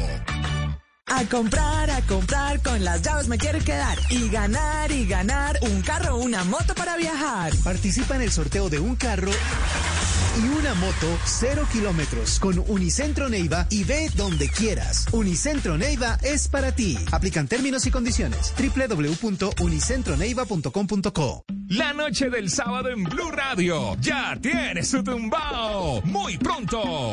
A 1.06 1.24
comprar, 1.26 1.90
a 1.90 2.02
comprar, 2.02 2.60
con 2.62 2.82
las 2.82 3.02
llaves 3.02 3.28
me 3.28 3.38
quiero 3.38 3.58
quedar. 3.60 3.98
Y 4.10 4.28
ganar, 4.28 4.90
y 4.90 5.06
ganar, 5.06 5.58
un 5.62 5.80
carro 5.82 6.16
o 6.16 6.22
una 6.22 6.44
moto 6.44 6.74
para 6.74 6.96
viajar. 6.96 7.52
Participa 7.62 8.16
en 8.16 8.22
el 8.22 8.32
sorteo 8.32 8.68
de 8.68 8.80
un 8.80 8.96
carro 8.96 9.30
y 10.36 10.48
una 10.58 10.74
moto 10.74 11.06
cero 11.24 11.64
kilómetros 11.70 12.40
con 12.40 12.58
Unicentro 12.66 13.28
Neiva 13.28 13.68
y 13.70 13.84
ve 13.84 14.10
donde 14.16 14.48
quieras. 14.48 15.06
Unicentro 15.12 15.78
Neiva 15.78 16.18
es 16.22 16.48
para 16.48 16.72
ti. 16.72 16.98
Aplican 17.12 17.46
términos 17.48 17.86
y 17.86 17.90
condiciones. 17.90 18.54
www.unicentroneiva.com.co 18.58 21.44
La 21.68 21.92
noche 21.92 22.30
del 22.30 22.48
sábado 22.50 22.88
en 22.88 23.04
Blue 23.04 23.30
Radio 23.30 23.96
ya 24.00 24.36
tiene 24.40 24.82
su 24.82 25.04
tumbao. 25.04 26.00
Muy 26.02 26.38
pronto. 26.38 27.12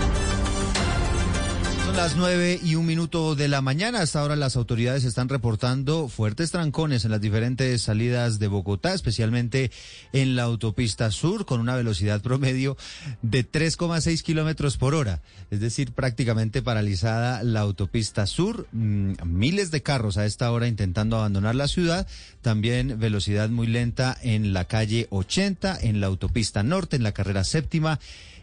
Son 1.91 1.97
las 1.97 2.15
nueve 2.15 2.57
y 2.63 2.75
un 2.75 2.85
minuto 2.85 3.35
de 3.35 3.49
la 3.49 3.61
mañana. 3.61 3.99
Hasta 3.99 4.21
ahora 4.21 4.37
las 4.37 4.55
autoridades 4.55 5.03
están 5.03 5.27
reportando 5.27 6.07
fuertes 6.07 6.49
trancones 6.49 7.03
en 7.03 7.11
las 7.11 7.19
diferentes 7.19 7.81
salidas 7.81 8.39
de 8.39 8.47
Bogotá, 8.47 8.93
especialmente 8.93 9.71
en 10.13 10.37
la 10.37 10.43
autopista 10.43 11.11
sur, 11.11 11.45
con 11.45 11.59
una 11.59 11.75
velocidad 11.75 12.21
promedio 12.21 12.77
de 13.21 13.45
3,6 13.45 14.21
kilómetros 14.21 14.77
por 14.77 14.95
hora. 14.95 15.21
Es 15.49 15.59
decir, 15.59 15.91
prácticamente 15.91 16.61
paralizada 16.61 17.43
la 17.43 17.59
autopista 17.59 18.25
sur. 18.25 18.67
Mm, 18.71 19.15
Miles 19.25 19.69
de 19.69 19.83
carros 19.83 20.15
a 20.15 20.25
esta 20.25 20.49
hora 20.49 20.69
intentando 20.69 21.17
abandonar 21.17 21.55
la 21.55 21.67
ciudad. 21.67 22.07
También 22.41 22.99
velocidad 22.99 23.49
muy 23.49 23.67
lenta 23.67 24.17
en 24.21 24.53
la 24.53 24.63
calle 24.63 25.07
80, 25.09 25.77
en 25.81 25.99
la 25.99 26.07
autopista 26.07 26.63
norte, 26.63 26.95
en 26.95 27.03
la 27.03 27.11
carrera 27.11 27.43
séptima 27.43 27.99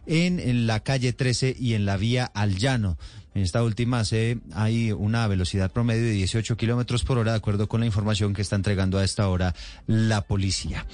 en, 0.09 0.67
la 0.67 0.81
calle 0.81 1.13
13 1.13 1.55
y 1.59 1.75
en 1.75 1.85
la 1.85 1.97
vía 1.97 2.25
al 2.25 2.57
llano. 2.57 2.99
En 3.35 3.43
esta 3.43 3.63
última 3.63 4.05
se 4.05 4.39
hay 4.53 4.91
una 4.91 5.27
velocidad 5.29 5.71
promedio 5.71 6.03
de 6.03 6.13
18 6.13 6.57
kilómetros 6.57 7.05
por 7.05 7.19
hora, 7.19 7.33
de 7.33 7.39
acuerdo 7.39 7.69
con 7.69 7.81
la 7.81 7.87
información 7.87 8.35
que 8.35 8.43
está 8.43 8.57
entregando 8.57 8.99
a 8.99 9.05
esta 9.05 9.29
hora 9.29 9.55
la 9.87 10.23
policía. 10.23 10.87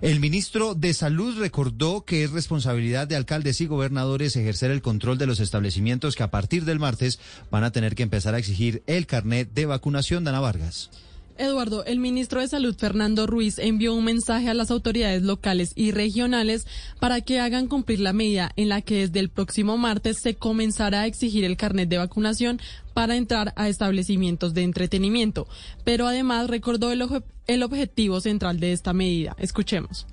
El 0.00 0.20
ministro 0.20 0.74
de 0.74 0.92
Salud 0.92 1.38
recordó 1.38 2.04
que 2.04 2.24
es 2.24 2.30
responsabilidad 2.30 3.08
de 3.08 3.16
alcaldes 3.16 3.60
y 3.62 3.66
gobernadores 3.66 4.36
ejercer 4.36 4.70
el 4.70 4.82
control 4.82 5.16
de 5.16 5.26
los 5.26 5.40
establecimientos 5.40 6.14
que 6.14 6.22
a 6.22 6.30
partir 6.30 6.66
del 6.66 6.78
martes 6.78 7.18
van 7.50 7.64
a 7.64 7.72
tener 7.72 7.94
que 7.94 8.02
empezar 8.02 8.34
a 8.34 8.38
exigir 8.38 8.82
el 8.86 9.06
carnet 9.06 9.50
de 9.54 9.64
vacunación. 9.64 10.24
Dana 10.24 10.40
Vargas. 10.40 10.90
Eduardo, 11.36 11.84
el 11.84 11.98
ministro 11.98 12.40
de 12.40 12.48
Salud 12.48 12.76
Fernando 12.76 13.26
Ruiz 13.26 13.58
envió 13.58 13.94
un 13.94 14.04
mensaje 14.04 14.48
a 14.48 14.54
las 14.54 14.70
autoridades 14.70 15.22
locales 15.22 15.72
y 15.74 15.90
regionales 15.90 16.66
para 17.00 17.20
que 17.22 17.40
hagan 17.40 17.66
cumplir 17.66 18.00
la 18.00 18.12
medida 18.12 18.52
en 18.56 18.68
la 18.68 18.82
que 18.82 19.00
desde 19.06 19.18
el 19.18 19.30
próximo 19.30 19.76
martes 19.76 20.18
se 20.20 20.36
comenzará 20.36 21.02
a 21.02 21.06
exigir 21.06 21.44
el 21.44 21.56
carnet 21.56 21.88
de 21.88 21.98
vacunación 21.98 22.60
para 22.92 23.16
entrar 23.16 23.52
a 23.56 23.68
establecimientos 23.68 24.54
de 24.54 24.62
entretenimiento. 24.62 25.48
Pero 25.82 26.06
además 26.06 26.48
recordó 26.48 26.92
el, 26.92 27.04
el 27.48 27.62
objetivo 27.64 28.20
central 28.20 28.60
de 28.60 28.72
esta 28.72 28.92
medida. 28.92 29.34
Escuchemos. 29.38 30.06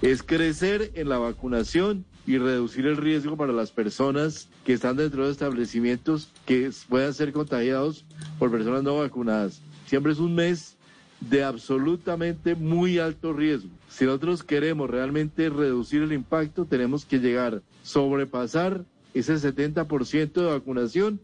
es 0.00 0.22
crecer 0.22 0.92
en 0.94 1.10
la 1.10 1.18
vacunación 1.18 2.06
y 2.26 2.38
reducir 2.38 2.86
el 2.86 2.96
riesgo 2.96 3.36
para 3.36 3.52
las 3.52 3.70
personas 3.72 4.48
que 4.64 4.72
están 4.72 4.96
dentro 4.96 5.26
de 5.26 5.32
establecimientos 5.32 6.30
que 6.46 6.70
puedan 6.88 7.12
ser 7.12 7.32
contagiados 7.32 8.04
por 8.38 8.50
personas 8.50 8.82
no 8.82 8.98
vacunadas. 8.98 9.60
Siempre 9.90 10.12
es 10.12 10.20
un 10.20 10.36
mes 10.36 10.76
de 11.18 11.42
absolutamente 11.42 12.54
muy 12.54 13.00
alto 13.00 13.32
riesgo. 13.32 13.70
Si 13.88 14.04
nosotros 14.04 14.44
queremos 14.44 14.88
realmente 14.88 15.48
reducir 15.48 16.02
el 16.02 16.12
impacto, 16.12 16.64
tenemos 16.64 17.04
que 17.04 17.18
llegar, 17.18 17.60
sobrepasar 17.82 18.84
ese 19.14 19.34
70% 19.34 20.32
de 20.32 20.44
vacunación 20.44 21.18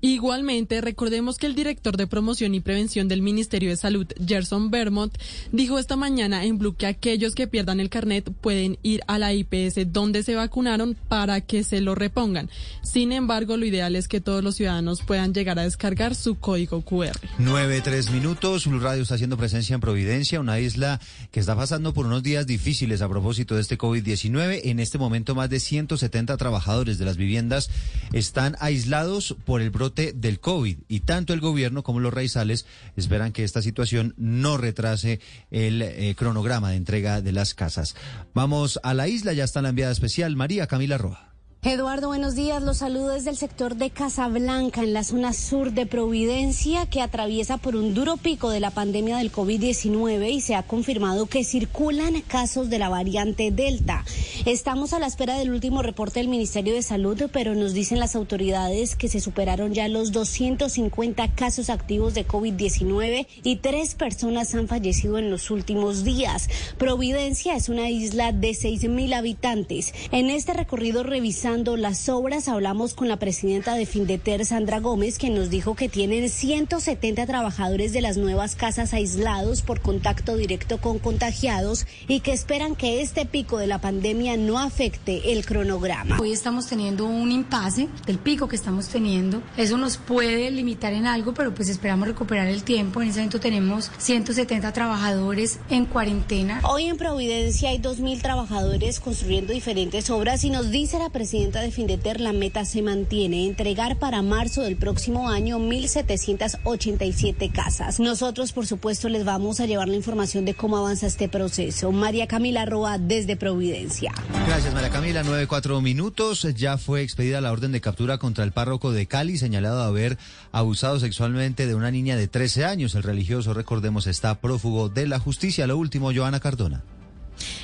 Igualmente, 0.00 0.80
recordemos 0.80 1.38
que 1.38 1.46
el 1.46 1.54
director 1.54 1.96
de 1.96 2.06
promoción 2.06 2.54
y 2.54 2.60
prevención 2.60 3.08
del 3.08 3.22
Ministerio 3.22 3.70
de 3.70 3.76
Salud, 3.76 4.06
Gerson 4.24 4.70
Vermont, 4.70 5.16
dijo 5.52 5.78
esta 5.78 5.96
mañana 5.96 6.44
en 6.44 6.58
Blue 6.58 6.76
que 6.76 6.86
aquellos 6.86 7.34
que 7.34 7.46
pierdan 7.46 7.80
el 7.80 7.88
carnet 7.88 8.30
pueden 8.40 8.78
ir 8.82 9.00
a 9.06 9.18
la 9.18 9.32
IPS 9.32 9.92
donde 9.92 10.22
se 10.22 10.34
vacunaron 10.34 10.96
para 11.08 11.40
que 11.40 11.64
se 11.64 11.80
lo 11.80 11.94
repongan. 11.94 12.50
Sin 12.82 13.10
embargo, 13.10 13.56
lo 13.56 13.64
ideal 13.64 13.96
es 13.96 14.06
que 14.06 14.20
todos 14.20 14.44
los 14.44 14.56
ciudadanos 14.56 15.00
puedan 15.02 15.32
llegar 15.32 15.58
a 15.58 15.62
descargar 15.62 16.14
su 16.14 16.36
código 16.36 16.82
QR. 16.82 17.18
Nueve, 17.38 17.80
tres 17.82 18.10
minutos. 18.10 18.66
Blue 18.66 18.80
Radio 18.80 19.02
está 19.02 19.14
haciendo 19.14 19.36
presencia 19.36 19.74
en 19.74 19.80
Providencia, 19.80 20.40
una 20.40 20.60
isla 20.60 21.00
que 21.30 21.40
está 21.40 21.56
pasando 21.56 21.94
por 21.94 22.06
unos 22.06 22.22
días 22.22 22.46
difíciles 22.46 23.02
a 23.02 23.08
propósito 23.08 23.54
de 23.54 23.62
este 23.62 23.78
COVID-19. 23.78 24.60
En 24.64 24.78
este 24.78 24.98
momento, 24.98 25.34
más 25.34 25.48
de 25.48 25.58
170 25.58 26.36
trabajadores 26.36 26.98
de 26.98 27.04
las 27.06 27.16
viviendas 27.16 27.70
están 28.12 28.56
aislados 28.60 29.36
por 29.44 29.62
el 29.62 29.70
del 29.94 30.40
COVID 30.40 30.78
y 30.88 31.00
tanto 31.00 31.32
el 31.32 31.40
gobierno 31.40 31.82
como 31.82 32.00
los 32.00 32.12
raizales 32.12 32.66
esperan 32.96 33.32
que 33.32 33.44
esta 33.44 33.62
situación 33.62 34.14
no 34.16 34.56
retrase 34.56 35.20
el 35.50 35.82
eh, 35.82 36.14
cronograma 36.16 36.70
de 36.70 36.76
entrega 36.76 37.20
de 37.20 37.32
las 37.32 37.54
casas. 37.54 37.96
Vamos 38.34 38.80
a 38.82 38.94
la 38.94 39.08
isla, 39.08 39.32
ya 39.32 39.44
está 39.44 39.62
la 39.62 39.70
enviada 39.70 39.92
especial 39.92 40.36
María 40.36 40.66
Camila 40.66 40.98
Roa. 40.98 41.35
Eduardo, 41.68 42.06
buenos 42.06 42.36
días. 42.36 42.62
Los 42.62 42.76
saludo 42.76 43.08
desde 43.08 43.30
el 43.30 43.36
sector 43.36 43.74
de 43.74 43.90
Casablanca, 43.90 44.84
en 44.84 44.92
la 44.92 45.02
zona 45.02 45.32
sur 45.32 45.72
de 45.72 45.84
Providencia, 45.84 46.86
que 46.86 47.02
atraviesa 47.02 47.56
por 47.56 47.74
un 47.74 47.92
duro 47.92 48.18
pico 48.18 48.50
de 48.50 48.60
la 48.60 48.70
pandemia 48.70 49.16
del 49.16 49.32
COVID-19 49.32 50.30
y 50.30 50.40
se 50.40 50.54
ha 50.54 50.62
confirmado 50.62 51.26
que 51.26 51.42
circulan 51.42 52.20
casos 52.20 52.70
de 52.70 52.78
la 52.78 52.88
variante 52.88 53.50
Delta. 53.50 54.04
Estamos 54.44 54.92
a 54.92 55.00
la 55.00 55.08
espera 55.08 55.36
del 55.38 55.50
último 55.50 55.82
reporte 55.82 56.20
del 56.20 56.28
Ministerio 56.28 56.72
de 56.72 56.82
Salud, 56.82 57.20
pero 57.32 57.56
nos 57.56 57.74
dicen 57.74 57.98
las 57.98 58.14
autoridades 58.14 58.94
que 58.94 59.08
se 59.08 59.18
superaron 59.18 59.74
ya 59.74 59.88
los 59.88 60.12
250 60.12 61.34
casos 61.34 61.68
activos 61.68 62.14
de 62.14 62.28
COVID-19 62.28 63.26
y 63.42 63.56
tres 63.56 63.96
personas 63.96 64.54
han 64.54 64.68
fallecido 64.68 65.18
en 65.18 65.32
los 65.32 65.50
últimos 65.50 66.04
días. 66.04 66.48
Providencia 66.78 67.56
es 67.56 67.68
una 67.68 67.90
isla 67.90 68.30
de 68.30 68.50
6.000 68.50 69.14
habitantes. 69.14 69.92
En 70.12 70.30
este 70.30 70.52
recorrido 70.52 71.02
revisando 71.02 71.55
avanzando 71.56 71.76
las 71.76 72.08
obras. 72.10 72.48
Hablamos 72.48 72.92
con 72.94 73.08
la 73.08 73.18
presidenta 73.18 73.74
de 73.74 73.86
Findeter, 73.86 74.44
Sandra 74.44 74.78
Gómez, 74.80 75.16
quien 75.16 75.34
nos 75.34 75.48
dijo 75.48 75.74
que 75.74 75.88
tienen 75.88 76.28
170 76.28 77.24
trabajadores 77.24 77.92
de 77.92 78.02
las 78.02 78.18
nuevas 78.18 78.56
casas 78.56 78.92
aislados 78.92 79.62
por 79.62 79.80
contacto 79.80 80.36
directo 80.36 80.78
con 80.78 80.98
contagiados 80.98 81.86
y 82.08 82.20
que 82.20 82.32
esperan 82.32 82.74
que 82.74 83.00
este 83.00 83.24
pico 83.24 83.58
de 83.58 83.66
la 83.66 83.80
pandemia 83.80 84.36
no 84.36 84.58
afecte 84.58 85.32
el 85.32 85.46
cronograma. 85.46 86.18
Hoy 86.20 86.32
estamos 86.32 86.66
teniendo 86.66 87.06
un 87.06 87.32
impasse 87.32 87.88
del 88.06 88.18
pico 88.18 88.48
que 88.48 88.56
estamos 88.56 88.88
teniendo. 88.88 89.42
Eso 89.56 89.78
nos 89.78 89.96
puede 89.96 90.50
limitar 90.50 90.92
en 90.92 91.06
algo, 91.06 91.32
pero 91.32 91.54
pues 91.54 91.70
esperamos 91.70 92.06
recuperar 92.06 92.48
el 92.48 92.64
tiempo. 92.64 93.00
En 93.00 93.08
ese 93.08 93.20
momento 93.20 93.40
tenemos 93.40 93.90
170 93.98 94.72
trabajadores 94.72 95.58
en 95.70 95.86
cuarentena. 95.86 96.60
Hoy 96.64 96.84
en 96.84 96.98
Providencia 96.98 97.70
hay 97.70 97.78
2.000 97.78 98.20
trabajadores 98.20 99.00
construyendo 99.00 99.54
diferentes 99.54 100.10
obras 100.10 100.44
y 100.44 100.50
nos 100.50 100.70
dice 100.70 100.98
la 100.98 101.08
presidenta 101.08 101.45
de 101.52 101.70
Findeter, 101.70 102.20
la 102.20 102.32
meta 102.32 102.64
se 102.64 102.82
mantiene, 102.82 103.46
entregar 103.46 103.98
para 103.98 104.20
marzo 104.20 104.62
del 104.62 104.76
próximo 104.76 105.28
año 105.30 105.60
1.787 105.60 107.52
casas. 107.52 108.00
Nosotros, 108.00 108.52
por 108.52 108.66
supuesto, 108.66 109.08
les 109.08 109.24
vamos 109.24 109.60
a 109.60 109.66
llevar 109.66 109.86
la 109.88 109.94
información 109.94 110.44
de 110.44 110.54
cómo 110.54 110.76
avanza 110.76 111.06
este 111.06 111.28
proceso. 111.28 111.92
María 111.92 112.26
Camila 112.26 112.64
Roa 112.66 112.98
desde 112.98 113.36
Providencia. 113.36 114.12
Gracias, 114.46 114.74
María 114.74 114.90
Camila. 114.90 115.22
Nueve, 115.22 115.46
cuatro 115.46 115.80
minutos. 115.80 116.48
Ya 116.56 116.78
fue 116.78 117.02
expedida 117.02 117.40
la 117.40 117.52
orden 117.52 117.70
de 117.70 117.80
captura 117.80 118.18
contra 118.18 118.42
el 118.42 118.50
párroco 118.50 118.90
de 118.90 119.06
Cali, 119.06 119.38
señalado 119.38 119.78
de 119.78 119.86
haber 119.86 120.18
abusado 120.50 120.98
sexualmente 120.98 121.68
de 121.68 121.76
una 121.76 121.92
niña 121.92 122.16
de 122.16 122.26
13 122.26 122.64
años. 122.64 122.96
El 122.96 123.04
religioso, 123.04 123.54
recordemos, 123.54 124.08
está 124.08 124.40
prófugo 124.40 124.88
de 124.88 125.06
la 125.06 125.20
justicia. 125.20 125.68
Lo 125.68 125.78
último, 125.78 126.12
Joana 126.12 126.40
Cardona. 126.40 126.82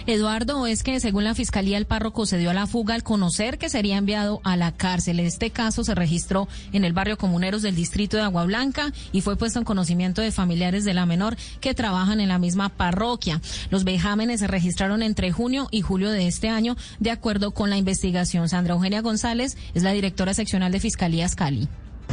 Eduardo, 0.07 0.67
es 0.67 0.83
que 0.83 1.01
según 1.01 1.25
la 1.25 1.35
fiscalía 1.35 1.79
el 1.79 1.87
párroco 1.87 2.27
se 2.27 2.39
dio 2.39 2.51
a 2.51 2.55
la 2.55 2.67
fuga 2.67 2.95
al 2.95 3.03
conocer 3.03 3.59
que 3.59 3.69
sería 3.69 3.97
enviado 3.97 4.41
a 4.45 4.57
la 4.57 4.73
cárcel. 4.73 5.21
Este 5.21 5.51
caso 5.51 5.85
se 5.85 5.95
registró 5.95 6.49
en 6.73 6.85
el 6.85 6.93
barrio 6.93 7.19
Comuneros 7.19 7.63
del 7.63 7.75
distrito 7.75 8.17
de 8.17 8.25
Agua 8.25 8.45
Blanca 8.45 8.93
y 9.13 9.21
fue 9.21 9.37
puesto 9.37 9.59
en 9.59 9.65
conocimiento 9.65 10.23
de 10.23 10.33
familiares 10.33 10.85
de 10.85 10.95
la 10.95 11.07
menor 11.07 11.37
que 11.61 11.75
trabajan 11.75 12.21
en 12.21 12.29
la 12.29 12.39
misma 12.39 12.69
parroquia. 12.69 13.41
Los 13.71 13.85
vejámenes 13.85 14.41
se 14.41 14.47
registraron 14.47 15.03
entre 15.03 15.33
junio 15.33 15.69
y 15.71 15.83
julio 15.83 16.11
de 16.11 16.27
este 16.27 16.49
año, 16.49 16.77
de 17.01 17.11
acuerdo 17.11 17.53
con 17.53 17.71
la 17.71 17.77
investigación. 17.77 18.49
Sandra 18.49 18.75
Eugenia 18.75 19.03
González 19.03 19.57
es 19.75 19.83
la 19.83 19.93
directora 19.93 20.35
seccional 20.35 20.73
de 20.73 20.81
Fiscalías 20.81 21.37
Cali 21.37 21.69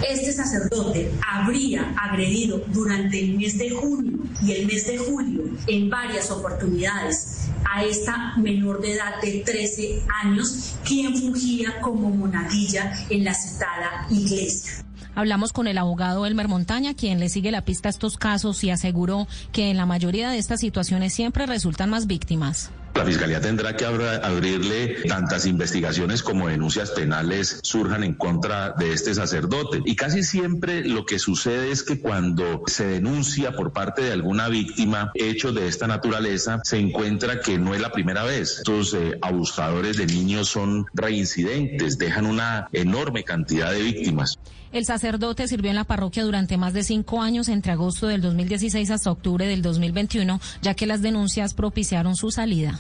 este 0.07 0.31
sacerdote 0.31 1.12
habría 1.27 1.93
agredido 1.97 2.62
durante 2.67 3.19
el 3.19 3.38
mes 3.38 3.57
de 3.57 3.71
junio 3.71 4.19
y 4.41 4.53
el 4.53 4.65
mes 4.65 4.88
de 4.88 4.97
julio 4.97 5.43
en 5.67 5.89
varias 5.89 6.31
oportunidades 6.31 7.49
a 7.69 7.83
esta 7.83 8.35
menor 8.38 8.81
de 8.81 8.93
edad 8.93 9.21
de 9.21 9.43
13 9.45 10.03
años, 10.23 10.75
quien 10.85 11.15
fungía 11.15 11.81
como 11.81 12.09
monaguilla 12.09 12.93
en 13.09 13.23
la 13.23 13.33
citada 13.33 14.07
iglesia. 14.09 14.88
Hablamos 15.19 15.51
con 15.51 15.67
el 15.67 15.77
abogado 15.77 16.25
Elmer 16.25 16.47
Montaña, 16.47 16.93
quien 16.93 17.19
le 17.19 17.27
sigue 17.27 17.51
la 17.51 17.65
pista 17.65 17.89
a 17.89 17.91
estos 17.91 18.15
casos 18.15 18.63
y 18.63 18.69
aseguró 18.69 19.27
que 19.51 19.69
en 19.69 19.75
la 19.75 19.86
mayoría 19.86 20.29
de 20.29 20.38
estas 20.38 20.62
situaciones 20.62 21.13
siempre 21.13 21.45
resultan 21.45 21.89
más 21.89 22.08
víctimas. 22.08 22.71
La 22.95 23.03
Fiscalía 23.03 23.41
tendrá 23.41 23.75
que 23.75 23.86
abrirle 23.86 25.03
tantas 25.10 25.45
investigaciones 25.45 26.23
como 26.23 26.47
denuncias 26.47 26.91
penales 26.91 27.60
surjan 27.63 28.05
en 28.05 28.13
contra 28.13 28.71
de 28.79 28.93
este 28.93 29.13
sacerdote. 29.13 29.82
Y 29.84 29.97
casi 29.97 30.23
siempre 30.23 30.86
lo 30.86 31.05
que 31.05 31.19
sucede 31.19 31.69
es 31.69 31.84
que 31.84 31.99
cuando 31.99 32.63
se 32.67 32.86
denuncia 32.86 33.51
por 33.51 33.73
parte 33.73 34.01
de 34.01 34.13
alguna 34.13 34.47
víctima 34.47 35.12
hechos 35.15 35.53
de 35.53 35.67
esta 35.67 35.86
naturaleza, 35.86 36.62
se 36.63 36.77
encuentra 36.77 37.41
que 37.41 37.58
no 37.58 37.73
es 37.73 37.82
la 37.82 37.91
primera 37.91 38.23
vez. 38.23 38.60
Estos 38.60 38.93
eh, 38.93 39.17
abusadores 39.21 39.97
de 39.97 40.05
niños 40.05 40.47
son 40.47 40.86
reincidentes, 40.93 41.97
dejan 41.97 42.25
una 42.25 42.69
enorme 42.71 43.25
cantidad 43.25 43.71
de 43.73 43.82
víctimas. 43.82 44.39
El 44.71 44.86
sacerdote 44.86 45.47
sirvió 45.47 45.71
en 45.71 45.75
la 45.75 45.84
parroquia 45.84 46.23
durante 46.23 46.58
más 46.58 46.73
de 46.73 46.84
cinco 46.84 47.21
años, 47.21 47.49
entre 47.49 47.71
agosto 47.71 48.05
del 48.08 48.21
2016 48.21 48.91
hasta 48.91 49.12
octubre 49.12 49.47
del 49.47 49.63
2021, 49.63 50.39
ya 50.62 50.75
que 50.75 50.86
las 50.86 51.01
denuncias 51.01 51.55
propiciaron 51.55 52.15
su 52.15 52.29
salida. 52.29 52.79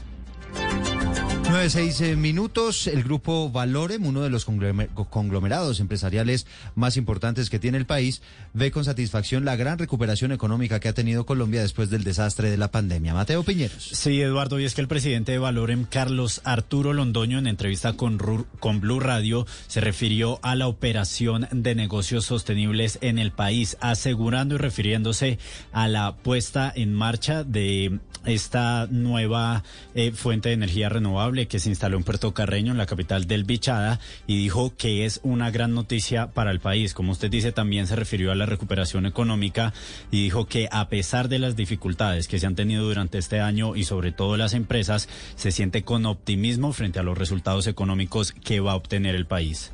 Nueve, 1.49 1.71
seis 1.71 1.99
eh, 2.01 2.15
minutos. 2.15 2.85
El 2.85 3.03
grupo 3.03 3.49
Valorem, 3.49 4.05
uno 4.05 4.21
de 4.21 4.29
los 4.29 4.45
conglomerados 4.45 5.79
empresariales 5.79 6.45
más 6.75 6.95
importantes 6.95 7.49
que 7.49 7.57
tiene 7.57 7.79
el 7.79 7.87
país, 7.87 8.21
ve 8.53 8.69
con 8.69 8.85
satisfacción 8.85 9.45
la 9.45 9.55
gran 9.55 9.79
recuperación 9.79 10.31
económica 10.31 10.79
que 10.79 10.89
ha 10.89 10.93
tenido 10.93 11.25
Colombia 11.25 11.61
después 11.61 11.89
del 11.89 12.03
desastre 12.03 12.51
de 12.51 12.57
la 12.57 12.69
pandemia. 12.69 13.15
Mateo 13.15 13.41
Piñeros. 13.41 13.89
Sí, 13.93 14.21
Eduardo, 14.21 14.59
y 14.59 14.65
es 14.65 14.75
que 14.75 14.81
el 14.81 14.87
presidente 14.87 15.31
de 15.31 15.39
Valorem, 15.39 15.85
Carlos 15.85 16.41
Arturo 16.43 16.93
Londoño, 16.93 17.39
en 17.39 17.47
entrevista 17.47 17.93
con, 17.93 18.45
con 18.59 18.79
Blue 18.79 18.99
Radio, 18.99 19.47
se 19.65 19.81
refirió 19.81 20.39
a 20.43 20.53
la 20.55 20.67
operación 20.67 21.47
de 21.51 21.73
negocios 21.73 22.25
sostenibles 22.25 22.99
en 23.01 23.17
el 23.17 23.31
país, 23.31 23.75
asegurando 23.81 24.53
y 24.53 24.59
refiriéndose 24.59 25.39
a 25.71 25.87
la 25.87 26.15
puesta 26.15 26.71
en 26.75 26.93
marcha 26.93 27.43
de 27.43 27.99
esta 28.29 28.87
nueva 28.89 29.63
eh, 29.95 30.11
fuente 30.11 30.49
de 30.49 30.55
energía 30.55 30.89
renovable 30.89 31.47
que 31.47 31.59
se 31.59 31.69
instaló 31.69 31.97
en 31.97 32.03
Puerto 32.03 32.33
Carreño, 32.33 32.71
en 32.71 32.77
la 32.77 32.85
capital 32.85 33.27
del 33.27 33.43
Bichada, 33.43 33.99
y 34.27 34.37
dijo 34.37 34.73
que 34.75 35.05
es 35.05 35.19
una 35.23 35.51
gran 35.51 35.73
noticia 35.73 36.31
para 36.31 36.51
el 36.51 36.59
país. 36.59 36.93
Como 36.93 37.11
usted 37.11 37.29
dice, 37.29 37.51
también 37.51 37.87
se 37.87 37.95
refirió 37.95 38.31
a 38.31 38.35
la 38.35 38.45
recuperación 38.45 39.05
económica 39.05 39.73
y 40.11 40.23
dijo 40.23 40.45
que 40.45 40.67
a 40.71 40.89
pesar 40.89 41.29
de 41.29 41.39
las 41.39 41.55
dificultades 41.55 42.27
que 42.27 42.39
se 42.39 42.47
han 42.47 42.55
tenido 42.55 42.85
durante 42.85 43.17
este 43.17 43.39
año 43.39 43.75
y 43.75 43.83
sobre 43.83 44.11
todo 44.11 44.37
las 44.37 44.53
empresas, 44.53 45.09
se 45.35 45.51
siente 45.51 45.83
con 45.83 46.05
optimismo 46.05 46.73
frente 46.73 46.99
a 46.99 47.03
los 47.03 47.17
resultados 47.17 47.67
económicos 47.67 48.31
que 48.31 48.59
va 48.59 48.73
a 48.73 48.75
obtener 48.75 49.15
el 49.15 49.25
país. 49.25 49.71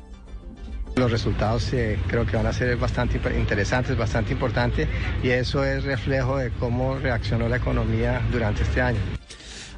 Los 0.96 1.10
resultados 1.10 1.74
eh, 1.74 1.98
creo 2.06 2.24
que 2.24 2.38
van 2.38 2.46
a 2.46 2.54
ser 2.54 2.74
bastante 2.78 3.20
interesantes, 3.38 3.94
bastante 3.98 4.32
importantes 4.32 4.88
y 5.22 5.28
eso 5.28 5.62
es 5.62 5.84
reflejo 5.84 6.38
de 6.38 6.50
cómo 6.52 6.96
reaccionó 6.96 7.50
la 7.50 7.58
economía 7.58 8.26
durante 8.32 8.62
este 8.62 8.80
año. 8.80 8.98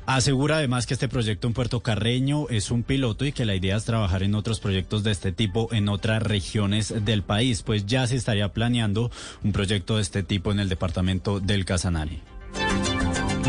Asegura 0.07 0.59
además 0.59 0.87
que 0.87 0.95
este 0.95 1.09
proyecto 1.09 1.49
en 1.49 1.55
Puerto 1.55 1.81
Carreño 1.81 2.49
es 2.51 2.71
un 2.71 2.85
piloto 2.85 3.25
y 3.25 3.33
que 3.33 3.45
la 3.45 3.57
idea 3.57 3.77
es 3.77 3.85
trabajar 3.85 4.23
en 4.23 4.37
otros 4.37 4.61
proyectos 4.61 5.03
de 5.03 5.11
este 5.11 5.33
tipo 5.33 5.69
en 5.73 5.89
otras 5.89 6.23
regiones 6.23 6.95
del 7.05 7.25
país, 7.25 7.65
pues 7.65 7.85
ya 7.85 8.07
se 8.07 8.15
estaría 8.15 8.53
planeando 8.53 9.11
un 9.43 9.51
proyecto 9.51 9.97
de 9.97 10.03
este 10.03 10.23
tipo 10.23 10.53
en 10.53 10.61
el 10.61 10.69
departamento 10.69 11.41
del 11.41 11.65
Casanare. 11.65 12.38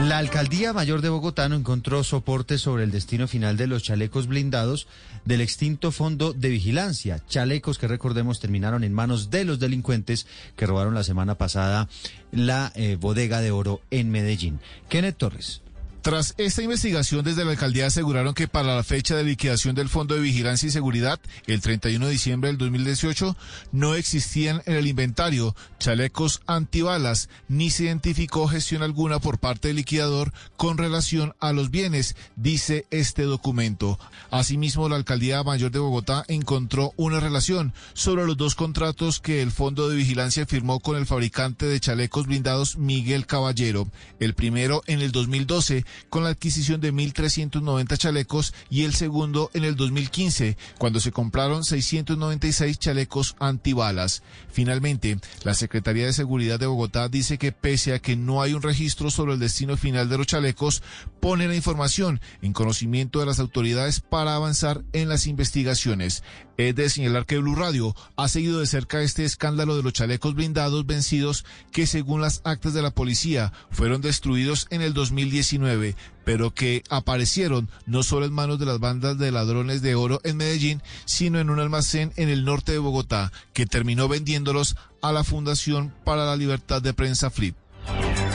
La 0.09 0.17
alcaldía 0.17 0.73
mayor 0.73 1.01
de 1.01 1.09
Bogotá 1.09 1.47
no 1.49 1.55
encontró 1.55 2.03
soporte 2.03 2.57
sobre 2.57 2.83
el 2.83 2.89
destino 2.89 3.27
final 3.27 3.57
de 3.57 3.67
los 3.67 3.83
chalecos 3.83 4.25
blindados 4.25 4.87
del 5.23 5.39
extinto 5.39 5.91
fondo 5.91 6.33
de 6.33 6.49
vigilancia. 6.49 7.23
Chalecos 7.27 7.77
que 7.77 7.87
recordemos 7.87 8.39
terminaron 8.39 8.83
en 8.83 8.91
manos 8.91 9.29
de 9.29 9.45
los 9.45 9.59
delincuentes 9.59 10.25
que 10.55 10.65
robaron 10.65 10.95
la 10.95 11.03
semana 11.03 11.35
pasada 11.35 11.89
la 12.31 12.71
eh, 12.73 12.97
bodega 12.99 13.39
de 13.39 13.51
oro 13.51 13.81
en 13.91 14.09
Medellín. 14.09 14.59
Kenneth 14.89 15.17
Torres. 15.17 15.61
Tras 16.09 16.33
esta 16.39 16.63
investigación, 16.63 17.23
desde 17.23 17.45
la 17.45 17.51
alcaldía 17.51 17.85
aseguraron 17.85 18.33
que 18.33 18.47
para 18.47 18.75
la 18.75 18.83
fecha 18.83 19.15
de 19.15 19.23
liquidación 19.23 19.75
del 19.75 19.89
Fondo 19.89 20.15
de 20.15 20.21
Vigilancia 20.21 20.65
y 20.65 20.71
Seguridad, 20.71 21.19
el 21.45 21.61
31 21.61 22.03
de 22.03 22.11
diciembre 22.11 22.47
del 22.47 22.57
2018, 22.57 23.37
no 23.73 23.93
existían 23.93 24.63
en 24.65 24.77
el 24.77 24.87
inventario 24.87 25.55
chalecos 25.77 26.41
antibalas, 26.47 27.29
ni 27.47 27.69
se 27.69 27.83
identificó 27.83 28.47
gestión 28.47 28.81
alguna 28.81 29.19
por 29.19 29.37
parte 29.37 29.67
del 29.67 29.77
liquidador 29.77 30.33
con 30.57 30.79
relación 30.79 31.35
a 31.39 31.53
los 31.53 31.69
bienes, 31.69 32.15
dice 32.35 32.87
este 32.89 33.21
documento. 33.21 33.99
Asimismo, 34.31 34.89
la 34.89 34.95
alcaldía 34.95 35.43
mayor 35.43 35.69
de 35.69 35.77
Bogotá 35.77 36.25
encontró 36.27 36.91
una 36.97 37.19
relación 37.19 37.71
sobre 37.93 38.25
los 38.25 38.35
dos 38.35 38.55
contratos 38.55 39.19
que 39.19 39.43
el 39.43 39.51
Fondo 39.51 39.87
de 39.87 39.95
Vigilancia 39.95 40.47
firmó 40.47 40.79
con 40.79 40.97
el 40.97 41.05
fabricante 41.05 41.67
de 41.67 41.79
chalecos 41.79 42.25
blindados 42.25 42.77
Miguel 42.77 43.27
Caballero. 43.27 43.87
El 44.19 44.33
primero 44.33 44.81
en 44.87 45.01
el 45.01 45.11
2012 45.11 45.85
con 46.09 46.23
la 46.23 46.29
adquisición 46.29 46.81
de 46.81 46.93
1.390 46.93 47.97
chalecos 47.97 48.53
y 48.69 48.83
el 48.83 48.93
segundo 48.93 49.49
en 49.53 49.63
el 49.63 49.75
2015, 49.75 50.57
cuando 50.77 50.99
se 50.99 51.11
compraron 51.11 51.63
696 51.63 52.79
chalecos 52.79 53.35
antibalas. 53.39 54.23
Finalmente, 54.51 55.19
la 55.43 55.53
Secretaría 55.53 56.05
de 56.05 56.13
Seguridad 56.13 56.59
de 56.59 56.67
Bogotá 56.67 57.09
dice 57.09 57.37
que 57.37 57.51
pese 57.51 57.93
a 57.93 57.99
que 57.99 58.15
no 58.15 58.41
hay 58.41 58.53
un 58.53 58.61
registro 58.61 59.11
sobre 59.11 59.33
el 59.33 59.39
destino 59.39 59.77
final 59.77 60.09
de 60.09 60.17
los 60.17 60.27
chalecos, 60.27 60.81
pone 61.19 61.47
la 61.47 61.55
información 61.55 62.21
en 62.41 62.53
conocimiento 62.53 63.19
de 63.19 63.25
las 63.25 63.39
autoridades 63.39 63.99
para 63.99 64.35
avanzar 64.35 64.83
en 64.93 65.09
las 65.09 65.27
investigaciones. 65.27 66.23
Es 66.59 66.75
de 66.75 66.89
señalar 66.89 67.25
que 67.25 67.37
Blue 67.37 67.55
Radio 67.55 67.95
ha 68.17 68.27
seguido 68.27 68.59
de 68.59 68.67
cerca 68.67 69.01
este 69.01 69.23
escándalo 69.23 69.77
de 69.77 69.83
los 69.83 69.93
chalecos 69.93 70.35
blindados 70.35 70.85
vencidos 70.85 71.45
que 71.71 71.87
según 71.87 72.19
las 72.19 72.41
actas 72.43 72.73
de 72.73 72.81
la 72.81 72.91
policía 72.91 73.53
fueron 73.71 74.01
destruidos 74.01 74.67
en 74.69 74.81
el 74.81 74.93
2019, 74.93 75.95
pero 76.25 76.53
que 76.53 76.83
aparecieron 76.89 77.69
no 77.85 78.03
solo 78.03 78.25
en 78.25 78.33
manos 78.33 78.59
de 78.59 78.65
las 78.65 78.81
bandas 78.81 79.17
de 79.17 79.31
ladrones 79.31 79.81
de 79.81 79.95
oro 79.95 80.19
en 80.25 80.35
Medellín, 80.35 80.81
sino 81.05 81.39
en 81.39 81.49
un 81.49 81.61
almacén 81.61 82.11
en 82.17 82.27
el 82.27 82.43
norte 82.43 82.73
de 82.73 82.79
Bogotá, 82.79 83.31
que 83.53 83.65
terminó 83.65 84.09
vendiéndolos 84.09 84.75
a 85.01 85.13
la 85.13 85.23
Fundación 85.23 85.93
para 86.03 86.25
la 86.25 86.35
Libertad 86.35 86.81
de 86.81 86.93
Prensa 86.93 87.29
Flip. 87.29 87.55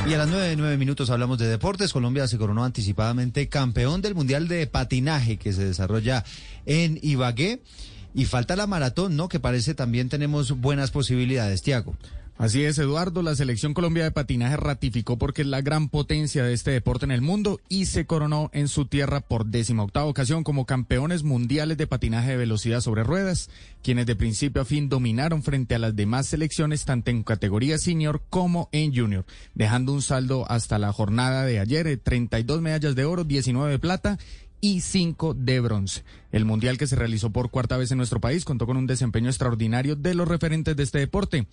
Y 0.08 0.14
a 0.14 0.18
las 0.18 0.28
nueve, 0.28 0.54
nueve 0.56 0.78
minutos 0.78 1.10
hablamos 1.10 1.36
de 1.36 1.46
deportes. 1.46 1.92
Colombia 1.92 2.26
se 2.26 2.38
coronó 2.38 2.64
anticipadamente 2.64 3.50
campeón 3.50 4.00
del 4.00 4.14
Mundial 4.14 4.48
de 4.48 4.66
Patinaje 4.66 5.36
que 5.36 5.52
se 5.52 5.66
desarrolla 5.66 6.24
en 6.64 6.98
Ibagué. 7.02 7.60
Y 8.14 8.26
falta 8.26 8.54
la 8.56 8.68
maratón, 8.68 9.16
¿no? 9.16 9.28
Que 9.28 9.40
parece 9.40 9.74
también 9.74 10.08
tenemos 10.08 10.60
buenas 10.60 10.92
posibilidades, 10.92 11.62
Tiago. 11.62 11.96
Así 12.36 12.64
es, 12.64 12.78
Eduardo. 12.78 13.22
La 13.22 13.36
selección 13.36 13.74
Colombia 13.74 14.02
de 14.02 14.10
patinaje 14.10 14.56
ratificó 14.56 15.16
porque 15.16 15.42
es 15.42 15.48
la 15.48 15.60
gran 15.60 15.88
potencia 15.88 16.42
de 16.42 16.52
este 16.52 16.72
deporte 16.72 17.04
en 17.04 17.12
el 17.12 17.22
mundo 17.22 17.60
y 17.68 17.86
se 17.86 18.06
coronó 18.06 18.50
en 18.52 18.66
su 18.66 18.86
tierra 18.86 19.20
por 19.20 19.46
décima 19.46 19.84
octava 19.84 20.06
ocasión 20.06 20.42
como 20.42 20.66
campeones 20.66 21.22
mundiales 21.22 21.78
de 21.78 21.86
patinaje 21.86 22.30
de 22.30 22.36
velocidad 22.36 22.80
sobre 22.80 23.04
ruedas, 23.04 23.50
quienes 23.82 24.06
de 24.06 24.16
principio 24.16 24.62
a 24.62 24.64
fin 24.64 24.88
dominaron 24.88 25.44
frente 25.44 25.76
a 25.76 25.78
las 25.78 25.94
demás 25.94 26.26
selecciones 26.26 26.84
tanto 26.84 27.12
en 27.12 27.22
categoría 27.22 27.78
senior 27.78 28.20
como 28.30 28.68
en 28.72 28.92
junior, 28.92 29.24
dejando 29.54 29.92
un 29.92 30.02
saldo 30.02 30.44
hasta 30.50 30.80
la 30.80 30.92
jornada 30.92 31.44
de 31.44 31.60
ayer, 31.60 31.86
de 31.86 31.98
32 31.98 32.60
medallas 32.60 32.96
de 32.96 33.04
oro, 33.04 33.22
19 33.22 33.70
de 33.70 33.78
plata 33.78 34.18
y 34.60 34.80
5 34.80 35.34
de 35.34 35.60
bronce. 35.60 36.04
El 36.34 36.46
mundial 36.46 36.78
que 36.78 36.88
se 36.88 36.96
realizó 36.96 37.30
por 37.30 37.48
cuarta 37.48 37.76
vez 37.76 37.92
en 37.92 37.98
nuestro 37.98 38.20
país 38.20 38.44
contó 38.44 38.66
con 38.66 38.76
un 38.76 38.88
desempeño 38.88 39.28
extraordinario 39.28 39.94
de 39.94 40.14
los 40.14 40.26
referentes 40.26 40.74
de 40.74 40.82
este 40.82 40.98
deporte. 40.98 41.46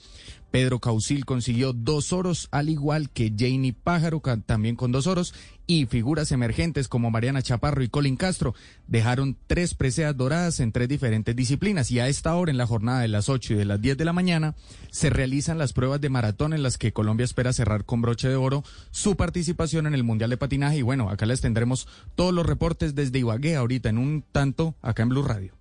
Pedro 0.49 0.79
Causil 0.79 1.23
consiguió 1.23 1.71
dos 1.71 2.11
oros, 2.11 2.47
al 2.49 2.67
igual 2.67 3.11
que 3.11 3.31
Janie 3.37 3.73
Pájaro, 3.73 4.23
también 4.43 4.75
con 4.75 4.91
dos 4.91 5.05
oros, 5.05 5.35
y 5.67 5.85
figuras 5.85 6.31
emergentes 6.31 6.87
como 6.87 7.11
Mariana 7.11 7.41
Chaparro 7.41 7.81
y 7.83 7.87
Colin 7.87 8.17
Castro 8.17 8.53
dejaron 8.87 9.37
tres 9.47 9.73
preseas 9.73 10.17
doradas 10.17 10.59
en 10.59 10.71
tres 10.71 10.89
diferentes 10.89 11.33
disciplinas. 11.35 11.91
Y 11.91 11.99
a 11.99 12.09
esta 12.09 12.35
hora, 12.35 12.51
en 12.51 12.57
la 12.57 12.67
jornada 12.67 13.01
de 13.01 13.07
las 13.07 13.29
8 13.29 13.53
y 13.53 13.57
de 13.57 13.65
las 13.65 13.79
10 13.79 13.97
de 13.97 14.03
la 14.03 14.11
mañana, 14.11 14.55
se 14.89 15.09
realizan 15.09 15.57
las 15.57 15.71
pruebas 15.71 16.01
de 16.01 16.09
maratón 16.09 16.53
en 16.53 16.63
las 16.63 16.77
que 16.77 16.91
Colombia 16.91 17.23
espera 17.23 17.53
cerrar 17.53 17.85
con 17.85 18.01
broche 18.01 18.27
de 18.27 18.35
oro 18.35 18.63
su 18.89 19.15
participación 19.15 19.87
en 19.87 19.93
el 19.93 20.03
Mundial 20.03 20.31
de 20.31 20.37
Patinaje. 20.37 20.79
Y 20.79 20.81
bueno, 20.81 21.09
acá 21.09 21.25
les 21.25 21.39
tendremos 21.39 21.87
todos 22.15 22.33
los 22.33 22.45
reportes 22.45 22.93
desde 22.95 23.19
Ibagué 23.19 23.55
ahorita 23.55 23.87
en 23.89 23.97
un 23.97 24.25
tanto 24.29 24.70
acá 24.81 25.03
en 25.03 25.09
Blue 25.09 25.23
Radio. 25.23 25.53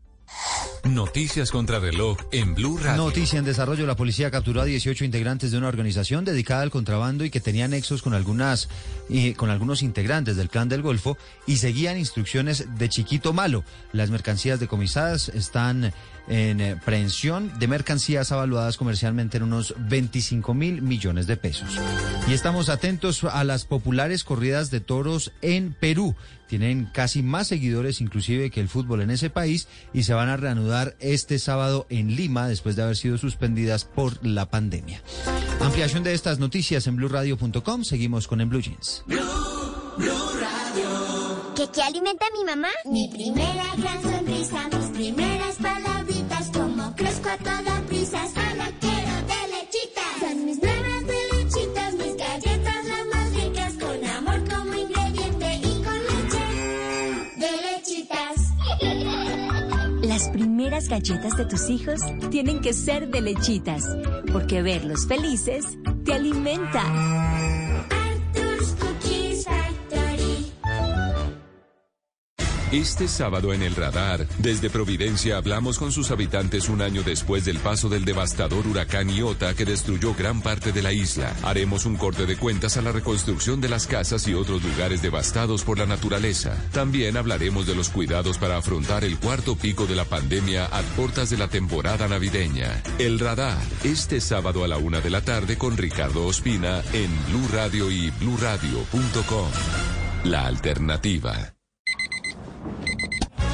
Noticias 0.84 1.50
contra 1.50 1.78
reloj 1.78 2.16
en 2.32 2.54
Blue 2.54 2.78
Radio. 2.78 3.04
Noticia 3.04 3.38
en 3.38 3.44
desarrollo. 3.44 3.86
La 3.86 3.96
policía 3.96 4.30
capturó 4.30 4.62
a 4.62 4.64
18 4.64 5.04
integrantes 5.04 5.50
de 5.50 5.58
una 5.58 5.68
organización 5.68 6.24
dedicada 6.24 6.62
al 6.62 6.70
contrabando 6.70 7.24
y 7.24 7.30
que 7.30 7.40
tenía 7.40 7.68
nexos 7.68 8.00
con 8.00 8.14
algunas 8.14 8.68
eh, 9.10 9.34
con 9.34 9.50
algunos 9.50 9.82
integrantes 9.82 10.36
del 10.36 10.48
clan 10.48 10.70
del 10.70 10.80
Golfo 10.80 11.18
y 11.46 11.58
seguían 11.58 11.98
instrucciones 11.98 12.66
de 12.78 12.88
Chiquito 12.88 13.34
Malo. 13.34 13.62
Las 13.92 14.08
mercancías 14.08 14.58
decomisadas 14.58 15.28
están 15.28 15.92
en 16.28 16.60
eh, 16.60 16.76
prehensión 16.84 17.52
de 17.58 17.68
mercancías 17.68 18.32
avaluadas 18.32 18.76
comercialmente 18.76 19.36
en 19.36 19.44
unos 19.44 19.74
25 19.78 20.54
mil 20.54 20.82
millones 20.82 21.26
de 21.26 21.36
pesos. 21.36 21.78
Y 22.28 22.32
estamos 22.32 22.68
atentos 22.68 23.24
a 23.24 23.44
las 23.44 23.64
populares 23.64 24.24
corridas 24.24 24.70
de 24.70 24.80
toros 24.80 25.32
en 25.42 25.74
Perú. 25.78 26.14
Tienen 26.48 26.88
casi 26.92 27.22
más 27.22 27.48
seguidores 27.48 28.00
inclusive 28.00 28.50
que 28.50 28.60
el 28.60 28.68
fútbol 28.68 29.02
en 29.02 29.10
ese 29.10 29.30
país 29.30 29.68
y 29.92 30.02
se 30.02 30.14
van 30.14 30.28
a 30.28 30.36
reanudar 30.36 30.96
este 30.98 31.38
sábado 31.38 31.86
en 31.90 32.16
Lima 32.16 32.48
después 32.48 32.74
de 32.76 32.82
haber 32.82 32.96
sido 32.96 33.18
suspendidas 33.18 33.84
por 33.84 34.24
la 34.26 34.50
pandemia. 34.50 35.02
Ampliación 35.60 36.02
de 36.02 36.14
estas 36.14 36.38
noticias 36.38 36.86
en 36.86 36.96
blueradio.com. 36.96 37.84
Seguimos 37.84 38.26
con 38.26 38.40
En 38.40 38.48
Blue 38.48 38.60
Jeans. 38.60 39.04
¿Qué, 41.54 41.68
qué 41.72 41.82
alimenta 41.82 42.24
mi 42.36 42.44
mamá? 42.44 42.68
Mi 42.86 43.08
primera 43.12 43.64
gran 43.76 44.02
sonrisa, 44.02 44.68
mis 44.72 44.86
primeras 44.90 45.50
crezco 45.60 45.79
a 47.30 47.36
toda 47.36 47.80
prisa, 47.86 48.18
solo 48.26 48.64
quiero 48.80 49.14
de 49.30 49.40
lechitas. 49.54 50.36
Mis 50.44 50.60
nuevas 50.60 51.06
de 51.06 51.18
lechitas, 51.36 51.94
mis 51.94 52.16
galletas 52.16 52.84
las 52.86 53.06
más 53.14 53.34
ricas, 53.34 53.72
con 53.74 54.04
amor 54.04 54.40
como 54.48 54.74
ingrediente 54.74 55.60
y 55.62 55.82
con 55.84 55.98
leche 56.10 56.44
de 57.36 57.50
lechitas. 57.68 58.36
Las 60.02 60.28
primeras 60.30 60.88
galletas 60.88 61.36
de 61.36 61.44
tus 61.44 61.70
hijos 61.70 62.00
tienen 62.30 62.60
que 62.60 62.72
ser 62.72 63.08
de 63.08 63.20
lechitas, 63.20 63.84
porque 64.32 64.62
verlos 64.62 65.06
felices 65.06 65.64
te 66.04 66.14
alimenta. 66.14 66.82
Este 72.72 73.08
sábado 73.08 73.52
en 73.52 73.62
el 73.62 73.74
radar, 73.74 74.28
desde 74.38 74.70
Providencia 74.70 75.36
hablamos 75.36 75.76
con 75.76 75.90
sus 75.90 76.12
habitantes 76.12 76.68
un 76.68 76.82
año 76.82 77.02
después 77.02 77.44
del 77.44 77.58
paso 77.58 77.88
del 77.88 78.04
devastador 78.04 78.64
huracán 78.64 79.10
Iota 79.10 79.54
que 79.54 79.64
destruyó 79.64 80.14
gran 80.14 80.40
parte 80.40 80.70
de 80.70 80.80
la 80.80 80.92
isla. 80.92 81.34
Haremos 81.42 81.84
un 81.84 81.96
corte 81.96 82.26
de 82.26 82.36
cuentas 82.36 82.76
a 82.76 82.82
la 82.82 82.92
reconstrucción 82.92 83.60
de 83.60 83.68
las 83.68 83.88
casas 83.88 84.28
y 84.28 84.34
otros 84.34 84.62
lugares 84.62 85.02
devastados 85.02 85.64
por 85.64 85.78
la 85.78 85.86
naturaleza. 85.86 86.56
También 86.70 87.16
hablaremos 87.16 87.66
de 87.66 87.74
los 87.74 87.88
cuidados 87.88 88.38
para 88.38 88.58
afrontar 88.58 89.02
el 89.02 89.18
cuarto 89.18 89.56
pico 89.56 89.86
de 89.88 89.96
la 89.96 90.04
pandemia 90.04 90.66
a 90.66 90.82
puertas 90.94 91.28
de 91.28 91.38
la 91.38 91.48
temporada 91.48 92.06
navideña. 92.06 92.84
El 93.00 93.18
radar, 93.18 93.58
este 93.82 94.20
sábado 94.20 94.62
a 94.62 94.68
la 94.68 94.76
una 94.76 95.00
de 95.00 95.10
la 95.10 95.22
tarde 95.22 95.58
con 95.58 95.76
Ricardo 95.76 96.24
Ospina 96.24 96.82
en 96.92 97.10
Blue 97.30 97.48
Radio 97.52 97.90
y 97.90 98.10
bluradio.com. 98.10 99.50
La 100.22 100.46
alternativa. 100.46 101.54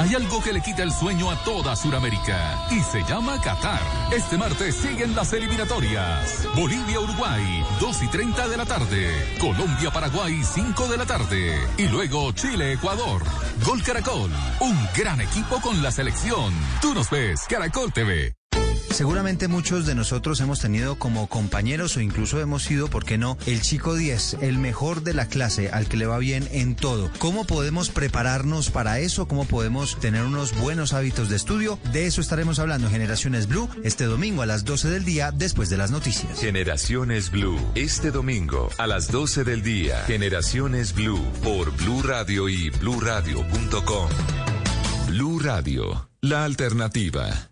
Hay 0.06 0.14
algo 0.14 0.40
que 0.40 0.52
le 0.52 0.60
quita 0.60 0.84
el 0.84 0.92
sueño 0.92 1.28
a 1.32 1.42
toda 1.42 1.74
Sudamérica 1.74 2.68
y 2.70 2.80
se 2.80 3.02
llama 3.02 3.40
Qatar. 3.40 3.80
Este 4.12 4.38
martes 4.38 4.76
siguen 4.76 5.16
las 5.16 5.32
eliminatorias. 5.32 6.46
Bolivia-Uruguay, 6.54 7.64
2 7.80 8.02
y 8.04 8.06
30 8.06 8.46
de 8.46 8.56
la 8.56 8.64
tarde. 8.64 9.10
Colombia-Paraguay, 9.40 10.44
5 10.44 10.86
de 10.86 10.96
la 10.96 11.06
tarde. 11.06 11.58
Y 11.76 11.88
luego 11.88 12.30
Chile-Ecuador. 12.30 13.20
Gol 13.64 13.82
Caracol, 13.82 14.30
un 14.60 14.88
gran 14.96 15.20
equipo 15.20 15.60
con 15.60 15.82
la 15.82 15.90
selección. 15.90 16.54
Tú 16.80 16.94
nos 16.94 17.10
ves, 17.10 17.40
Caracol 17.48 17.92
TV. 17.92 18.32
Seguramente 18.96 19.46
muchos 19.46 19.84
de 19.84 19.94
nosotros 19.94 20.40
hemos 20.40 20.60
tenido 20.60 20.98
como 20.98 21.26
compañeros 21.26 21.98
o 21.98 22.00
incluso 22.00 22.40
hemos 22.40 22.62
sido, 22.62 22.88
¿por 22.88 23.04
qué 23.04 23.18
no?, 23.18 23.36
el 23.44 23.60
chico 23.60 23.94
10, 23.94 24.38
el 24.40 24.56
mejor 24.56 25.02
de 25.02 25.12
la 25.12 25.28
clase, 25.28 25.68
al 25.68 25.86
que 25.86 25.98
le 25.98 26.06
va 26.06 26.16
bien 26.16 26.48
en 26.50 26.76
todo. 26.76 27.10
¿Cómo 27.18 27.44
podemos 27.44 27.90
prepararnos 27.90 28.70
para 28.70 28.98
eso? 28.98 29.28
¿Cómo 29.28 29.44
podemos 29.44 30.00
tener 30.00 30.22
unos 30.22 30.56
buenos 30.56 30.94
hábitos 30.94 31.28
de 31.28 31.36
estudio? 31.36 31.78
De 31.92 32.06
eso 32.06 32.22
estaremos 32.22 32.58
hablando 32.58 32.86
en 32.86 32.94
Generaciones 32.94 33.48
Blue 33.48 33.68
este 33.84 34.06
domingo 34.06 34.40
a 34.40 34.46
las 34.46 34.64
12 34.64 34.88
del 34.88 35.04
día 35.04 35.30
después 35.30 35.68
de 35.68 35.76
las 35.76 35.90
noticias. 35.90 36.40
Generaciones 36.40 37.30
Blue, 37.30 37.60
este 37.74 38.10
domingo 38.10 38.70
a 38.78 38.86
las 38.86 39.12
12 39.12 39.44
del 39.44 39.62
día. 39.62 40.04
Generaciones 40.06 40.94
Blue 40.94 41.22
por 41.44 41.70
Blue 41.76 42.02
Radio 42.02 42.48
y 42.48 42.70
bluradio.com. 42.70 44.08
Blue 45.08 45.38
Radio, 45.38 46.08
la 46.22 46.44
alternativa. 46.44 47.50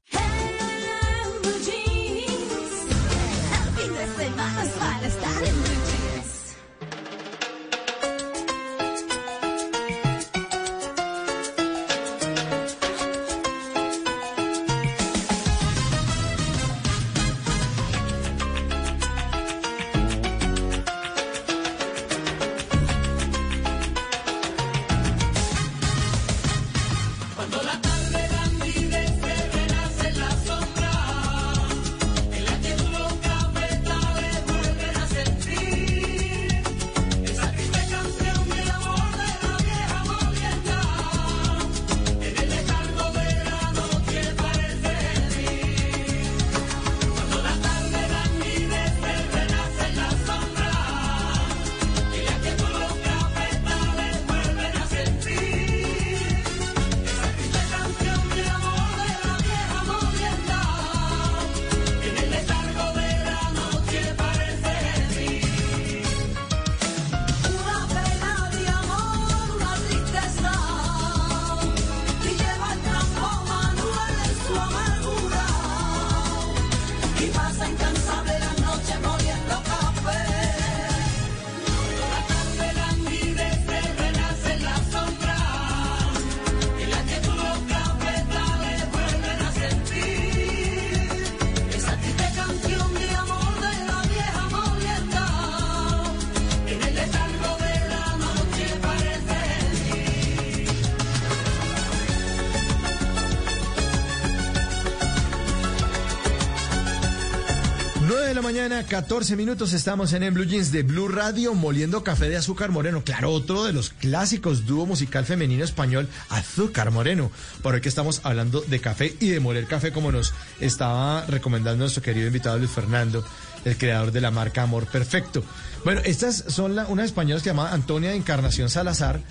Mañana, 108.44 108.84
14 108.84 109.36
minutos, 109.36 109.72
estamos 109.72 110.12
en, 110.12 110.22
en 110.22 110.34
Blue 110.34 110.44
Jeans 110.44 110.70
de 110.70 110.82
Blue 110.82 111.08
Radio, 111.08 111.54
moliendo 111.54 112.04
café 112.04 112.28
de 112.28 112.36
azúcar 112.36 112.70
moreno. 112.70 113.02
Claro, 113.02 113.30
otro 113.30 113.64
de 113.64 113.72
los 113.72 113.88
clásicos 113.88 114.66
dúo 114.66 114.84
musical 114.84 115.24
femenino 115.24 115.64
español, 115.64 116.10
Azúcar 116.28 116.90
Moreno. 116.90 117.30
Por 117.62 117.80
que 117.80 117.88
estamos 117.88 118.20
hablando 118.22 118.60
de 118.60 118.80
café 118.80 119.16
y 119.18 119.30
de 119.30 119.40
moler 119.40 119.64
café, 119.66 119.92
como 119.92 120.12
nos 120.12 120.34
estaba 120.60 121.24
recomendando 121.24 121.84
nuestro 121.84 122.02
querido 122.02 122.26
invitado 122.26 122.58
Luis 122.58 122.70
Fernando, 122.70 123.24
el 123.64 123.78
creador 123.78 124.12
de 124.12 124.20
la 124.20 124.30
marca 124.30 124.62
Amor 124.62 124.86
Perfecto. 124.88 125.42
Bueno, 125.82 126.02
estas 126.04 126.44
son 126.48 126.76
la, 126.76 126.86
unas 126.88 127.06
españolas 127.06 127.42
que 127.42 127.48
se 127.48 127.56
llama 127.56 127.72
Antonia 127.72 128.12
Encarnación 128.12 128.68
Salazar, 128.68 129.22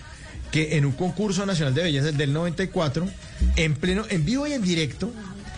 que 0.52 0.76
en 0.76 0.88
un 0.88 0.94
concurso 0.94 1.46
nacional 1.46 1.76
de 1.76 1.84
belleza 1.84 2.12
del 2.12 2.34
94, 2.34 3.08
en 3.58 3.76
pleno, 3.76 4.06
en 4.10 4.26
vivo 4.26 4.48
y 4.48 4.54
en 4.54 4.64
directo, 4.64 5.12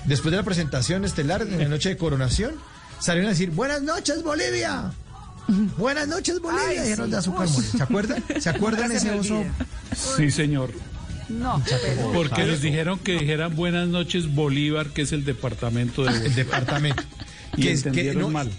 después 0.04 0.32
de 0.32 0.38
la 0.40 0.44
presentación 0.44 1.06
estelar 1.06 1.44
en 1.44 1.58
la 1.58 1.70
noche 1.70 1.88
de 1.88 1.96
coronación, 1.96 2.56
salieron 3.00 3.28
a 3.28 3.32
decir, 3.34 3.52
buenas 3.52 3.82
noches 3.82 4.24
Bolivia. 4.24 4.92
Buenas 5.78 6.08
noches 6.08 6.40
Bolivia. 6.42 6.68
Ay, 6.70 6.80
Dijeron 6.80 7.06
sí. 7.06 7.12
de 7.12 7.18
azúcar. 7.18 7.48
¿Se 7.48 7.84
acuerdan? 7.84 8.24
¿Se 8.40 8.50
acuerdan 8.50 8.92
ese 8.92 9.12
oso? 9.12 9.44
Sí, 10.18 10.32
señor. 10.32 10.72
No, 11.30 11.62
pero- 11.68 12.12
Porque 12.14 12.46
les 12.46 12.62
dijeron 12.62 13.00
que 13.00 13.14
dijeran 13.20 13.56
buenas 13.56 13.88
noches 13.88 14.34
Bolívar, 14.34 14.88
que 14.90 15.04
es 15.04 15.12
el 15.12 15.26
departamento 15.26 16.04
de 16.04 16.26
El 16.28 16.36
departamento. 16.36 17.04
Y 17.58 17.62
Que 17.62 17.72
es- 17.72 17.84
que 17.84 17.90
entendieron 17.90 18.22
no- 18.22 18.30
mal. 18.30 18.50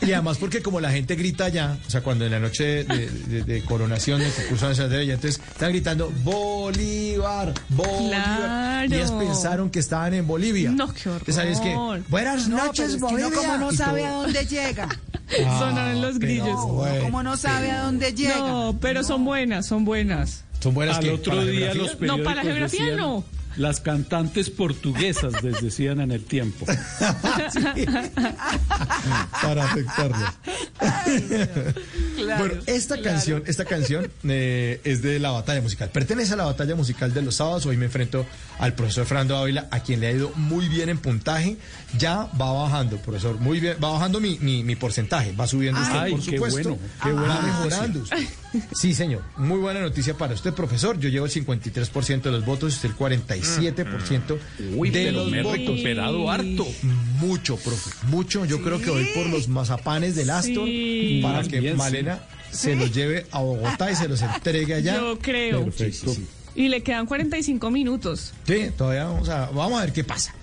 Y 0.00 0.12
además 0.12 0.38
porque 0.38 0.62
como 0.62 0.80
la 0.80 0.90
gente 0.90 1.14
grita 1.16 1.44
allá, 1.44 1.76
o 1.86 1.90
sea, 1.90 2.00
cuando 2.02 2.24
en 2.24 2.30
la 2.32 2.40
noche 2.40 2.84
de, 2.84 3.10
de- 3.10 3.42
de 3.44 3.62
coronación 3.62 4.20
del 4.20 4.32
concurso 4.32 4.68
de 4.68 4.88
belleza, 4.88 5.14
entonces 5.14 5.40
están 5.52 5.70
gritando 5.70 6.10
Bolívar, 6.24 7.52
Bolívar. 7.68 8.08
Claro. 8.38 8.90
Y 8.90 8.96
ellas 8.96 9.12
pensaron 9.12 9.70
que 9.70 9.78
estaban 9.80 10.14
en 10.14 10.26
Bolivia. 10.26 10.70
No, 10.70 10.92
qué 10.92 11.08
horror. 11.08 11.22
Entonces, 11.26 11.38
ahí 11.44 11.52
es 11.52 11.60
que, 11.60 12.02
buenas 12.08 12.48
No, 12.48 12.56
noches, 12.66 12.92
que 12.94 12.98
Bolivia. 12.98 13.26
uno 13.28 13.36
como 13.36 13.56
no 13.58 13.72
sabe 13.72 14.00
todo. 14.02 14.08
a 14.10 14.22
dónde 14.22 14.46
llega. 14.46 14.88
Sonaron 15.58 16.00
los 16.02 16.18
grillos. 16.18 16.66
bueno. 16.68 17.02
Como 17.04 17.22
no 17.22 17.36
sabe 17.36 17.70
a 17.70 17.82
dónde 17.84 18.12
llega. 18.14 18.38
No, 18.38 18.78
pero 18.80 19.04
son 19.04 19.24
buenas, 19.24 19.66
son 19.66 19.84
buenas. 19.84 20.44
Son 20.60 20.74
buenas 20.74 20.96
Al 20.98 21.04
que 21.04 21.10
otro 21.10 21.34
día 21.44 21.72
geografía. 21.72 21.74
los 21.82 21.90
periódicos 21.96 22.18
No, 22.18 22.24
para 22.24 22.36
la 22.36 22.42
geografía 22.42 22.80
decían, 22.84 22.96
no. 22.98 23.24
Las 23.56 23.80
cantantes 23.80 24.50
portuguesas 24.50 25.42
les 25.42 25.60
decían 25.60 26.00
en 26.00 26.12
el 26.12 26.24
tiempo. 26.24 26.66
para 29.42 29.74
bueno, 32.24 32.54
esta 32.66 33.00
canción, 33.00 33.42
esta 33.46 33.64
canción 33.64 34.10
eh, 34.28 34.80
es 34.84 35.02
de 35.02 35.18
la 35.18 35.30
batalla 35.30 35.60
musical. 35.60 35.90
Pertenece 35.90 36.34
a 36.34 36.36
la 36.36 36.44
batalla 36.44 36.74
musical 36.74 37.12
de 37.14 37.22
los 37.22 37.36
sábados. 37.36 37.66
Hoy 37.66 37.76
me 37.76 37.86
enfrento 37.86 38.26
al 38.58 38.74
profesor 38.74 39.06
Fernando 39.06 39.36
Ávila, 39.36 39.68
a 39.70 39.80
quien 39.82 40.00
le 40.00 40.08
ha 40.08 40.12
ido 40.12 40.30
muy 40.36 40.68
bien 40.68 40.88
en 40.88 40.98
puntaje. 40.98 41.56
Ya 41.98 42.28
va 42.40 42.52
bajando, 42.52 42.96
profesor, 42.98 43.38
muy 43.38 43.60
bien. 43.60 43.76
Va 43.82 43.90
bajando 43.92 44.20
mi, 44.20 44.38
mi, 44.40 44.62
mi 44.62 44.76
porcentaje, 44.76 45.32
va 45.32 45.46
subiendo 45.46 45.80
usted, 45.80 45.96
Ay, 45.98 46.12
por 46.12 46.20
qué 46.24 46.30
supuesto. 46.36 46.68
bueno, 46.76 46.78
qué 47.02 47.12
va 47.12 47.20
buena 47.20 47.40
mejorando 47.42 48.00
usted. 48.00 48.18
Sí, 48.74 48.94
señor. 48.94 49.22
Muy 49.36 49.58
buena 49.58 49.80
noticia 49.80 50.14
para 50.14 50.34
usted, 50.34 50.52
profesor. 50.52 50.98
Yo 50.98 51.08
llevo 51.08 51.26
el 51.26 51.32
53% 51.32 52.22
de 52.22 52.30
los 52.32 52.44
votos 52.44 52.72
y 52.72 52.76
usted 52.76 52.90
el 52.90 52.96
47% 52.96 54.38
Uy, 54.76 54.90
de 54.90 55.04
pero 55.06 55.18
los 55.18 55.30
me 55.30 55.40
he 55.40 55.42
votos. 55.42 55.58
recuperado 55.60 56.30
harto. 56.30 56.66
Mucho, 57.18 57.56
profe, 57.56 57.90
mucho. 58.08 58.44
Yo 58.44 58.60
creo 58.62 58.80
que 58.80 58.90
voy 58.90 59.04
por 59.14 59.26
los 59.28 59.48
mazapanes 59.48 60.16
del 60.16 60.30
Astor 60.30 60.66
Sí. 60.66 61.20
para 61.22 61.42
que 61.44 61.60
bien, 61.60 61.76
se 62.50 62.74
los 62.76 62.92
lleve 62.92 63.26
a 63.30 63.40
Bogotá 63.40 63.90
y 63.90 63.96
se 63.96 64.08
los 64.08 64.22
entregue 64.22 64.74
allá. 64.74 64.96
Yo 64.96 65.18
creo. 65.18 65.64
Perfecto. 65.64 66.14
Y 66.54 66.68
le 66.68 66.82
quedan 66.82 67.06
45 67.06 67.70
minutos. 67.70 68.32
Sí, 68.46 68.70
todavía 68.76 69.04
vamos 69.04 69.28
a, 69.28 69.50
vamos 69.50 69.80
a 69.80 69.84
ver 69.84 69.92
qué 69.92 70.04
pasa. 70.04 70.34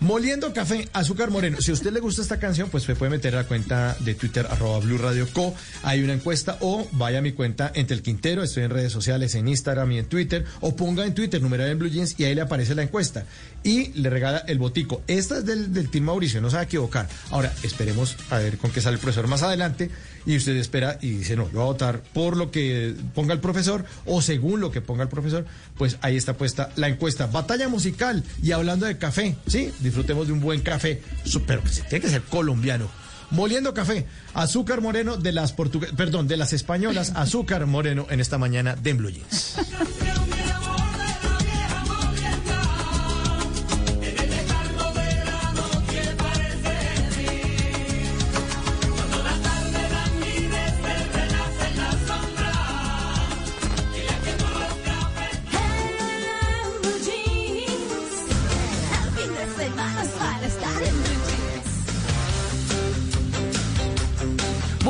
Moliendo 0.00 0.52
café, 0.52 0.88
azúcar 0.92 1.30
moreno. 1.30 1.56
Si 1.60 1.70
a 1.70 1.74
usted 1.74 1.90
le 1.90 2.00
gusta 2.00 2.20
esta 2.20 2.38
canción, 2.38 2.68
pues 2.68 2.84
se 2.84 2.94
puede 2.94 3.10
meter 3.10 3.34
a 3.34 3.42
la 3.42 3.48
cuenta 3.48 3.96
de 4.00 4.14
Twitter, 4.14 4.46
arroba 4.50 4.78
Blue 4.80 4.98
Co. 5.32 5.54
Hay 5.82 6.02
una 6.02 6.12
encuesta 6.12 6.58
o 6.60 6.86
vaya 6.92 7.18
a 7.18 7.22
mi 7.22 7.32
cuenta 7.32 7.72
entre 7.74 7.96
el 7.96 8.02
Quintero, 8.02 8.42
estoy 8.42 8.64
en 8.64 8.70
redes 8.70 8.92
sociales, 8.92 9.34
en 9.34 9.48
Instagram 9.48 9.92
y 9.92 9.98
en 9.98 10.06
Twitter, 10.06 10.44
o 10.60 10.76
ponga 10.76 11.06
en 11.06 11.14
Twitter 11.14 11.40
numeral 11.40 11.70
en 11.70 11.78
Blue 11.78 11.88
Jeans 11.88 12.14
y 12.18 12.24
ahí 12.24 12.34
le 12.34 12.42
aparece 12.42 12.74
la 12.74 12.82
encuesta. 12.82 13.24
Y 13.62 13.88
le 13.94 14.10
regala 14.10 14.38
el 14.46 14.58
botico. 14.58 15.02
Esta 15.06 15.38
es 15.38 15.46
del, 15.46 15.72
del 15.72 15.90
Team 15.90 16.04
Mauricio, 16.04 16.40
no 16.40 16.50
se 16.50 16.56
va 16.56 16.62
a 16.62 16.64
equivocar. 16.66 17.08
Ahora, 17.30 17.52
esperemos 17.62 18.16
a 18.30 18.38
ver 18.38 18.58
con 18.58 18.70
qué 18.70 18.80
sale 18.80 18.94
el 18.94 19.00
profesor 19.00 19.26
más 19.28 19.42
adelante. 19.42 19.90
Y 20.26 20.36
usted 20.36 20.56
espera 20.56 20.98
y 21.00 21.10
dice, 21.10 21.36
no, 21.36 21.44
yo 21.44 21.52
voy 21.52 21.62
a 21.62 21.66
votar 21.66 22.02
por 22.12 22.36
lo 22.36 22.50
que 22.50 22.94
ponga 23.14 23.32
el 23.32 23.38
profesor 23.38 23.84
o 24.06 24.20
según 24.20 24.60
lo 24.60 24.72
que 24.72 24.80
ponga 24.80 25.04
el 25.04 25.08
profesor. 25.08 25.46
Pues 25.78 25.98
ahí 26.00 26.16
está 26.16 26.34
puesta 26.36 26.70
la 26.74 26.88
encuesta. 26.88 27.28
Batalla 27.28 27.68
musical 27.68 28.24
y 28.42 28.50
hablando 28.50 28.86
de 28.86 28.98
café, 28.98 29.36
¿sí? 29.46 29.72
Disfrutemos 29.86 30.26
de 30.26 30.32
un 30.32 30.40
buen 30.40 30.62
café, 30.62 31.00
pero 31.46 31.62
que 31.62 31.70
tiene 31.70 32.00
que 32.00 32.08
ser 32.08 32.22
colombiano. 32.22 32.88
Moliendo 33.30 33.72
café, 33.72 34.04
azúcar 34.34 34.80
moreno 34.80 35.16
de 35.16 35.30
las 35.30 35.52
portuguesas, 35.52 35.94
perdón, 35.96 36.26
de 36.26 36.36
las 36.36 36.52
españolas, 36.52 37.12
azúcar 37.14 37.66
moreno 37.66 38.06
en 38.10 38.18
esta 38.18 38.36
mañana 38.36 38.74
de 38.74 38.94
Blue 38.94 39.10
Jeans. 39.10 39.58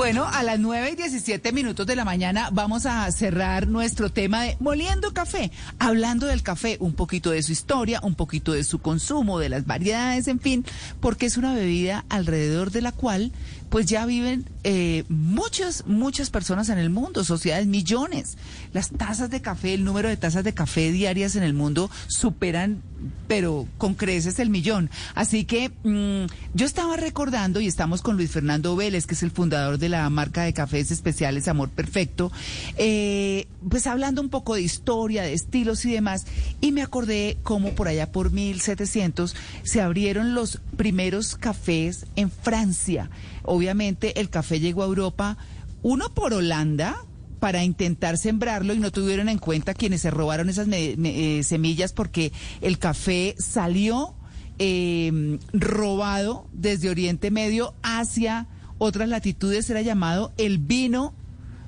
Bueno, 0.06 0.24
a 0.24 0.44
las 0.44 0.60
9 0.60 0.90
y 0.92 0.94
17 0.94 1.50
minutos 1.50 1.84
de 1.84 1.96
la 1.96 2.04
mañana 2.04 2.50
vamos 2.52 2.86
a 2.86 3.10
cerrar 3.10 3.66
nuestro 3.66 4.08
tema 4.08 4.44
de 4.44 4.56
moliendo 4.60 5.12
café, 5.12 5.50
hablando 5.80 6.28
del 6.28 6.44
café, 6.44 6.76
un 6.78 6.92
poquito 6.92 7.32
de 7.32 7.42
su 7.42 7.50
historia, 7.50 7.98
un 8.04 8.14
poquito 8.14 8.52
de 8.52 8.62
su 8.62 8.78
consumo, 8.78 9.40
de 9.40 9.48
las 9.48 9.66
variedades, 9.66 10.28
en 10.28 10.38
fin, 10.38 10.64
porque 11.00 11.26
es 11.26 11.36
una 11.36 11.54
bebida 11.54 12.04
alrededor 12.08 12.70
de 12.70 12.82
la 12.82 12.92
cual 12.92 13.32
pues 13.68 13.86
ya 13.86 14.06
viven 14.06 14.48
eh, 14.62 15.02
muchas, 15.08 15.84
muchas 15.86 16.30
personas 16.30 16.68
en 16.68 16.78
el 16.78 16.88
mundo, 16.88 17.24
sociedades, 17.24 17.66
millones. 17.66 18.38
Las 18.72 18.90
tazas 18.90 19.28
de 19.28 19.42
café, 19.42 19.74
el 19.74 19.82
número 19.82 20.08
de 20.08 20.16
tazas 20.16 20.44
de 20.44 20.54
café 20.54 20.92
diarias 20.92 21.34
en 21.34 21.42
el 21.42 21.52
mundo 21.52 21.90
superan, 22.06 22.80
pero 23.28 23.66
con 23.78 23.94
creces 23.94 24.38
el 24.38 24.50
millón. 24.50 24.90
Así 25.14 25.44
que 25.44 25.70
mm, 25.84 26.32
yo 26.54 26.66
estaba 26.66 26.96
recordando, 26.96 27.60
y 27.60 27.66
estamos 27.66 28.02
con 28.02 28.16
Luis 28.16 28.30
Fernando 28.30 28.76
Vélez, 28.76 29.06
que 29.06 29.14
es 29.14 29.22
el 29.22 29.30
fundador 29.30 29.78
de 29.78 29.88
la 29.88 30.08
marca 30.10 30.42
de 30.42 30.52
cafés 30.52 30.90
especiales 30.90 31.48
Amor 31.48 31.70
Perfecto, 31.70 32.32
eh, 32.76 33.46
pues 33.68 33.86
hablando 33.86 34.20
un 34.20 34.28
poco 34.28 34.54
de 34.54 34.62
historia, 34.62 35.22
de 35.22 35.32
estilos 35.32 35.84
y 35.84 35.92
demás, 35.92 36.26
y 36.60 36.72
me 36.72 36.82
acordé 36.82 37.36
cómo 37.42 37.72
por 37.72 37.88
allá 37.88 38.12
por 38.12 38.32
1700 38.32 39.34
se 39.62 39.80
abrieron 39.80 40.34
los 40.34 40.60
primeros 40.76 41.36
cafés 41.36 42.06
en 42.16 42.30
Francia. 42.30 43.10
Obviamente 43.42 44.20
el 44.20 44.30
café 44.30 44.60
llegó 44.60 44.82
a 44.82 44.86
Europa, 44.86 45.36
uno 45.82 46.12
por 46.14 46.32
Holanda, 46.32 46.96
para 47.38 47.64
intentar 47.64 48.18
sembrarlo 48.18 48.74
y 48.74 48.78
no 48.78 48.90
tuvieron 48.90 49.28
en 49.28 49.38
cuenta 49.38 49.74
quienes 49.74 50.02
se 50.02 50.10
robaron 50.10 50.48
esas 50.48 50.68
eh, 50.70 51.40
semillas 51.44 51.92
porque 51.92 52.32
el 52.60 52.78
café 52.78 53.34
salió 53.38 54.14
eh, 54.58 55.38
robado 55.52 56.48
desde 56.52 56.90
Oriente 56.90 57.30
Medio 57.30 57.74
hacia 57.82 58.48
otras 58.78 59.08
latitudes, 59.08 59.68
era 59.70 59.82
llamado 59.82 60.32
el 60.36 60.58
vino 60.58 61.14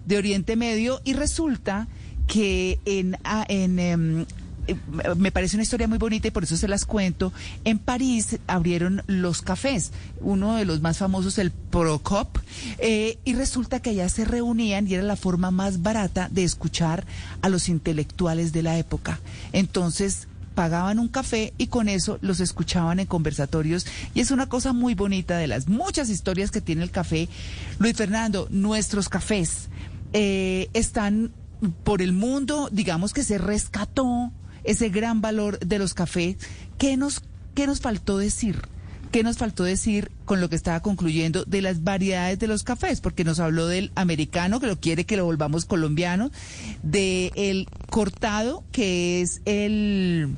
de 0.06 0.18
Oriente 0.18 0.56
Medio 0.56 1.00
y 1.04 1.12
resulta 1.12 1.88
que 2.26 2.80
en, 2.84 3.16
en 3.48 3.78
em, 3.78 4.26
me 5.16 5.32
parece 5.32 5.56
una 5.56 5.62
historia 5.62 5.88
muy 5.88 5.98
bonita 5.98 6.28
y 6.28 6.30
por 6.30 6.44
eso 6.44 6.56
se 6.56 6.68
las 6.68 6.84
cuento. 6.84 7.32
En 7.64 7.78
París 7.78 8.38
abrieron 8.46 9.02
los 9.06 9.42
cafés, 9.42 9.92
uno 10.20 10.56
de 10.56 10.64
los 10.64 10.80
más 10.80 10.98
famosos, 10.98 11.38
el 11.38 11.50
Procop, 11.50 12.38
eh, 12.78 13.18
y 13.24 13.34
resulta 13.34 13.80
que 13.80 13.90
allá 13.90 14.08
se 14.08 14.24
reunían 14.24 14.86
y 14.86 14.94
era 14.94 15.02
la 15.02 15.16
forma 15.16 15.50
más 15.50 15.82
barata 15.82 16.28
de 16.30 16.44
escuchar 16.44 17.04
a 17.42 17.48
los 17.48 17.68
intelectuales 17.68 18.52
de 18.52 18.62
la 18.62 18.78
época. 18.78 19.20
Entonces 19.52 20.28
pagaban 20.54 20.98
un 20.98 21.06
café 21.06 21.52
y 21.56 21.68
con 21.68 21.88
eso 21.88 22.18
los 22.20 22.40
escuchaban 22.40 22.98
en 22.98 23.06
conversatorios 23.06 23.86
y 24.12 24.20
es 24.20 24.32
una 24.32 24.48
cosa 24.48 24.72
muy 24.72 24.96
bonita 24.96 25.38
de 25.38 25.46
las 25.46 25.68
muchas 25.68 26.10
historias 26.10 26.50
que 26.50 26.60
tiene 26.60 26.82
el 26.82 26.90
café. 26.90 27.28
Luis 27.78 27.96
Fernando, 27.96 28.48
nuestros 28.50 29.08
cafés 29.08 29.68
eh, 30.12 30.68
están 30.72 31.30
por 31.84 32.02
el 32.02 32.12
mundo, 32.12 32.68
digamos 32.72 33.12
que 33.12 33.22
se 33.22 33.38
rescató 33.38 34.32
ese 34.68 34.90
gran 34.90 35.20
valor 35.22 35.58
de 35.60 35.78
los 35.78 35.94
cafés. 35.94 36.36
¿Qué 36.76 36.96
nos, 36.96 37.22
qué 37.54 37.66
nos 37.66 37.80
faltó 37.80 38.18
decir? 38.18 38.60
¿Qué 39.10 39.22
nos 39.22 39.38
faltó 39.38 39.64
decir 39.64 40.10
con 40.26 40.42
lo 40.42 40.50
que 40.50 40.56
estaba 40.56 40.80
concluyendo 40.80 41.44
de 41.46 41.62
las 41.62 41.82
variedades 41.82 42.38
de 42.38 42.46
los 42.46 42.62
cafés? 42.62 43.00
Porque 43.00 43.24
nos 43.24 43.40
habló 43.40 43.66
del 43.66 43.90
americano, 43.94 44.60
que 44.60 44.66
lo 44.66 44.78
quiere 44.78 45.06
que 45.06 45.16
lo 45.16 45.24
volvamos 45.24 45.64
colombiano, 45.64 46.30
de 46.82 47.32
el 47.34 47.66
cortado, 47.88 48.62
que 48.70 49.22
es 49.22 49.40
el, 49.46 50.36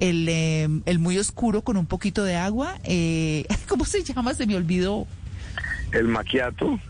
el, 0.00 0.26
eh, 0.30 0.68
el 0.86 0.98
muy 0.98 1.18
oscuro 1.18 1.60
con 1.60 1.76
un 1.76 1.84
poquito 1.84 2.24
de 2.24 2.36
agua. 2.36 2.80
Eh, 2.84 3.44
¿Cómo 3.68 3.84
se 3.84 4.02
llama? 4.02 4.32
Se 4.32 4.46
me 4.46 4.56
olvidó. 4.56 5.06
El 5.92 6.08
maquiato. 6.08 6.80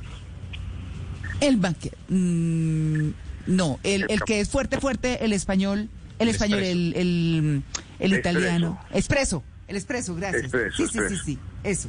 El 1.40 1.56
banque. 1.56 1.90
mm, 2.08 3.08
no, 3.48 3.80
el, 3.82 4.06
el 4.08 4.20
que 4.22 4.38
es 4.38 4.48
fuerte, 4.48 4.80
fuerte, 4.80 5.24
el 5.24 5.32
español, 5.32 5.88
el, 6.18 6.28
El 6.28 6.34
español, 6.34 6.62
el, 6.62 6.94
el, 6.96 7.62
el 7.98 8.12
Espresso. 8.12 8.38
italiano. 8.38 8.80
Espresso, 8.92 9.44
el 9.68 9.76
espresso, 9.76 10.14
gracias. 10.14 10.44
Espresso, 10.44 10.76
sí, 10.76 10.86
sí, 10.92 10.98
sí, 11.08 11.16
sí, 11.24 11.38
eso. 11.64 11.88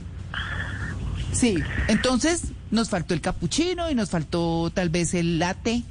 Sí, 1.32 1.58
entonces 1.88 2.44
nos 2.72 2.90
faltó 2.90 3.14
el 3.14 3.22
capuchino 3.22 3.90
y 3.92 3.96
nos 3.96 4.10
faltó 4.10 4.72
tal 4.74 4.90
vez 4.90 5.14
el 5.14 5.40
latte. 5.40 5.84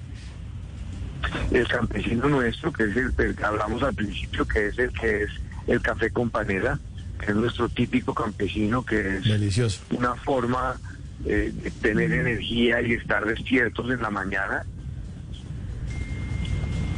El 1.50 1.66
campesino 1.66 2.28
nuestro, 2.28 2.72
que 2.72 2.84
es 2.84 2.96
el, 2.96 3.12
el 3.18 3.34
que 3.34 3.44
hablamos 3.44 3.82
al 3.82 3.94
principio, 3.94 4.46
que 4.46 4.68
es 4.68 4.78
el 4.78 4.90
que 4.92 5.24
es 5.24 5.30
el 5.66 5.80
café 5.80 6.10
con 6.10 6.30
panela, 6.30 6.78
que 7.18 7.26
es 7.32 7.36
nuestro 7.36 7.68
típico 7.68 8.14
campesino, 8.14 8.84
que 8.84 9.16
es 9.18 9.24
Delicioso. 9.24 9.80
una 9.90 10.14
forma 10.14 10.76
eh, 11.24 11.52
de 11.62 11.70
tener 11.70 12.12
energía 12.12 12.80
y 12.82 12.92
estar 12.92 13.24
despiertos 13.24 13.90
en 13.90 14.02
la 14.02 14.10
mañana. 14.10 14.64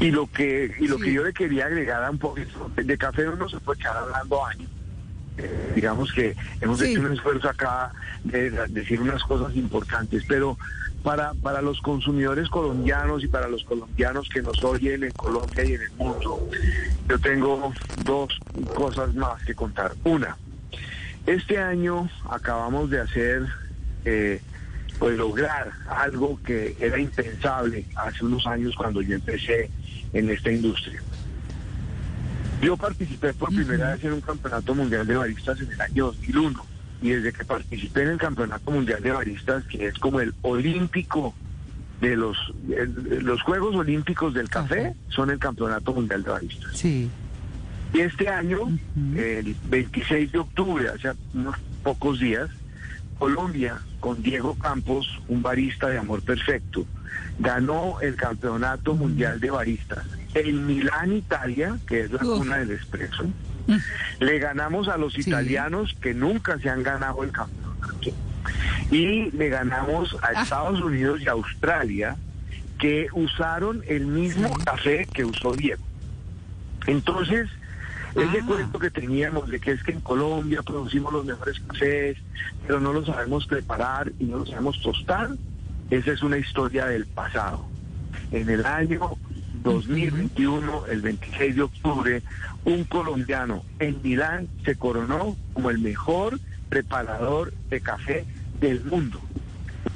Y 0.01 0.11
lo 0.11 0.31
que 0.31 0.75
y 0.79 0.87
lo 0.87 0.99
que 0.99 1.13
yo 1.13 1.25
le 1.25 1.33
quería 1.33 1.67
agregar 1.67 2.05
a 2.05 2.11
un 2.11 2.19
poquito 2.19 2.71
de 2.77 2.99
café 2.99 3.25
no 3.25 3.49
se 3.49 3.59
puede 3.59 3.81
quedar 3.81 3.97
hablando 3.97 4.47
años. 4.47 4.69
Eh, 5.39 5.73
digamos 5.75 6.13
que 6.13 6.35
hemos 6.61 6.81
hecho 6.83 7.01
un 7.01 7.13
esfuerzo 7.13 7.49
acá 7.49 7.93
de, 8.25 8.51
de 8.51 8.69
decir 8.69 9.01
unas 9.01 9.23
cosas 9.23 9.55
importantes, 9.57 10.25
pero 10.27 10.57
para, 11.03 11.33
para 11.35 11.63
los 11.63 11.81
consumidores 11.81 12.49
colombianos 12.49 13.23
y 13.23 13.29
para 13.29 13.49
los 13.49 13.65
colombianos 13.65 14.29
que 14.29 14.43
nos 14.43 14.63
oyen 14.65 15.05
en 15.05 15.13
Colombia 15.13 15.65
y 15.65 15.75
en 15.75 15.83
el 15.83 15.91
mundo, 15.93 16.49
yo 17.09 17.19
tengo 17.19 17.73
dos 18.05 18.39
cosas 18.75 19.15
más 19.15 19.43
que 19.45 19.55
contar. 19.55 19.93
Una, 20.05 20.37
este 21.27 21.59
año 21.59 22.11
acabamos 22.29 22.91
de 22.91 23.01
hacer, 23.01 23.47
eh, 24.05 24.41
pues 24.99 25.17
lograr 25.17 25.71
algo 25.89 26.41
que 26.43 26.77
era 26.81 26.99
impensable 26.99 27.87
hace 27.95 28.25
unos 28.25 28.47
años 28.47 28.75
cuando 28.77 29.01
yo 29.01 29.15
empecé 29.15 29.71
en 30.13 30.31
esta 30.31 30.51
industria. 30.51 31.01
Yo 32.63 32.77
participé 32.77 33.33
por 33.35 33.51
primera 33.55 33.93
vez 33.95 34.05
en 34.05 34.15
un 34.15 34.21
campeonato 34.21 34.75
mundial 34.75 35.07
de 35.07 35.17
baristas 35.17 35.61
en 35.61 35.71
el 35.71 35.81
año 35.81 36.07
2001 36.07 36.67
y 37.03 37.11
desde 37.11 37.33
que 37.33 37.45
participé 37.45 38.03
en 38.03 38.09
el 38.09 38.19
campeonato 38.19 38.71
mundial 38.73 39.01
de 39.03 39.13
baristas, 39.13 39.65
que 39.65 39.87
es 39.87 39.95
como 39.99 40.21
el 40.21 40.35
olímpico 40.43 41.35
de 42.01 42.17
los 42.17 42.37
el- 42.69 43.25
los 43.25 43.43
Juegos 43.43 43.75
Olímpicos 43.77 44.35
del 44.35 44.49
café, 44.49 44.95
son 45.09 45.31
el 45.31 45.39
campeonato 45.39 45.93
mundial 45.95 46.23
de 46.25 46.31
baristas. 46.31 46.77
Sí. 46.77 47.09
Y 47.95 48.01
este 48.01 48.29
año, 48.29 48.59
el 49.17 49.57
26 49.71 50.33
de 50.33 50.39
octubre, 50.39 50.89
hace 50.89 51.13
unos 51.35 51.57
pocos 51.83 52.19
días, 52.19 52.51
Colombia, 53.19 53.79
con 54.01 54.21
Diego 54.23 54.55
Campos, 54.57 55.09
un 55.29 55.43
barista 55.43 55.89
de 55.89 55.99
amor 55.99 56.23
perfecto, 56.23 56.85
ganó 57.39 58.01
el 58.01 58.17
campeonato 58.17 58.95
mundial 58.95 59.41
de 59.41 59.51
baristas. 59.51 60.05
En 60.35 60.67
Milán, 60.67 61.13
Italia, 61.13 61.79
que 61.87 62.03
es 62.03 62.13
la 62.13 62.25
Uf. 62.25 62.39
cuna 62.39 62.59
del 62.59 62.73
espresso, 62.73 63.25
le 64.21 64.39
ganamos 64.39 64.89
a 64.89 64.97
los 64.97 65.19
italianos 65.19 65.95
que 66.01 66.15
nunca 66.15 66.59
se 66.59 66.71
han 66.71 66.83
ganado 66.83 67.23
el 67.23 67.33
campeonato. 67.33 68.11
Y 68.91 69.31
le 69.33 69.49
ganamos 69.49 70.17
a 70.23 70.43
Estados 70.43 70.81
Unidos 70.81 71.21
y 71.21 71.29
Australia, 71.29 72.17
que 72.79 73.09
usaron 73.13 73.83
el 73.89 74.07
mismo 74.07 74.57
café 74.65 75.07
que 75.13 75.25
usó 75.25 75.53
Diego. 75.53 75.83
Entonces, 76.87 77.49
ese 78.15 78.41
cuento 78.47 78.79
que 78.79 78.91
teníamos 78.91 79.49
de 79.49 79.61
que 79.61 79.73
es 79.73 79.83
que 79.83 79.93
en 79.93 80.01
Colombia 80.01 80.63
producimos 80.63 81.13
los 81.13 81.25
mejores 81.25 81.61
cafés, 81.61 82.17
pero 82.67 82.81
no 82.81 82.93
los 82.93 83.07
sabemos 83.07 83.47
preparar 83.47 84.13
y 84.19 84.25
no 84.25 84.39
los 84.39 84.49
sabemos 84.49 84.81
tostar, 84.81 85.31
esa 85.91 86.12
es 86.12 86.22
una 86.22 86.39
historia 86.39 86.86
del 86.86 87.07
pasado. 87.07 87.66
En 88.30 88.49
el 88.49 88.66
año 88.66 89.16
2021, 89.62 90.86
el 90.86 91.01
26 91.01 91.57
de 91.57 91.62
octubre, 91.62 92.22
un 92.64 92.84
colombiano 92.84 93.64
en 93.78 94.01
Milán 94.03 94.49
se 94.64 94.76
coronó 94.76 95.36
como 95.53 95.70
el 95.70 95.78
mejor 95.78 96.39
preparador 96.68 97.53
de 97.70 97.80
café 97.80 98.24
del 98.61 98.84
mundo. 98.84 99.20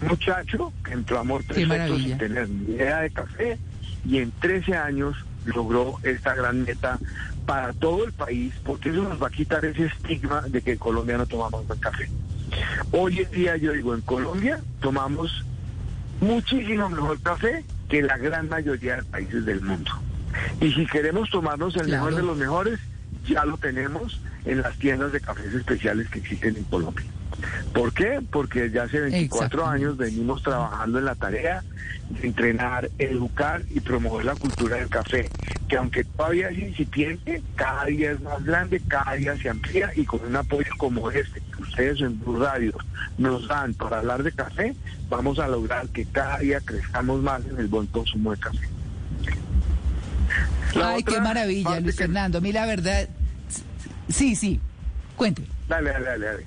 Un 0.00 0.08
muchacho 0.08 0.72
que 0.84 0.92
entró 0.92 1.18
a 1.18 1.24
maravilla. 1.24 1.96
sin 1.96 2.18
tener 2.18 2.48
ni 2.48 2.74
idea 2.74 3.00
de 3.00 3.10
café 3.10 3.58
y 4.04 4.18
en 4.18 4.30
13 4.32 4.76
años 4.76 5.16
logró 5.44 5.98
esta 6.02 6.34
gran 6.34 6.62
meta 6.62 6.98
para 7.46 7.72
todo 7.72 8.04
el 8.04 8.12
país, 8.12 8.54
porque 8.64 8.90
eso 8.90 9.02
nos 9.02 9.20
va 9.20 9.26
a 9.26 9.30
quitar 9.30 9.64
ese 9.64 9.86
estigma 9.86 10.42
de 10.42 10.62
que 10.62 10.72
en 10.72 10.78
Colombia 10.78 11.18
no 11.18 11.26
tomamos 11.26 11.66
buen 11.66 11.78
café. 11.80 12.08
Hoy 12.92 13.18
en 13.20 13.30
día 13.30 13.56
yo 13.56 13.72
digo, 13.72 13.94
en 13.94 14.00
Colombia 14.02 14.60
tomamos 14.80 15.44
muchísimo 16.22 16.88
mejor 16.88 17.20
café 17.20 17.64
que 17.88 18.02
la 18.02 18.16
gran 18.16 18.48
mayoría 18.48 18.96
de 18.96 19.02
países 19.02 19.44
del 19.44 19.60
mundo. 19.60 19.90
Y 20.60 20.72
si 20.72 20.86
queremos 20.86 21.28
tomarnos 21.30 21.76
el 21.76 21.88
mejor 21.88 22.14
de 22.14 22.22
los 22.22 22.36
mejores, 22.36 22.80
ya 23.26 23.44
lo 23.44 23.58
tenemos 23.58 24.20
en 24.44 24.62
las 24.62 24.78
tiendas 24.78 25.12
de 25.12 25.20
cafés 25.20 25.52
especiales 25.52 26.08
que 26.08 26.20
existen 26.20 26.56
en 26.56 26.64
Colombia. 26.64 27.06
¿Por 27.72 27.92
qué? 27.92 28.20
Porque 28.30 28.70
ya 28.70 28.84
hace 28.84 29.00
24 29.00 29.66
años 29.66 29.96
venimos 29.96 30.42
trabajando 30.42 30.98
en 30.98 31.04
la 31.06 31.14
tarea 31.14 31.62
de 32.10 32.26
entrenar, 32.26 32.90
educar 32.98 33.62
y 33.70 33.80
promover 33.80 34.24
la 34.26 34.34
cultura 34.34 34.76
del 34.76 34.88
café, 34.88 35.30
que 35.68 35.76
aunque 35.76 36.04
todavía 36.04 36.50
es 36.50 36.58
incipiente, 36.58 37.42
cada 37.56 37.86
día 37.86 38.12
es 38.12 38.20
más 38.20 38.44
grande, 38.44 38.80
cada 38.86 39.14
día 39.14 39.36
se 39.38 39.48
amplía 39.48 39.90
y 39.96 40.04
con 40.04 40.20
un 40.24 40.36
apoyo 40.36 40.70
como 40.76 41.10
este 41.10 41.40
que 41.56 41.62
ustedes 41.62 42.00
en 42.02 42.20
Blue 42.20 42.38
Radio 42.38 42.72
nos 43.16 43.48
dan 43.48 43.72
para 43.74 43.98
hablar 43.98 44.22
de 44.22 44.32
café, 44.32 44.74
vamos 45.08 45.38
a 45.38 45.48
lograr 45.48 45.88
que 45.88 46.04
cada 46.04 46.38
día 46.38 46.60
crezcamos 46.60 47.22
más 47.22 47.42
en 47.46 47.58
el 47.58 47.68
buen 47.68 47.86
consumo 47.86 48.32
de 48.32 48.38
café. 48.40 48.68
La 50.74 50.90
Ay, 50.90 51.02
qué 51.02 51.20
maravilla, 51.20 51.80
Luis 51.80 51.96
que- 51.96 52.04
Fernando. 52.04 52.38
A 52.38 52.40
mí 52.40 52.52
la 52.52 52.66
verdad, 52.66 53.08
sí, 54.08 54.34
sí, 54.36 54.60
cuente. 55.16 55.42
Dale, 55.68 55.90
dale, 55.90 56.04
dale, 56.06 56.26
dale. 56.26 56.46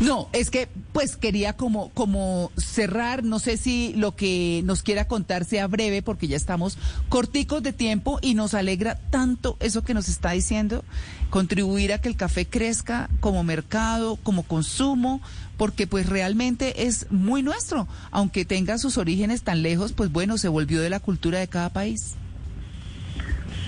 No, 0.00 0.28
es 0.34 0.50
que 0.50 0.68
pues 0.92 1.16
quería 1.16 1.54
como 1.54 1.88
como 1.90 2.50
cerrar, 2.58 3.24
no 3.24 3.38
sé 3.38 3.56
si 3.56 3.94
lo 3.94 4.14
que 4.14 4.60
nos 4.66 4.82
quiera 4.82 5.08
contar 5.08 5.46
sea 5.46 5.66
breve 5.68 6.02
porque 6.02 6.28
ya 6.28 6.36
estamos 6.36 6.76
corticos 7.08 7.62
de 7.62 7.72
tiempo 7.72 8.18
y 8.20 8.34
nos 8.34 8.52
alegra 8.52 8.96
tanto 9.10 9.56
eso 9.58 9.84
que 9.84 9.94
nos 9.94 10.10
está 10.10 10.32
diciendo, 10.32 10.84
contribuir 11.30 11.94
a 11.94 11.98
que 11.98 12.08
el 12.08 12.16
café 12.16 12.46
crezca 12.46 13.08
como 13.20 13.42
mercado, 13.42 14.16
como 14.16 14.42
consumo, 14.42 15.22
porque 15.56 15.86
pues 15.86 16.10
realmente 16.10 16.86
es 16.86 17.10
muy 17.10 17.42
nuestro, 17.42 17.88
aunque 18.10 18.44
tenga 18.44 18.76
sus 18.76 18.98
orígenes 18.98 19.44
tan 19.44 19.62
lejos, 19.62 19.94
pues 19.94 20.12
bueno, 20.12 20.36
se 20.36 20.48
volvió 20.48 20.82
de 20.82 20.90
la 20.90 21.00
cultura 21.00 21.38
de 21.38 21.48
cada 21.48 21.70
país. 21.70 22.16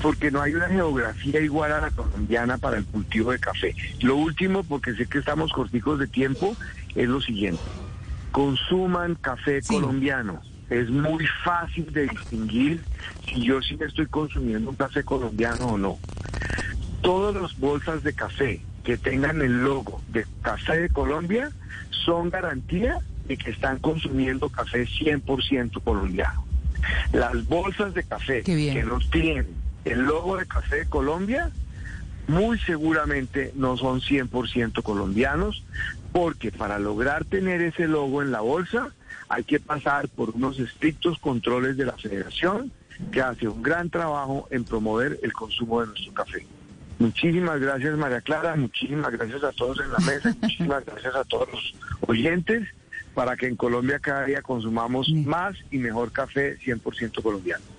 Porque 0.02 0.30
no 0.30 0.40
hay 0.40 0.54
una 0.54 0.68
geografía 0.68 1.40
igual 1.40 1.72
a 1.72 1.80
la 1.80 1.90
colombiana 1.90 2.58
para 2.58 2.78
el 2.78 2.84
cultivo 2.84 3.32
de 3.32 3.38
café. 3.38 3.74
Lo 4.00 4.16
último, 4.16 4.62
porque 4.64 4.94
sé 4.94 5.06
que 5.06 5.18
estamos 5.18 5.52
corticos 5.52 5.98
de 5.98 6.06
tiempo, 6.06 6.56
es 6.94 7.08
lo 7.08 7.20
siguiente. 7.20 7.62
Consuman 8.32 9.14
café 9.16 9.60
colombiano. 9.62 10.40
Es 10.70 10.90
muy 10.90 11.26
fácil 11.44 11.92
de 11.92 12.08
distinguir 12.08 12.82
si 13.26 13.42
yo 13.42 13.60
sí 13.62 13.78
estoy 13.80 14.06
consumiendo 14.06 14.70
un 14.70 14.76
café 14.76 15.02
colombiano 15.02 15.66
o 15.66 15.78
no. 15.78 15.98
Todas 17.00 17.40
las 17.40 17.58
bolsas 17.58 18.02
de 18.02 18.12
café 18.12 18.60
que 18.84 18.96
tengan 18.96 19.40
el 19.42 19.64
logo 19.64 20.02
de 20.08 20.26
Café 20.42 20.80
de 20.80 20.88
Colombia 20.88 21.50
son 21.90 22.30
garantía 22.30 23.00
de 23.26 23.36
que 23.36 23.50
están 23.50 23.78
consumiendo 23.78 24.48
café 24.48 24.86
100% 24.86 25.82
colombiano. 25.82 26.44
Las 27.12 27.46
bolsas 27.46 27.94
de 27.94 28.02
café 28.04 28.42
que 28.42 28.82
no 28.84 28.98
tienen 29.10 29.57
el 29.88 30.02
logo 30.02 30.36
de 30.36 30.46
Café 30.46 30.76
de 30.76 30.86
Colombia, 30.86 31.50
muy 32.26 32.58
seguramente 32.58 33.52
no 33.54 33.76
son 33.76 34.00
100% 34.00 34.82
colombianos, 34.82 35.64
porque 36.12 36.52
para 36.52 36.78
lograr 36.78 37.24
tener 37.24 37.62
ese 37.62 37.88
logo 37.88 38.22
en 38.22 38.30
la 38.30 38.40
bolsa 38.40 38.90
hay 39.28 39.44
que 39.44 39.60
pasar 39.60 40.08
por 40.08 40.30
unos 40.30 40.58
estrictos 40.58 41.18
controles 41.18 41.76
de 41.76 41.86
la 41.86 41.96
federación 41.96 42.72
que 43.12 43.22
hace 43.22 43.48
un 43.48 43.62
gran 43.62 43.90
trabajo 43.90 44.48
en 44.50 44.64
promover 44.64 45.18
el 45.22 45.32
consumo 45.32 45.80
de 45.80 45.88
nuestro 45.88 46.12
café. 46.12 46.46
Muchísimas 46.98 47.60
gracias 47.60 47.96
María 47.96 48.20
Clara, 48.20 48.56
muchísimas 48.56 49.12
gracias 49.12 49.44
a 49.44 49.52
todos 49.52 49.78
en 49.80 49.92
la 49.92 49.98
mesa, 49.98 50.34
muchísimas 50.42 50.84
gracias 50.84 51.14
a 51.14 51.24
todos 51.24 51.48
los 51.52 51.74
oyentes 52.00 52.68
para 53.14 53.36
que 53.36 53.46
en 53.46 53.56
Colombia 53.56 53.98
cada 54.00 54.24
día 54.24 54.42
consumamos 54.42 55.08
más 55.10 55.56
y 55.70 55.78
mejor 55.78 56.10
café 56.10 56.58
100% 56.58 57.22
colombiano. 57.22 57.77